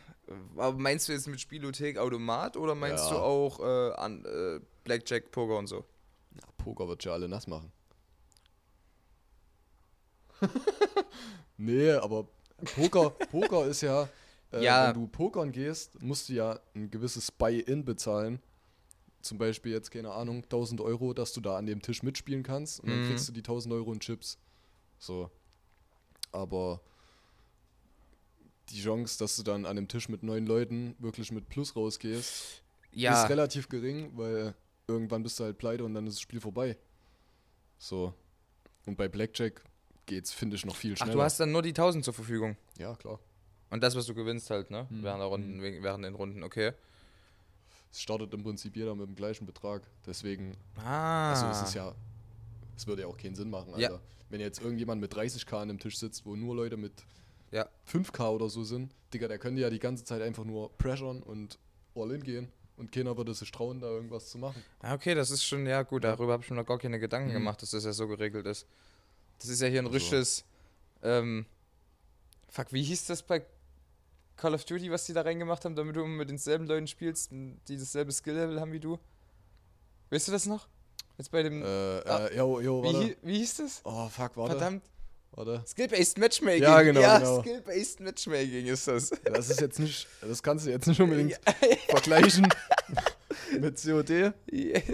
Aber 0.59 0.77
meinst 0.79 1.09
du 1.09 1.13
jetzt 1.13 1.27
mit 1.27 1.41
Spielothek 1.41 1.97
Automat 1.97 2.59
oder 2.59 2.75
meinst 2.75 3.05
Ja. 3.07 3.13
du 3.13 3.17
auch 3.17 3.61
äh, 3.61 3.95
an 3.95 4.23
äh, 4.27 4.61
Blackjack, 4.85 5.31
Poker 5.31 5.57
und 5.57 5.69
so? 5.69 5.87
ja, 6.35 6.47
Poker 6.59 6.87
wird 6.87 7.03
ja 7.03 7.13
alle 7.15 7.27
nass 7.27 7.47
machen. 7.47 7.73
nee, 11.57 11.93
aber 11.93 12.29
Poker, 12.75 13.09
Poker 13.11 13.67
ist 13.67 13.81
ja, 13.81 14.09
äh, 14.53 14.63
Ja. 14.65 14.89
wenn 14.89 14.95
du 15.01 15.07
pokern 15.09 15.51
gehst, 15.51 16.01
musst 16.03 16.29
du 16.29 16.35
ja 16.35 16.61
ein 16.75 16.91
gewisses 16.91 17.31
Buy-in 17.33 17.85
bezahlen. 17.87 18.41
Zum 19.23 19.37
Beispiel 19.39 19.73
jetzt, 19.73 19.91
keine 19.91 20.13
Ahnung, 20.13 20.43
1000 20.45 20.81
Euro, 20.81 21.13
dass 21.13 21.33
du 21.33 21.41
da 21.41 21.57
an 21.59 21.67
dem 21.67 21.83
Tisch 21.83 22.03
mitspielen 22.03 22.43
kannst 22.43 22.81
und 22.81 22.89
dann 22.91 23.01
Mhm. 23.03 23.07
kriegst 23.07 23.29
du 23.29 23.33
die 23.33 23.43
1000 23.43 23.75
Euro 23.75 23.93
in 23.93 24.01
Chips. 24.01 24.39
So. 24.99 25.31
Aber 26.33 26.81
die 28.71 28.81
Chance, 28.81 29.19
dass 29.19 29.37
du 29.37 29.43
dann 29.43 29.67
an 29.67 29.77
dem 29.77 29.89
Tisch 29.89 30.09
mit 30.09 30.23
neun 30.23 30.47
Leuten 30.47 30.95
wirklich 30.99 31.33
mit 31.33 31.49
Plus 31.49 31.75
rausgehst, 31.77 32.63
Ja, 32.93 33.23
ist 33.23 33.31
relativ 33.31 33.69
gering, 33.69 34.17
weil 34.17 34.55
irgendwann 34.89 35.23
bist 35.23 35.39
du 35.39 35.45
halt 35.45 35.59
pleite 35.59 35.85
und 35.85 35.95
dann 35.95 36.07
ist 36.07 36.15
das 36.15 36.21
Spiel 36.21 36.41
vorbei. 36.41 36.77
So. 37.79 38.15
Und 38.87 38.97
bei 38.97 39.09
Blackjack 39.09 39.63
geht's, 40.07 40.33
finde 40.33 40.57
ich, 40.57 40.65
noch 40.65 40.75
viel 40.77 40.95
ach, 40.95 40.99
schneller. 40.99 41.13
du 41.13 41.23
hast 41.23 41.39
dann 41.41 41.53
nur 41.53 41.63
die 41.63 41.71
1000 41.75 42.05
zur 42.05 42.15
Verfügung. 42.15 42.57
ja, 42.79 42.95
klar. 42.97 43.21
Und 43.71 43.83
das, 43.85 43.95
was 43.95 44.07
du 44.07 44.15
gewinnst 44.15 44.51
halt, 44.51 44.71
ne? 44.73 44.89
Hm. 44.89 45.05
Während, 45.05 45.21
der 45.21 45.27
Runden, 45.29 45.63
während 45.63 46.05
den 46.05 46.15
Runden, 46.17 46.43
okay. 46.43 46.73
Es 47.93 48.01
startet 48.01 48.33
im 48.35 48.43
Prinzip 48.43 48.77
jeder 48.77 48.95
mit 48.95 49.07
dem 49.09 49.17
gleichen 49.17 49.47
Betrag. 49.47 49.83
Deswegen, 50.07 50.57
Ah. 50.77 51.31
also 51.33 51.47
es 51.47 51.69
ist 51.69 51.75
ja, 51.75 51.95
es 52.77 52.87
würde 52.87 53.03
ja 53.03 53.09
auch 53.09 53.17
keinen 53.17 53.35
Sinn 53.35 53.51
machen, 53.51 53.73
Ja. 53.77 53.89
Alter. 53.89 54.01
Wenn 54.29 54.41
jetzt 54.41 54.61
irgendjemand 54.61 55.01
mit 55.01 55.13
30k 55.13 55.61
an 55.61 55.69
dem 55.69 55.79
Tisch 55.81 55.99
sitzt, 55.99 56.25
wo 56.25 56.37
nur 56.37 56.55
Leute 56.55 56.77
mit 56.77 56.93
Ja. 57.51 57.69
5k 57.85 58.31
oder 58.31 58.49
so 58.49 58.63
sind, 58.63 58.93
Digga, 59.13 59.27
der 59.27 59.39
könnte 59.41 59.61
ja 59.61 59.71
die 59.71 59.81
ganze 59.81 60.05
Zeit 60.05 60.23
einfach 60.23 60.45
nur 60.45 60.71
pressern 60.79 61.21
und 61.23 61.59
all 61.97 62.13
in 62.13 62.23
gehen. 62.23 62.49
Und 62.77 62.93
keiner 62.93 63.17
würde 63.17 63.35
sich 63.35 63.51
trauen, 63.51 63.81
da 63.81 63.89
irgendwas 63.89 64.31
zu 64.31 64.39
machen. 64.39 64.63
Ah, 64.79 64.95
okay, 64.95 65.15
das 65.15 65.31
ist 65.31 65.45
schon, 65.45 65.67
ja 65.67 65.83
gut, 65.83 66.05
darüber 66.05 66.33
habe 66.35 66.45
ich 66.45 66.49
mir 66.51 66.57
noch 66.57 66.65
gar 66.65 66.79
keine 66.79 66.99
Gedanken 67.01 67.31
Mhm. 67.31 67.35
gemacht, 67.35 67.61
dass 67.61 67.73
das 67.73 67.85
ja 67.85 67.93
so 67.93 68.07
geregelt 68.09 68.47
ist. 68.47 68.67
Das 69.41 69.49
ist 69.49 69.61
ja 69.61 69.67
hier 69.69 69.81
ein 69.81 69.87
Also- 69.87 69.97
richtiges, 69.97 70.45
ähm, 71.03 71.45
fuck, 72.49 72.73
wie 72.73 72.83
hieß 72.83 73.07
das 73.07 73.23
bei 73.23 73.45
Call 74.41 74.55
of 74.55 74.65
Duty, 74.65 74.91
was 74.91 75.05
die 75.05 75.13
da 75.13 75.21
reingemacht 75.21 75.65
haben, 75.67 75.77
damit 75.77 75.97
du 75.97 76.05
mit 76.07 76.31
denselben 76.31 76.67
Leuten 76.67 76.87
spielst, 76.87 77.31
die 77.31 77.77
dasselbe 77.77 78.11
Skill-Level 78.11 78.59
haben 78.59 78.73
wie 78.73 78.81
du? 78.81 78.99
Weißt 80.09 80.29
du 80.29 80.33
das 80.33 80.47
noch? 80.47 80.67
Jetzt 81.19 81.31
bei 81.31 81.43
dem, 81.43 81.61
Äh, 81.63 81.67
Ah, 81.67 82.27
äh, 82.29 82.37
jo, 82.39 82.59
jo, 82.61 82.83
wie, 82.83 83.17
wie 83.23 83.39
hieß 83.39 83.59
das? 83.59 83.81
Oh, 83.85 84.09
fuck, 84.09 84.37
warte. 84.37 84.53
Verdammt, 84.57 84.83
Warte. 85.33 85.63
Skill-Based 85.67 86.19
Matchmaking. 86.19 86.63
Ja, 86.63 86.81
genau, 86.81 87.01
Ja, 87.03 87.19
genau. 87.19 87.41
Skill-Based 87.43 88.01
Matchmaking 88.01 88.67
ist 88.67 88.89
das. 88.89 89.11
Das 89.25 89.51
ist 89.51 89.61
jetzt 89.61 89.79
nicht, 89.79 90.09
das 90.23 90.43
kannst 90.43 90.65
du 90.67 90.71
jetzt 90.71 90.87
nicht 90.87 91.01
unbedingt 91.03 91.39
vergleichen 91.91 92.49
mit 93.61 93.77
COD, 93.81 94.33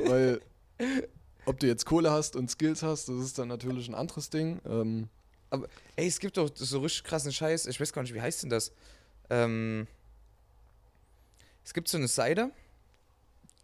weil 0.09 0.41
ob 1.47 1.61
du 1.61 1.69
jetzt 1.69 1.87
Kohle 1.87 2.11
hast 2.11 2.35
und 2.35 2.51
Skills 2.51 2.83
hast, 2.83 3.09
das 3.09 3.17
ist 3.25 3.39
dann 3.39 3.47
natürlich 3.47 3.89
ein 3.89 3.95
anderes 3.95 4.29
Ding. 4.29 4.61
Ähm, 4.67 5.09
Aber, 5.51 5.69
ey, 5.95 6.09
es 6.09 6.19
gibt 6.19 6.37
doch 6.37 6.51
so 6.53 6.81
richtig 6.81 7.05
krassen 7.05 7.33
Scheiß. 7.33 7.67
Ich 7.67 7.81
weiß 7.81 7.93
gar 7.93 8.03
nicht, 8.03 8.13
wie 8.13 8.21
heißt 8.21 8.43
denn 8.43 8.51
das? 8.51 8.73
Ähm, 9.31 9.87
es 11.65 11.75
gibt 11.75 11.89
so 11.89 11.97
eine 11.99 12.09
Seite, 12.09 12.51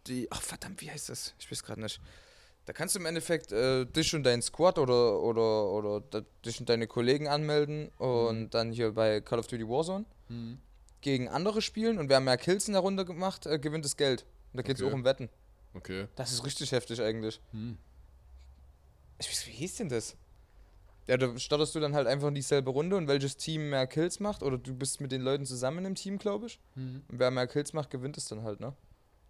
die. 0.07 0.27
Ach, 0.31 0.41
verdammt, 0.41 0.81
wie 0.81 0.91
heißt 0.91 1.09
das? 1.09 1.33
Ich 1.39 1.49
weiß 1.51 1.63
gerade 1.63 1.81
nicht. 1.81 1.99
Da 2.65 2.71
kannst 2.73 2.95
du 2.95 2.99
im 2.99 3.05
Endeffekt 3.05 3.51
äh, 3.51 3.85
dich 3.85 4.15
und 4.15 4.23
deinen 4.23 4.41
Squad 4.41 4.79
oder, 4.79 5.19
oder, 5.19 5.65
oder 5.69 6.01
dich 6.45 6.59
und 6.61 6.69
deine 6.69 6.87
Kollegen 6.87 7.27
anmelden 7.27 7.89
und 7.97 8.51
dann 8.51 8.71
hier 8.71 8.93
bei 8.93 9.19
Call 9.19 9.39
of 9.39 9.47
Duty 9.47 9.67
Warzone 9.67 10.05
gegen 11.01 11.27
andere 11.27 11.61
spielen 11.61 11.99
und 11.99 12.07
wer 12.07 12.21
mehr 12.21 12.37
Kills 12.37 12.67
in 12.67 12.73
der 12.73 12.81
Runde 12.81 13.03
gemacht, 13.03 13.45
äh, 13.45 13.59
gewinnt 13.59 13.83
das 13.83 13.97
Geld. 13.97 14.25
Und 14.53 14.57
da 14.57 14.61
geht 14.63 14.77
es 14.77 14.81
Okay. 14.81 14.89
auch 14.91 14.95
um 14.95 15.03
Wetten. 15.03 15.29
okay. 15.73 16.07
Das 16.15 16.31
ist 16.31 16.45
richtig 16.45 16.71
heftig 16.71 17.01
eigentlich. 17.01 17.41
Hm. 17.51 17.77
Ich 19.19 19.27
weiß, 19.29 19.45
wie 19.47 19.51
hieß 19.51 19.75
denn 19.75 19.89
das? 19.89 20.15
Ja, 21.07 21.17
da 21.17 21.37
startest 21.37 21.75
du 21.75 21.79
dann 21.81 21.93
halt 21.95 22.07
einfach 22.07 22.29
in 22.29 22.35
dieselbe 22.35 22.69
Runde 22.69 22.95
und 22.95 23.07
welches 23.07 23.35
Team 23.35 23.69
mehr 23.69 23.87
Kills 23.87 24.19
macht, 24.21 24.41
oder 24.41 24.57
du 24.57 24.73
bist 24.73 25.01
mit 25.01 25.11
den 25.11 25.21
Leuten 25.21 25.45
zusammen 25.45 25.83
im 25.85 25.95
Team, 25.95 26.17
glaube 26.17 26.45
ich. 26.47 26.59
Und 26.75 27.03
wer 27.09 27.29
mehr 27.29 27.47
Kills 27.47 27.73
macht, 27.73 27.89
gewinnt 27.89 28.17
es 28.17 28.25
dann 28.25 28.43
halt, 28.43 28.59
ne? 28.61 28.73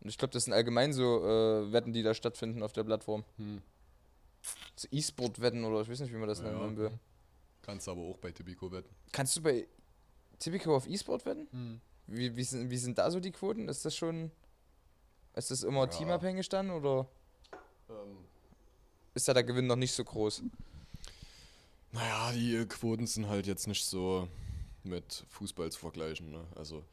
Und 0.01 0.09
ich 0.09 0.17
glaube, 0.17 0.33
das 0.33 0.43
sind 0.43 0.53
allgemein 0.53 0.93
so 0.93 1.23
äh, 1.25 1.71
Wetten, 1.71 1.93
die 1.93 2.03
da 2.03 2.13
stattfinden 2.13 2.61
auf 2.61 2.73
der 2.73 2.83
Plattform. 2.83 3.23
Hm. 3.37 3.61
So 4.75 4.87
E-Sport-Wetten 4.91 5.63
oder 5.63 5.81
ich 5.81 5.89
weiß 5.89 6.01
nicht, 6.01 6.11
wie 6.13 6.17
man 6.17 6.27
das 6.27 6.39
Ja, 6.41 6.51
nennen 6.51 6.77
will. 6.77 6.91
Kannst 7.61 7.87
aber 7.87 8.01
auch 8.01 8.17
bei 8.17 8.31
Tipico 8.31 8.69
wetten. 8.71 8.89
Kannst 9.13 9.37
du 9.37 9.41
bei 9.41 9.65
Tipico 10.39 10.75
auf 10.75 10.87
E-Sport 10.87 11.25
wetten? 11.25 11.81
Wie, 12.07 12.35
wie, 12.35 12.43
sind, 12.43 12.69
wie 12.69 12.77
sind 12.77 12.97
da 12.97 13.09
so 13.09 13.21
die 13.21 13.31
Quoten? 13.31 13.69
Ist 13.69 13.85
das 13.85 13.95
schon. 13.95 14.31
Ist 15.35 15.49
das 15.49 15.63
immer 15.63 15.81
Ja. 15.81 15.87
teamabhängig 15.87 16.49
dann 16.49 16.69
oder 16.69 17.07
Ähm, 17.89 18.17
ist 19.13 19.27
da 19.27 19.33
der 19.33 19.43
Gewinn 19.45 19.67
noch 19.67 19.77
nicht 19.77 19.93
so 19.93 20.03
groß? 20.03 20.43
Naja, 21.93 22.31
die 22.33 22.55
äh, 22.55 22.65
Quoten 22.65 23.07
sind 23.07 23.27
halt 23.27 23.47
jetzt 23.47 23.67
nicht 23.67 23.85
so 23.85 24.27
mit 24.83 25.25
Fußball 25.29 25.71
zu 25.71 25.79
vergleichen. 25.79 26.31
Ne? 26.31 26.45
Also 26.55 26.83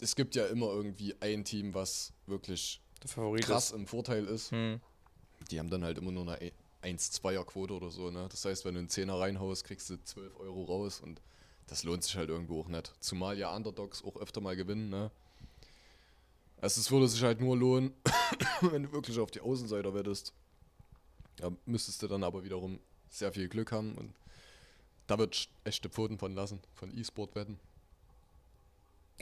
es 0.00 0.14
gibt 0.14 0.34
ja 0.34 0.46
immer 0.46 0.66
irgendwie 0.66 1.16
ein 1.20 1.44
Team, 1.44 1.74
was 1.74 2.12
wirklich 2.26 2.80
krass 3.40 3.72
im 3.72 3.86
Vorteil 3.86 4.24
ist. 4.24 4.30
ist. 4.30 4.52
Hm. 4.52 4.80
Die 5.50 5.58
haben 5.58 5.70
dann 5.70 5.84
halt 5.84 5.98
immer 5.98 6.12
nur 6.12 6.30
eine 6.30 6.52
1-2er-Quote 6.82 7.74
oder 7.74 7.90
so. 7.90 8.10
Ne? 8.10 8.28
Das 8.30 8.44
heißt, 8.44 8.64
wenn 8.64 8.74
du 8.74 8.80
einen 8.80 8.88
Zehner 8.88 9.18
reinhaust, 9.18 9.64
kriegst 9.64 9.88
du 9.90 10.02
12 10.02 10.38
Euro 10.38 10.64
raus 10.64 11.00
und 11.00 11.20
das 11.66 11.82
lohnt 11.84 12.04
sich 12.04 12.16
halt 12.16 12.28
irgendwo 12.28 12.60
auch 12.60 12.68
nicht. 12.68 12.92
Zumal 13.00 13.38
ja 13.38 13.54
Underdogs 13.54 14.04
auch 14.04 14.16
öfter 14.16 14.40
mal 14.40 14.56
gewinnen. 14.56 14.90
Ne? 14.90 15.10
Also 16.60 16.80
es 16.80 16.90
würde 16.90 17.08
sich 17.08 17.22
halt 17.22 17.40
nur 17.40 17.56
lohnen, 17.56 17.94
wenn 18.60 18.82
du 18.82 18.92
wirklich 18.92 19.18
auf 19.18 19.30
die 19.30 19.40
Außenseiter 19.40 19.94
wettest. 19.94 20.34
Da 21.36 21.50
müsstest 21.64 22.02
du 22.02 22.08
dann 22.08 22.22
aber 22.22 22.44
wiederum 22.44 22.80
sehr 23.10 23.32
viel 23.32 23.48
Glück 23.48 23.72
haben 23.72 23.94
und 23.96 24.14
da 25.06 25.18
wird 25.18 25.48
echte 25.64 25.88
Pfoten 25.88 26.18
von 26.18 26.34
lassen, 26.34 26.60
von 26.74 26.96
E-Sport-Wetten. 26.96 27.58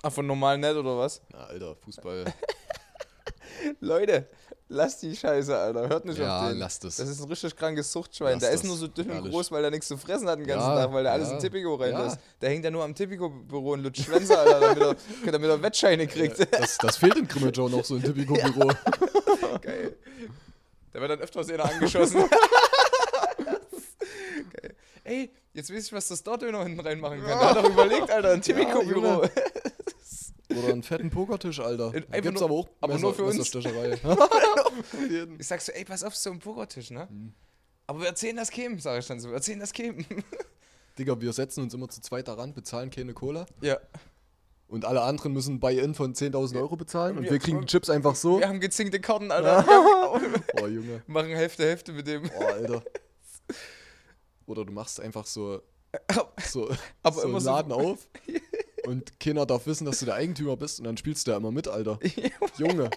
Ach, 0.03 0.13
von 0.13 0.27
normal 0.27 0.59
nett 0.59 0.77
oder 0.77 0.99
was? 0.99 1.23
Na, 1.33 1.47
Alter, 1.47 1.75
Fußball. 1.77 2.27
Leute, 3.81 4.29
lasst 4.69 5.03
die 5.03 5.17
Scheiße, 5.17 5.57
Alter. 5.57 5.89
Hört 5.89 6.05
nicht 6.05 6.19
ja, 6.19 6.43
auf 6.43 6.49
den. 6.51 6.59
lasst 6.59 6.85
es. 6.85 6.97
Das 6.97 7.09
ist 7.09 7.21
ein 7.21 7.29
richtig 7.29 7.57
krankes 7.57 7.91
Suchtschwein. 7.91 8.35
Lass 8.35 8.41
der 8.43 8.51
ist 8.53 8.65
nur 8.65 8.77
so 8.77 8.87
dünn 8.87 9.11
und 9.11 9.31
groß, 9.31 9.51
weil 9.51 9.65
er 9.65 9.71
nichts 9.71 9.89
zu 9.89 9.97
fressen 9.97 10.29
hat 10.29 10.39
den 10.39 10.47
ganzen 10.47 10.69
Ja, 10.69 10.85
Tag, 10.85 10.93
weil 10.93 11.07
er 11.07 11.13
alles 11.13 11.29
ja. 11.29 11.35
in 11.35 11.41
Tipico 11.41 11.75
rein 11.75 11.93
Ja. 11.93 12.17
Der 12.41 12.51
hängt 12.51 12.65
ja 12.65 12.71
nur 12.71 12.85
am 12.85 12.95
Tipico-Büro 12.95 13.73
und 13.73 13.83
lutscht 13.83 14.05
Schwänze, 14.05 14.39
Alter, 14.39 14.61
damit 14.61 14.83
er, 15.25 15.33
damit 15.33 15.51
er 15.51 15.63
Wettscheine 15.63 16.07
kriegt. 16.07 16.39
Das, 16.53 16.79
das 16.79 16.97
fehlt 16.99 17.17
in 17.17 17.27
Grimmitschau 17.27 17.69
noch 17.69 17.85
so 17.85 17.97
ein 17.97 18.03
Tipico-Büro. 18.05 18.71
Geil. 19.63 19.97
Der 20.93 21.01
wird 21.01 21.11
dann 21.11 21.21
öfters 21.21 21.51
einer 21.51 21.65
angeschossen. 21.65 22.25
Ey, 25.09 25.31
jetzt 25.55 25.73
weiß 25.73 25.87
ich, 25.87 25.93
was 25.93 26.09
das 26.09 26.23
dort 26.23 26.43
noch 26.43 26.63
hinten 26.63 26.81
reinmachen 26.81 27.19
kann. 27.21 27.27
Der 27.39 27.41
hat 27.41 27.57
doch 27.57 27.71
überlegt, 27.71 28.11
Alter, 28.11 28.33
ein 28.33 28.43
Tipico-Büro. 28.43 29.01
Junge. 29.01 29.31
Oder 30.51 30.69
einen 30.73 30.83
fetten 30.83 31.11
Pokertisch, 31.11 31.61
Alter. 31.61 31.91
Da 31.91 31.99
Einfach 31.99 32.21
gibt's 32.23 32.41
nur- 32.41 32.49
aber 32.49 32.55
auch 32.59 32.69
aber 32.81 32.99
nur 32.99 33.15
für 33.15 33.25
uns. 33.25 33.53
Ich 35.39 35.47
sag 35.47 35.61
so, 35.61 35.73
ey, 35.73 35.85
pass 35.85 36.03
auf, 36.05 36.17
so 36.17 36.31
ein 36.31 36.39
Pokertisch, 36.39 36.91
ne? 36.91 37.07
Mhm. 37.11 37.33
Aber 37.87 38.01
wir 38.01 38.07
erzählen 38.09 38.37
das 38.37 38.51
kämen, 38.51 38.79
sag 38.79 38.99
ich 38.99 39.07
dann 39.07 39.21
so. 39.21 39.29
Wir 39.29 39.35
erzählen 39.37 39.61
das 39.61 39.73
kämen. 39.73 40.05
Digga, 40.99 41.21
wir 41.21 41.33
setzen 41.33 41.63
uns 41.63 41.75
immer 41.75 41.89
zu 41.89 42.01
zweit 42.01 42.29
daran, 42.29 42.55
bezahlen 42.55 42.91
keine 42.91 43.13
Cola. 43.15 43.47
ja. 43.61 43.79
Und 44.71 44.85
alle 44.85 45.01
anderen 45.01 45.33
müssen 45.33 45.61
Buy-In 45.61 45.95
von 45.95 46.13
10.000 46.15 46.57
Euro 46.61 46.77
bezahlen. 46.77 47.17
Und 47.17 47.25
Wir- 47.25 47.31
wir 47.33 47.39
kriegen 47.39 47.63
die 47.63 47.67
Chips 47.67 47.89
einfach 47.89 48.15
so. 48.15 48.39
Wir 48.41 48.49
haben 48.49 48.61
gezinkte 48.61 49.01
Karten, 49.01 49.31
Alter. 49.31 49.67
Wir 49.67 50.63
Oh, 50.63 50.67
Junge. 50.67 51.03
machen 51.07 51.29
Hälfte, 51.31 51.63
Hälfte 51.65 51.93
mit 51.95 52.07
dem. 52.07 52.31
Oh, 52.39 52.45
Alter. 52.45 52.83
Oder 54.49 54.65
du 54.65 54.73
machst 54.73 54.99
einfach 54.99 55.27
so, 55.27 55.61
so, 56.49 56.71
Aber 57.03 57.21
so 57.21 57.29
einen 57.29 57.41
so- 57.41 57.51
Laden 57.51 57.73
auf. 57.87 58.09
Und 58.87 59.21
keiner 59.21 59.45
darf 59.45 59.67
wissen, 59.67 59.85
dass 59.85 59.99
du 60.01 60.07
der 60.07 60.15
Eigentümer 60.15 60.57
bist. 60.57 60.79
Und 60.81 60.85
dann 60.87 60.97
spielst 60.97 61.27
du 61.27 61.31
da 61.33 61.37
immer 61.37 61.51
mit, 61.51 61.69
Alter. 61.69 61.99
Junge. 62.59 62.89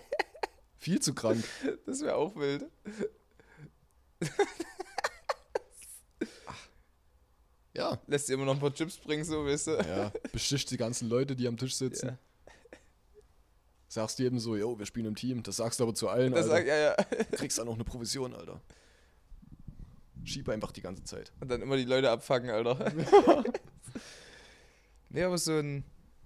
Viel 0.78 1.02
zu 1.02 1.14
krank. 1.14 1.43
Das 1.86 2.02
wäre 2.02 2.16
auch 2.16 2.36
wild. 2.38 2.66
Ja. 7.74 7.99
Lässt 8.08 8.28
dir 8.30 8.34
immer 8.34 8.45
noch 8.45 8.54
ein 8.54 8.60
paar 8.60 8.74
Chips 8.74 8.97
bringen, 8.97 9.24
so, 9.24 9.45
weißt 9.45 9.68
du? 9.68 9.72
Ja, 9.78 10.12
besticht 10.32 10.70
die 10.72 10.78
ganzen 10.78 11.08
Leute, 11.10 11.36
die 11.36 11.47
am 11.47 11.58
Tisch 11.58 11.76
sitzen. 11.76 12.08
Ja. 12.10 12.18
Sagst 13.88 14.20
jedem 14.20 14.39
so, 14.39 14.56
yo, 14.56 14.78
wir 14.78 14.86
spielen 14.86 15.06
im 15.08 15.16
Team. 15.16 15.43
Das 15.43 15.58
sagst 15.58 15.80
du 15.80 15.84
aber 15.84 15.93
zu 15.93 16.08
allen, 16.10 16.32
Das 16.34 16.49
Alter. 16.49 16.56
sagt, 16.56 16.68
ja, 16.68 16.78
ja. 16.78 16.95
Du 17.32 17.38
kriegst 17.38 17.58
dann 17.58 17.66
noch 17.66 17.76
eine 17.76 17.84
Provision, 17.84 18.34
Alter. 18.34 18.62
Schieb 20.24 20.48
einfach 20.50 20.72
die 20.72 20.82
ganze 20.82 21.04
Zeit. 21.04 21.32
Und 21.40 21.50
dann 21.50 21.62
immer 21.62 21.78
die 21.78 21.84
Leute 21.86 22.10
abfacken, 22.12 22.50
Alter. 22.50 22.92
nee, 25.10 25.24
aber 25.24 25.38
so 25.38 25.54
ein, 25.54 25.84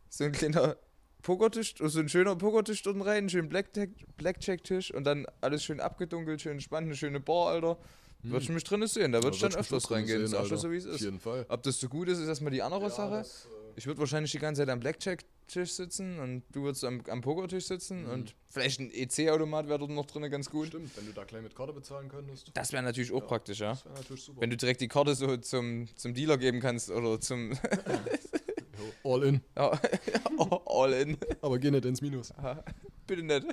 so 0.10 0.24
ein 0.26 0.32
kleiner 0.32 0.78
Pokertisch, 1.22 1.76
so 1.80 2.00
ein 2.00 2.10
schöner 2.10 2.36
Pokertisch 2.36 2.84
dort 2.84 2.98
rein, 3.06 3.18
einen 3.18 3.30
schönen 3.30 3.50
Blackjack- 3.50 4.06
Blackjack-Tisch 4.18 4.94
und 4.94 5.06
dann 5.06 5.26
alles 5.42 5.64
schön 5.64 5.80
abgedunkelt, 5.80 6.42
schön 6.42 6.54
entspannt, 6.54 6.86
eine 6.86 6.96
schöne 6.96 7.20
Bar, 7.20 7.48
Alter. 7.50 7.78
Würde 8.22 8.44
ich 8.44 8.50
mich 8.50 8.64
drin 8.64 8.86
sehen, 8.88 9.12
da 9.12 9.22
würde 9.22 9.36
ich 9.36 9.42
dann 9.42 9.54
öfters 9.54 9.92
reingehen, 9.92 10.26
sehen, 10.26 10.34
ich 10.34 10.36
Alter. 10.40 10.56
dir 10.56 10.58
so 10.58 10.72
wie 10.72 10.78
es 10.78 10.88
Auf 10.88 10.96
ist. 10.96 11.02
jeden 11.02 11.20
Fall. 11.20 11.46
Ob 11.48 11.62
das 11.62 11.80
so 11.80 11.88
gut 11.88 12.10
ist, 12.10 12.18
ist 12.20 12.28
erstmal 12.28 12.52
die 12.52 12.64
andere 12.64 12.90
Sache. 12.90 13.18
das, 13.18 13.48
Ich 13.78 13.86
würde 13.88 14.00
wahrscheinlich 14.00 14.32
die 14.32 14.40
ganze 14.40 14.62
Zeit 14.62 14.70
am 14.70 14.80
Blackjack-Tisch 14.80 15.72
sitzen 15.74 16.20
und 16.20 16.44
du 16.54 16.64
würdest 16.64 16.84
am, 16.86 17.02
am 17.10 17.22
Pokertisch 17.22 17.66
sitzen 17.66 18.06
und 18.06 18.34
vielleicht 18.50 18.80
ein 18.80 18.90
EC-Automat 18.90 19.68
wäre 19.68 19.80
dort 19.80 19.92
noch 19.92 20.06
drin 20.06 20.30
ganz 20.32 20.50
gut. 20.50 20.68
Stimmt, 20.68 20.96
wenn 20.96 21.06
du 21.06 21.12
da 21.12 21.26
gleich 21.26 21.42
mit 21.44 21.56
Karte 21.56 21.74
bezahlen 21.74 22.08
könntest. 22.08 22.52
Das 22.54 22.72
wäre 22.72 22.84
natürlich 22.84 23.12
auch 23.12 23.20
Ja. 23.22 23.28
praktisch, 23.28 23.60
ja. 23.60 23.72
Das 23.74 23.84
wäre 23.86 23.96
natürlich 23.96 24.24
super. 24.24 24.42
Wenn 24.42 24.50
du 24.50 24.58
direkt 24.58 24.80
die 24.82 24.88
Karte 24.88 25.14
so 25.14 25.36
zum, 25.38 25.88
zum 25.98 26.14
Dealer 26.14 26.38
geben 26.38 26.62
kannst 26.62 26.90
oder 26.90 27.20
zum 27.20 27.52
All 29.04 29.24
in. 29.24 29.42
All 29.56 30.94
in. 30.94 31.18
Aber 31.42 31.60
geh 31.60 31.70
nicht 31.72 31.86
ins 31.86 32.02
Minus. 32.02 32.32
Aha. 32.38 32.64
Bitte 33.06 33.24
nicht. 33.24 33.46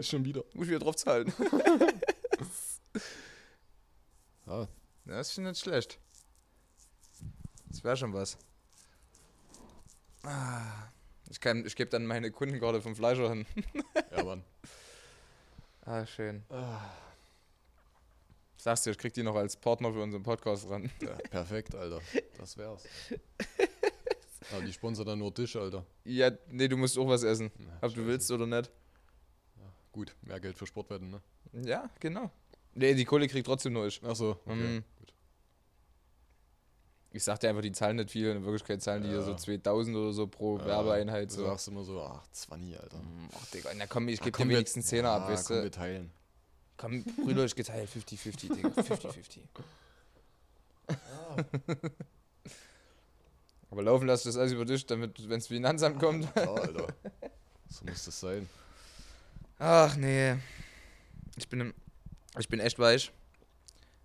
Schon 0.06 0.24
wieder. 0.24 0.42
Muss 0.54 0.64
ich 0.66 0.70
wieder 0.70 0.78
drauf 0.80 0.96
zahlen. 0.96 1.32
Ja, 4.46 4.62
Ja, 4.62 4.68
das 5.06 5.28
ist 5.28 5.34
schon 5.34 5.44
nicht 5.44 5.58
schlecht. 5.60 5.98
Das 7.68 7.82
wäre 7.82 7.96
schon 7.96 8.12
was. 8.12 8.36
Ah, 10.24 10.88
Ich, 11.30 11.40
kann- 11.40 11.64
ich 11.66 11.74
gebe 11.76 11.90
dann 11.90 12.06
meine 12.06 12.30
Kundenkarte 12.30 12.80
vom 12.80 12.94
Fleischer 12.94 13.28
hin. 13.30 13.46
ja 14.16 14.24
Mann. 14.24 14.44
Ah, 15.84 16.06
schön. 16.06 16.44
Sagst 18.56 18.86
du, 18.86 18.90
ich 18.90 18.98
krieg 18.98 19.12
die 19.12 19.24
noch 19.24 19.34
als 19.34 19.56
Partner 19.56 19.92
für 19.92 20.00
unseren 20.00 20.22
Podcast 20.22 20.70
ran. 20.70 20.88
Ja, 21.02 21.16
perfekt, 21.28 21.74
Alter. 21.74 22.00
Das 22.38 22.56
wär's. 22.56 22.84
Aber 24.52 24.62
die 24.62 24.72
sponsern 24.72 25.06
dann 25.06 25.18
nur 25.18 25.34
Tisch, 25.34 25.56
Alter. 25.56 25.84
Ja, 26.04 26.30
nee, 26.50 26.68
du 26.68 26.76
musst 26.76 26.96
auch 26.96 27.08
was 27.08 27.24
essen. 27.24 27.50
Na, 27.58 27.78
Ob 27.88 27.94
du 27.94 28.06
willst 28.06 28.30
oder 28.30 28.46
nicht. 28.46 28.70
Gut, 29.90 30.14
mehr 30.22 30.38
Geld 30.38 30.56
für 30.56 30.66
Sportwetten, 30.68 31.10
ne? 31.10 31.20
Ja, 31.68 31.90
genau. 31.98 32.30
Nee, 32.74 32.94
die 32.94 33.04
Kohle 33.04 33.26
kriegt 33.26 33.46
trotzdem 33.46 33.72
nur 33.72 33.88
ich. 33.88 34.00
Achso, 34.04 34.38
okay. 34.46 34.78
Mm. 34.78 34.84
Gut. 35.00 35.11
Ich 37.14 37.24
sag 37.24 37.38
dir 37.40 37.50
einfach, 37.50 37.62
die 37.62 37.72
zahlen 37.72 37.96
nicht 37.96 38.10
viel. 38.10 38.30
In 38.30 38.42
Wirklichkeit 38.44 38.80
zahlen 38.82 39.02
die 39.02 39.10
ja 39.10 39.20
so 39.20 39.34
2000 39.34 39.96
oder 39.96 40.12
so 40.12 40.26
pro 40.26 40.58
Ja, 40.58 40.64
Werbeeinheit. 40.66 41.30
Du 41.30 41.34
So. 41.34 41.44
sagst 41.44 41.68
immer 41.68 41.84
so, 41.84 42.00
ach, 42.02 42.24
20, 42.32 42.80
Alter. 42.80 42.96
Mm, 42.98 43.28
Ach, 43.34 43.46
Digga, 43.50 43.70
na 43.76 43.86
komm, 43.86 44.08
ich 44.08 44.18
Ja, 44.18 44.24
geb 44.24 44.36
dir 44.36 44.48
wenigstens 44.48 44.86
10 44.86 45.04
ab, 45.04 45.22
ja, 45.28 45.34
weißt 45.34 45.48
komm, 45.48 45.56
du? 45.58 45.62
wir 45.64 45.70
teilen. 45.70 46.10
Komm, 46.78 47.04
Brüder, 47.04 47.44
ich 47.44 47.54
geteilt 47.54 47.90
50-50, 47.90 48.54
Digga. 48.54 48.68
50-50. 48.80 49.40
Aber 53.70 53.82
laufen 53.82 54.06
lass 54.06 54.22
das 54.24 54.36
alles 54.36 54.52
über 54.52 54.64
dich, 54.64 54.84
damit, 54.86 55.28
wenn 55.28 55.38
es 55.38 55.46
Finanzamt 55.46 55.98
kommt. 55.98 56.28
Ja, 56.36 56.52
Alter. 56.52 56.86
So 57.68 57.86
muss 57.86 58.04
das 58.04 58.20
sein. 58.20 58.46
Ach 59.58 59.96
nee. 59.96 60.34
Ich 61.38 61.48
bin, 61.48 61.60
im, 61.60 61.74
ich 62.38 62.46
bin 62.46 62.60
echt 62.60 62.78
weich. 62.78 63.10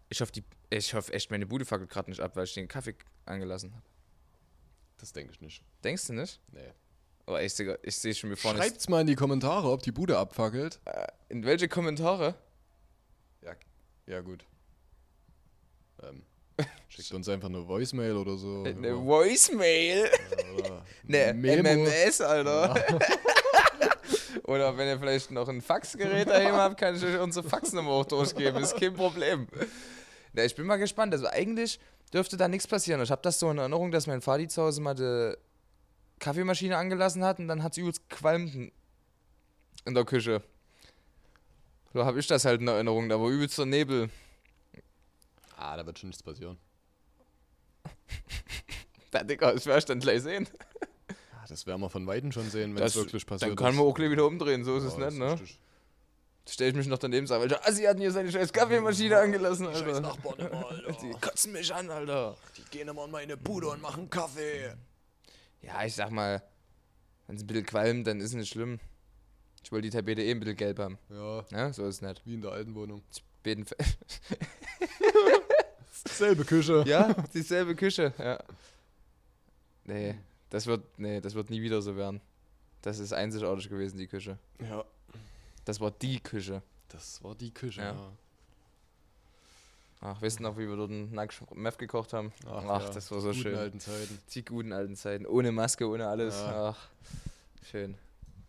Ich 0.10 0.22
hoffe, 0.22 0.32
die, 0.32 0.43
ich 0.70 0.93
hoffe 0.93 1.12
echt, 1.14 1.32
meine 1.32 1.45
Bude 1.45 1.66
fackelt 1.66 1.89
gerade 1.89 2.10
nicht 2.10 2.22
ab, 2.22 2.36
weil 2.36 2.45
ich 2.45 2.53
den 2.53 2.68
Kaffee 2.68 2.95
angelassen 3.26 3.74
habe. 3.74 3.84
Das 4.97 5.12
denke 5.14 5.32
ich 5.34 5.41
nicht. 5.41 5.64
Denkst 5.84 6.08
du 6.08 6.14
nicht? 6.14 6.39
Nee. 6.51 6.72
Aber 7.26 7.43
ich, 7.43 7.53
Digga, 7.55 7.78
ich 7.84 7.95
sehe 7.97 8.16
schon, 8.16 8.32
wie 8.32 8.36
vorne 8.38 8.58
Schreibt's 8.60 8.88
mal 8.88 9.01
in 9.01 9.08
die 9.08 9.16
Kommentare, 9.16 9.70
ob 9.70 9.84
die 9.84 9.91
Bude 9.91 10.18
abfackelt. 10.18 10.80
In 11.30 11.43
welche 11.45 11.68
Kommentare? 11.68 12.36
Ja, 13.41 13.53
Ja, 14.05 14.22
gut. 14.22 14.45
Ähm, 16.01 16.24
schickt 16.88 17.12
uns 17.12 17.28
einfach 17.28 17.49
eine 17.49 17.68
Voicemail 17.68 18.14
oder 18.16 18.38
so. 18.38 18.64
Eine 18.66 18.88
ja. 18.88 18.95
Voicemail? 19.05 20.10
Oder 20.58 20.86
Ne, 21.03 21.34
Memo. 21.34 21.84
MMS, 21.84 22.22
Alter. 22.22 22.76
Oder 24.45 24.78
wenn 24.78 24.88
ihr 24.88 24.97
vielleicht 24.97 25.30
noch 25.32 25.49
ein 25.49 25.62
Faxgerät 25.62 26.28
daheim 26.30 26.53
habt, 26.55 26.78
kann 26.80 26.95
ich 26.95 27.03
euch 27.03 27.20
unsere 27.20 27.47
Faxnummer 27.47 27.91
auch 27.91 28.05
durchgeben. 28.05 28.64
Ist 28.64 28.78
kein 28.78 28.93
Problem. 28.93 29.47
Ne, 30.34 30.45
ich 30.45 30.55
bin 30.55 30.65
mal 30.65 30.78
gespannt. 30.78 31.13
Also 31.13 31.28
eigentlich 31.28 31.80
dürfte 32.13 32.38
da 32.38 32.47
nichts 32.47 32.67
passieren. 32.67 33.01
Ich 33.01 33.11
habe 33.11 33.21
das 33.21 33.39
so 33.39 33.49
in 33.51 33.57
Erinnerung, 33.57 33.91
dass 33.91 34.07
mein 34.07 34.21
Vati 34.21 34.47
zu 34.47 34.61
Hause 34.63 34.82
mal 34.82 34.93
die 34.95 35.36
Kaffeemaschine 36.19 36.78
angelassen 36.78 37.23
hat 37.23 37.39
und 37.39 37.47
dann 37.47 37.63
hat 37.63 37.73
es 37.73 37.78
übelst 37.78 38.09
gequalmt 38.09 38.53
in 39.86 39.93
der 39.93 40.05
Küche. 40.05 40.41
So 41.93 42.05
habe 42.05 42.19
ich 42.19 42.28
das 42.28 42.45
halt 42.45 42.61
in 42.61 42.67
Erinnerung. 42.67 43.09
Da 43.09 43.19
war 43.19 43.30
übelst 43.30 43.57
der 43.57 43.65
Nebel. 43.65 44.09
Ah, 45.55 45.75
da 45.78 45.86
wird 45.86 45.97
schon 45.99 46.09
nichts 46.09 46.23
passieren. 46.23 46.57
Da, 49.11 49.23
Digga, 49.23 49.53
das 49.53 49.65
werde 49.65 49.80
ich 49.80 49.86
dann 49.86 49.99
gleich 50.01 50.21
sehen. 50.21 50.47
Ah, 51.34 51.45
das 51.47 51.65
werden 51.65 51.80
wir 51.82 51.89
von 51.89 52.05
Weitem 52.07 52.32
schon 52.34 52.49
sehen, 52.49 52.75
wenn 52.75 52.84
Das- 52.84 52.91
es 52.95 52.97
wirklich 53.03 53.25
passiert 53.25 53.49
Dann 53.51 53.55
kann 53.55 53.73
man 53.75 53.86
auch 53.86 53.93
gleich 53.93 54.11
wieder 54.11 54.25
umdrehen, 54.25 54.65
so 54.65 54.75
ist 54.78 54.84
es 54.84 54.97
Ja, 54.97 55.05
nicht, 55.09 55.17
ne? 55.17 55.32
richtig. 55.32 55.57
Stell 56.50 56.70
ich 56.70 56.76
mich 56.76 56.88
noch 56.88 56.98
daneben 56.98 57.24
und 57.24 57.28
sage, 57.28 57.41
welcher 57.43 57.68
Assi 57.68 57.84
hat 57.84 57.98
hier 57.98 58.12
seine 58.12 58.32
scheiß 58.32 58.54
Kaffeemaschine 58.54 59.18
angelassen, 59.18 59.66
Scheiß 59.66 59.82
Alter. 59.84 60.00
Nachbarn 60.02 60.39
immer, 60.52 60.68
Alter. 60.70 60.93
Die 61.02 61.12
kotzen 61.20 61.52
mich 61.52 61.74
an, 61.74 61.89
Alter. 61.89 62.38
Die 62.56 62.64
gehen 62.78 62.88
immer 62.88 63.06
in 63.06 63.12
meine 63.12 63.36
Bude 63.38 63.68
und 63.68 63.82
machen 63.82 64.10
Kaffee. 64.10 64.74
Ja, 65.62 65.84
ich 65.84 65.93
sag 65.95 66.12
mal, 66.12 66.41
wenn 67.28 67.36
es 67.36 67.43
ein 67.43 67.48
bisschen 67.48 67.66
qualmt, 67.66 68.08
dann 68.08 68.20
ist 68.20 68.28
es 68.28 68.34
nicht 68.36 68.50
schlimm. 68.52 68.80
Ich 69.64 69.72
wollte 69.74 69.89
die 69.89 69.98
Tapete 69.98 70.22
eh 70.22 70.32
ein 70.32 70.39
bisschen 70.39 70.56
gelb 70.56 70.80
haben. 70.80 70.98
Ja, 71.10 71.43
Ja, 71.52 71.74
so 71.74 71.86
ist 71.86 71.95
es 71.95 72.02
nicht. 72.02 72.22
wie 72.26 72.36
in 72.36 72.41
der 72.41 72.52
alten 72.52 72.74
Wohnung. 72.76 73.04
Selbe 76.10 76.45
Küche. 76.45 76.84
ja, 76.88 77.14
dieselbe 77.34 77.76
Küche, 77.76 78.14
ja. 78.18 78.39
Nee, 79.86 80.16
das 80.50 80.66
wird, 80.68 80.84
nee, 81.00 81.22
das 81.22 81.34
wird 81.36 81.50
nie 81.50 81.62
wieder 81.62 81.82
so 81.82 81.95
werden. 81.95 82.22
Das 82.82 83.00
ist 83.00 83.14
einzigartig 83.14 83.70
gewesen, 83.70 83.98
die 83.98 84.08
Küche. 84.08 84.38
Ja, 84.62 84.84
Das 85.68 85.82
war 85.82 85.91
die 85.91 86.22
Küche. 86.22 86.61
das 86.88 87.22
war 87.22 87.36
die 87.36 87.53
Küche, 87.53 87.82
Ja. 87.82 87.91
ja. 87.91 88.11
Ach, 89.99 90.22
du 90.39 90.43
noch, 90.43 90.57
wie 90.57 90.65
wir 90.68 90.78
dort 90.78 90.91
einen 90.91 91.11
Meth 91.55 91.78
gekocht 91.78 92.13
haben? 92.13 92.32
Ach, 92.45 92.63
ja, 92.63 92.89
das 92.91 93.11
war 93.11 93.20
so 93.20 93.30
guten 93.30 93.41
schön. 93.41 93.55
alten 93.57 93.80
Zeiten. 93.82 94.18
Die 94.34 94.45
guten 94.45 94.72
alten 94.72 94.95
Zeiten. 94.95 95.26
Ohne 95.26 95.51
Maske, 95.51 95.86
ohne 95.89 96.07
alles. 96.07 96.36
Ja. 96.36 96.70
Ach, 96.70 96.88
schön. 97.70 97.97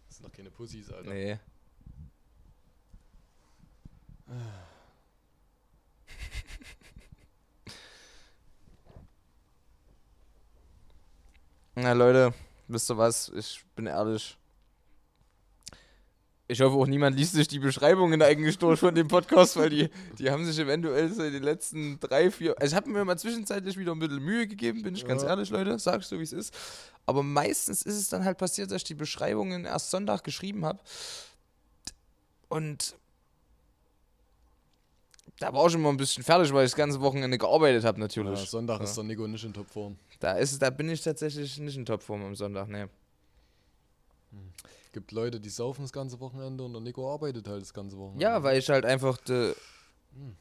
Das 0.06 0.18
sind 0.18 0.28
doch 0.28 0.32
keine 0.32 0.50
Pussys, 0.50 0.92
Alter. 0.92 1.10
Nee. 1.10 1.38
Na 11.74 11.92
Leute, 11.92 12.34
wisst 12.66 12.90
ihr 12.90 12.98
was? 12.98 13.28
Ich 13.30 13.64
bin 13.76 13.86
ehrlich. 13.86 14.36
Ich 16.50 16.62
hoffe 16.62 16.76
auch 16.76 16.86
niemand 16.86 17.14
liest 17.14 17.34
sich 17.34 17.46
die 17.46 17.58
Beschreibungen 17.58 18.22
eigentlich 18.22 18.56
durch 18.56 18.80
von 18.80 18.94
dem 18.94 19.06
Podcast, 19.06 19.56
weil 19.58 19.68
die, 19.68 19.90
die 20.18 20.30
haben 20.30 20.46
sich 20.46 20.58
eventuell 20.58 21.12
so 21.12 21.22
in 21.22 21.34
den 21.34 21.42
letzten 21.42 22.00
drei, 22.00 22.30
vier. 22.30 22.54
Also 22.58 22.72
ich 22.72 22.76
habe 22.76 22.88
mir 22.88 23.04
mal 23.04 23.18
zwischenzeitlich 23.18 23.76
wieder 23.76 23.92
ein 23.92 23.98
bisschen 23.98 24.22
Mühe 24.24 24.46
gegeben, 24.46 24.82
bin 24.82 24.94
ich 24.94 25.04
ganz 25.04 25.22
Ja. 25.22 25.28
ehrlich, 25.28 25.50
Leute. 25.50 25.78
Sag 25.78 26.00
ich 26.00 26.06
so, 26.06 26.18
wie 26.18 26.22
es 26.22 26.32
ist. 26.32 26.54
Aber 27.04 27.22
meistens 27.22 27.82
ist 27.82 27.96
es 27.96 28.08
dann 28.08 28.24
halt 28.24 28.38
passiert, 28.38 28.70
dass 28.70 28.78
ich 28.78 28.84
die 28.84 28.94
Beschreibungen 28.94 29.66
erst 29.66 29.90
Sonntag 29.90 30.24
geschrieben 30.24 30.64
habe. 30.64 30.78
Und 32.48 32.96
da 35.40 35.52
war 35.52 35.66
ich 35.66 35.74
immer 35.74 35.90
ein 35.90 35.98
bisschen 35.98 36.24
fertig, 36.24 36.50
weil 36.54 36.64
ich 36.64 36.70
das 36.72 36.76
ganze 36.76 37.00
Wochenende 37.02 37.36
gearbeitet 37.36 37.84
habe, 37.84 38.00
natürlich. 38.00 38.40
Ja, 38.40 38.46
Sonntag 38.46 38.78
Ja. 38.78 38.84
ist 38.84 38.96
der 38.96 39.04
Nico 39.04 39.26
nicht 39.28 39.44
in 39.44 39.52
Topform. 39.52 39.98
Da, 40.18 40.32
ist, 40.32 40.60
da 40.62 40.70
bin 40.70 40.88
ich 40.88 41.02
tatsächlich 41.02 41.58
nicht 41.58 41.76
in 41.76 41.84
Topform 41.84 42.24
am 42.24 42.34
Sonntag, 42.34 42.68
ne. 42.68 42.88
Gibt 44.92 45.12
Leute, 45.12 45.40
die 45.40 45.50
saufen 45.50 45.82
das 45.82 45.92
ganze 45.92 46.18
Wochenende 46.20 46.64
und 46.64 46.72
der 46.72 46.80
Nico 46.80 47.12
arbeitet 47.12 47.46
halt 47.48 47.62
das 47.62 47.72
ganze 47.74 47.96
Wochenende. 47.98 48.22
Ja, 48.24 48.42
weil 48.42 48.58
ich 48.58 48.68
halt 48.68 48.84
einfach, 48.84 49.18
de, 49.18 49.54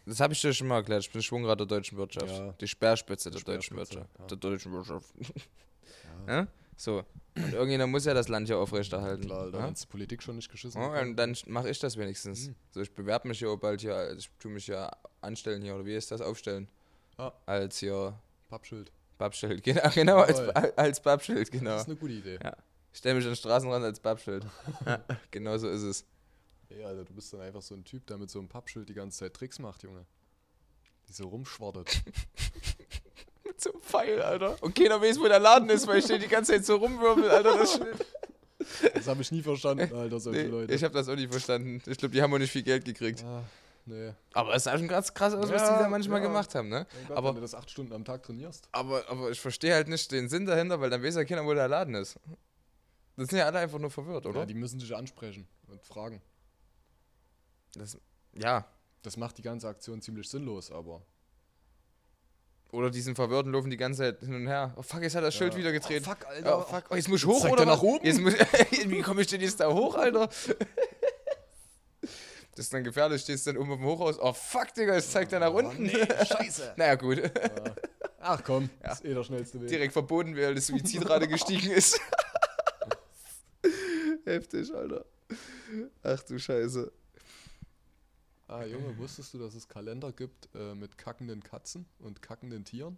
das 0.06 0.20
habe 0.20 0.34
ich 0.34 0.42
dir 0.42 0.54
schon 0.54 0.68
mal 0.68 0.78
erklärt, 0.78 1.04
ich 1.04 1.12
bin 1.12 1.22
Schwungrad 1.22 1.60
der 1.60 1.68
deutschen 1.68 1.98
Wirtschaft. 1.98 2.28
Ja. 2.28 2.54
Die 2.54 2.68
Speerspitze 2.68 3.30
der 3.30 3.42
deutschen 3.42 3.76
Speerspitze, 3.76 4.00
Wirtschaft. 4.00 4.20
ja. 4.20 4.26
Der 4.28 4.38
deutschen 4.38 4.72
Wirtschaft. 4.74 5.14
Ja. 6.28 6.40
ja? 6.42 6.48
So. 6.76 7.04
Und 7.36 7.54
irgendjemand 7.54 7.92
muss 7.92 8.06
ja 8.06 8.14
das 8.14 8.28
Land 8.28 8.48
hier 8.48 8.58
aufrechterhalten. 8.58 9.26
Klar, 9.26 9.42
Alter, 9.44 9.60
ja? 9.60 9.68
wenn 9.68 9.74
die 9.74 9.86
Politik 9.86 10.22
schon 10.22 10.36
nicht 10.36 10.50
geschissen 10.50 10.82
Ja, 10.82 11.02
und 11.02 11.16
dann 11.16 11.36
mache 11.48 11.70
ich 11.70 11.80
das 11.80 11.98
wenigstens. 11.98 12.48
Mhm. 12.48 12.56
So, 12.72 12.82
ich 12.82 12.94
bewerbe 12.94 13.28
mich 13.28 13.40
ja 13.40 13.50
auch 13.50 13.58
bald 13.58 13.82
hier, 13.82 13.96
also 13.96 14.18
ich 14.18 14.30
tue 14.40 14.52
mich 14.52 14.68
ja 14.68 14.92
anstellen 15.22 15.62
hier, 15.62 15.76
oder 15.76 15.86
wie 15.86 15.96
ist 15.96 16.12
das, 16.12 16.22
aufstellen? 16.22 16.68
Ja. 17.18 17.34
Als 17.46 17.80
hier 17.80 18.20
Pappschild. 18.50 18.92
Babschild, 19.18 19.64
genau, 19.64 19.90
genau 19.94 20.18
als, 20.20 20.40
als 20.40 21.02
Babschild, 21.02 21.48
Das 21.48 21.52
genau. 21.52 21.78
ist 21.78 21.88
eine 21.88 21.96
gute 21.96 22.14
Idee. 22.14 22.40
Ja. 22.44 22.56
Ich 22.98 23.00
stelle 23.00 23.14
mich 23.14 23.26
an 23.26 23.30
den 23.34 23.36
Straßenrand 23.36 23.86
als 23.86 24.00
Babschild. 24.00 24.44
ja, 24.84 25.00
genau 25.30 25.56
so 25.60 25.70
ist 25.70 25.84
es. 25.84 26.04
Ey, 26.70 26.84
Alter, 26.84 27.06
du 27.06 27.14
bist 27.14 27.32
dann 27.32 27.42
einfach 27.42 27.62
so 27.62 27.76
ein 27.76 27.84
Typ, 27.84 28.08
der 28.08 28.18
mit 28.18 28.32
so 28.32 28.40
einem 28.40 28.48
Pappschild 28.48 28.90
die 28.90 28.96
ganze 28.96 29.20
Zeit 29.20 29.36
Tricks 29.36 29.60
macht, 29.60 29.84
Junge. 29.84 30.04
Die 31.08 31.14
so 31.14 31.28
rumschwartet. 31.28 32.02
Mit 33.46 33.62
so 33.62 33.72
einem 33.72 33.82
Pfeil, 33.84 34.20
Alter. 34.24 34.58
Und 34.64 34.74
keiner 34.74 35.00
weiß, 35.00 35.20
wo 35.20 35.28
der 35.28 35.38
Laden 35.38 35.70
ist, 35.70 35.86
weil 35.86 36.00
ich 36.00 36.06
stehe 36.06 36.18
die 36.18 36.28
ganze 36.28 36.54
Zeit 36.54 36.66
so 36.66 36.78
rumwirbel, 36.78 37.30
Alter. 37.30 37.56
Das 37.60 37.74
Schild. 37.74 38.06
Das 38.96 39.08
habe 39.08 39.22
ich 39.22 39.32
nie 39.32 39.44
verstanden, 39.44 39.94
Alter, 39.96 40.20
solche 40.20 40.42
Nee, 40.42 40.48
Leute. 40.48 40.74
ich 40.74 40.84
habe 40.84 40.94
das 40.96 41.08
auch 41.08 41.16
nicht 41.16 41.30
verstanden. 41.32 41.80
Ich 41.86 42.00
glaube, 42.00 42.16
die 42.16 42.22
haben 42.24 42.34
auch 42.34 42.40
nicht 42.40 42.52
viel 42.52 42.64
Geld 42.64 42.84
gekriegt. 42.84 43.24
ah, 43.24 43.44
nee. 43.86 44.12
Aber 44.34 44.56
es 44.56 44.64
sah 44.64 44.76
schon 44.76 44.88
krass, 44.88 45.14
krass 45.14 45.36
aus, 45.36 45.52
was 45.52 45.62
die 45.62 45.70
Ja, 45.70 45.84
da 45.84 45.88
manchmal 45.88 46.20
ja. 46.20 46.26
gemacht 46.28 46.56
haben, 46.56 46.70
ne? 46.70 46.88
Gott, 47.08 47.16
Aber- 47.16 47.30
wenn 47.30 47.36
du 47.36 47.42
das 47.42 47.54
acht 47.54 47.70
Stunden 47.70 47.94
am 47.94 48.04
Tag 48.04 48.24
trainierst. 48.24 48.68
Aber, 48.72 49.04
aber 49.08 49.30
ich 49.30 49.40
verstehe 49.40 49.76
halt 49.76 49.88
nicht 49.88 50.12
den 50.12 50.30
Sinn 50.30 50.48
dahinter, 50.48 50.82
weil 50.82 50.90
dann 50.90 51.04
weiß 51.04 51.14
ja 51.16 51.26
keiner, 51.26 51.46
wo 51.46 51.54
der 51.54 51.68
Laden 51.68 51.94
ist. 51.94 52.16
Das 53.18 53.30
sind 53.30 53.40
ja 53.40 53.46
alle 53.48 53.60
einfach 53.60 53.80
nur 53.80 53.90
verwirrt, 53.92 54.26
oder? 54.26 54.42
Ja, 54.42 54.46
die 54.46 54.54
müssen 54.54 54.80
dich 54.80 54.96
ansprechen 54.96 55.48
und 55.68 55.84
fragen. 55.84 56.22
das, 57.76 57.98
ja. 58.34 58.66
Das 59.04 59.18
macht 59.18 59.38
die 59.38 59.42
ganze 59.42 59.68
Aktion 59.68 60.02
ziemlich 60.02 60.28
sinnlos, 60.30 60.72
aber. 60.72 61.02
Oder 62.72 62.90
die 62.92 63.00
sind 63.02 63.16
verwirrt 63.16 63.46
und 63.46 63.54
laufen 63.54 63.70
die 63.70 63.78
ganze 63.78 64.00
Zeit 64.02 64.20
hin 64.20 64.34
und 64.36 64.48
her. 64.48 64.74
Oh 64.76 64.82
fuck, 64.82 65.02
jetzt 65.02 65.16
hat 65.16 65.24
das 65.24 65.34
Schild 65.34 65.54
Ja. 65.54 65.60
wieder 65.60 65.72
gedreht. 65.72 66.04
Oh, 66.06 66.10
fuck, 66.10 66.26
Oh, 66.46 66.62
fuck. 66.62 66.84
Oh, 66.92 66.96
jetzt 66.96 67.08
muss 67.08 67.22
ich 67.22 67.26
hoch, 67.26 67.46
oder? 67.46 67.64
er 67.64 67.66
nach 67.68 67.82
oben? 67.82 68.06
Jetzt 68.06 68.20
muss, 68.20 68.34
wie 68.88 69.02
komme 69.02 69.22
ich 69.22 69.28
denn 69.28 69.42
jetzt 69.42 69.60
da 69.60 69.72
hoch, 69.74 69.96
Alter? 69.96 70.30
Das 72.56 72.66
ist 72.66 72.74
dann 72.74 72.84
gefährlich, 72.84 73.22
stehst 73.22 73.46
dann 73.46 73.56
oben 73.58 73.72
auf 73.74 73.78
dem 73.78 73.86
Hochhaus. 73.86 74.20
Oh 74.20 74.34
fuck, 74.34 74.74
Digga, 74.74 74.96
jetzt 74.96 75.12
zeigt 75.12 75.32
er 75.32 75.40
nach 75.40 75.54
unten. 75.54 75.84
nee, 75.84 75.92
scheiße. 76.26 76.74
naja, 76.76 76.96
gut. 76.96 77.22
Ach 78.20 78.44
komm, 78.44 78.72
Ja. 78.84 78.94
ist 78.94 79.06
eh 79.06 79.14
der 79.14 79.24
schnellste 79.24 79.62
Weg. 79.62 79.68
Direkt 79.70 79.94
verboten, 79.94 80.36
weil 80.36 80.56
das 80.56 80.66
Suizidrate 80.66 81.28
gestiegen 81.28 81.70
ist. 81.70 82.02
Heftig, 84.28 84.74
Alter. 84.74 85.06
Ach 86.04 86.22
du 86.24 86.38
Scheiße. 86.38 86.92
Ah, 88.50 88.66
Junge, 88.66 88.98
wusstest 88.98 89.34
du, 89.34 89.40
dass 89.40 89.56
es 89.56 89.70
Kalender 89.70 90.12
gibt 90.12 90.50
äh, 90.54 90.76
mit 90.76 90.98
kackenden 90.98 91.42
Katzen 91.42 91.86
und 92.00 92.22
kackenden 92.22 92.66
Tieren? 92.66 92.98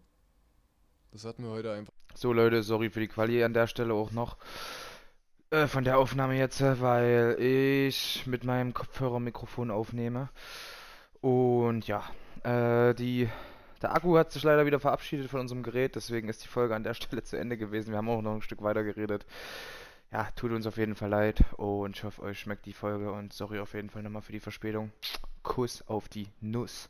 Das 1.12 1.26
hatten 1.26 1.44
wir 1.44 1.52
heute 1.52 1.72
einfach. 1.72 1.94
So 2.16 2.34
Leute, 2.34 2.64
sorry 2.64 2.90
für 2.90 3.00
die 3.00 3.08
Quali 3.08 3.44
an 3.44 3.54
der 3.54 3.68
Stelle 3.68 3.94
auch 3.94 4.10
noch 4.10 4.38
äh, 5.52 5.68
von 5.68 5.84
der 5.84 6.00
Aufnahme 6.00 6.36
jetzt, 6.36 6.62
weil 6.62 7.38
ich 7.40 8.26
mit 8.26 8.44
meinem 8.44 8.74
Kopfhörermikrofon 8.74 9.70
aufnehme. 9.70 10.30
Und 11.22 11.88
ja, 11.88 12.04
äh, 12.44 12.96
die, 12.96 13.30
der 13.84 13.94
Akku 13.94 14.18
hat 14.18 14.32
sich 14.32 14.42
leider 14.42 14.66
wieder 14.66 14.80
verabschiedet 14.80 15.30
von 15.30 15.42
unserem 15.42 15.62
Gerät, 15.62 15.96
deswegen 15.96 16.28
ist 16.28 16.44
die 16.44 16.48
Folge 16.48 16.76
an 16.76 16.84
der 16.84 16.96
Stelle 16.96 17.22
zu 17.22 17.38
Ende 17.38 17.56
gewesen. 17.56 17.92
Wir 17.92 17.98
haben 17.98 18.10
auch 18.10 18.24
noch 18.24 18.34
ein 18.34 18.42
Stück 18.42 18.64
weiter 18.64 18.84
geredet. 18.84 19.28
Ja, 20.12 20.28
tut 20.36 20.52
uns 20.52 20.66
auf 20.66 20.78
jeden 20.78 20.96
Fall 20.96 21.10
leid 21.10 21.44
und 21.58 21.96
ich 21.96 22.04
hoffe, 22.04 22.24
euch 22.24 22.40
schmeckt 22.40 22.66
die 22.66 22.74
Folge 22.74 23.12
und 23.12 23.32
sorry 23.32 23.60
auf 23.60 23.76
jeden 23.76 23.92
Fall 23.92 24.02
nochmal 24.02 24.24
für 24.24 24.32
die 24.32 24.40
Verspätung. 24.40 24.92
Kuss 25.44 25.88
auf 25.88 26.10
die 26.10 26.28
Nuss. 26.42 26.90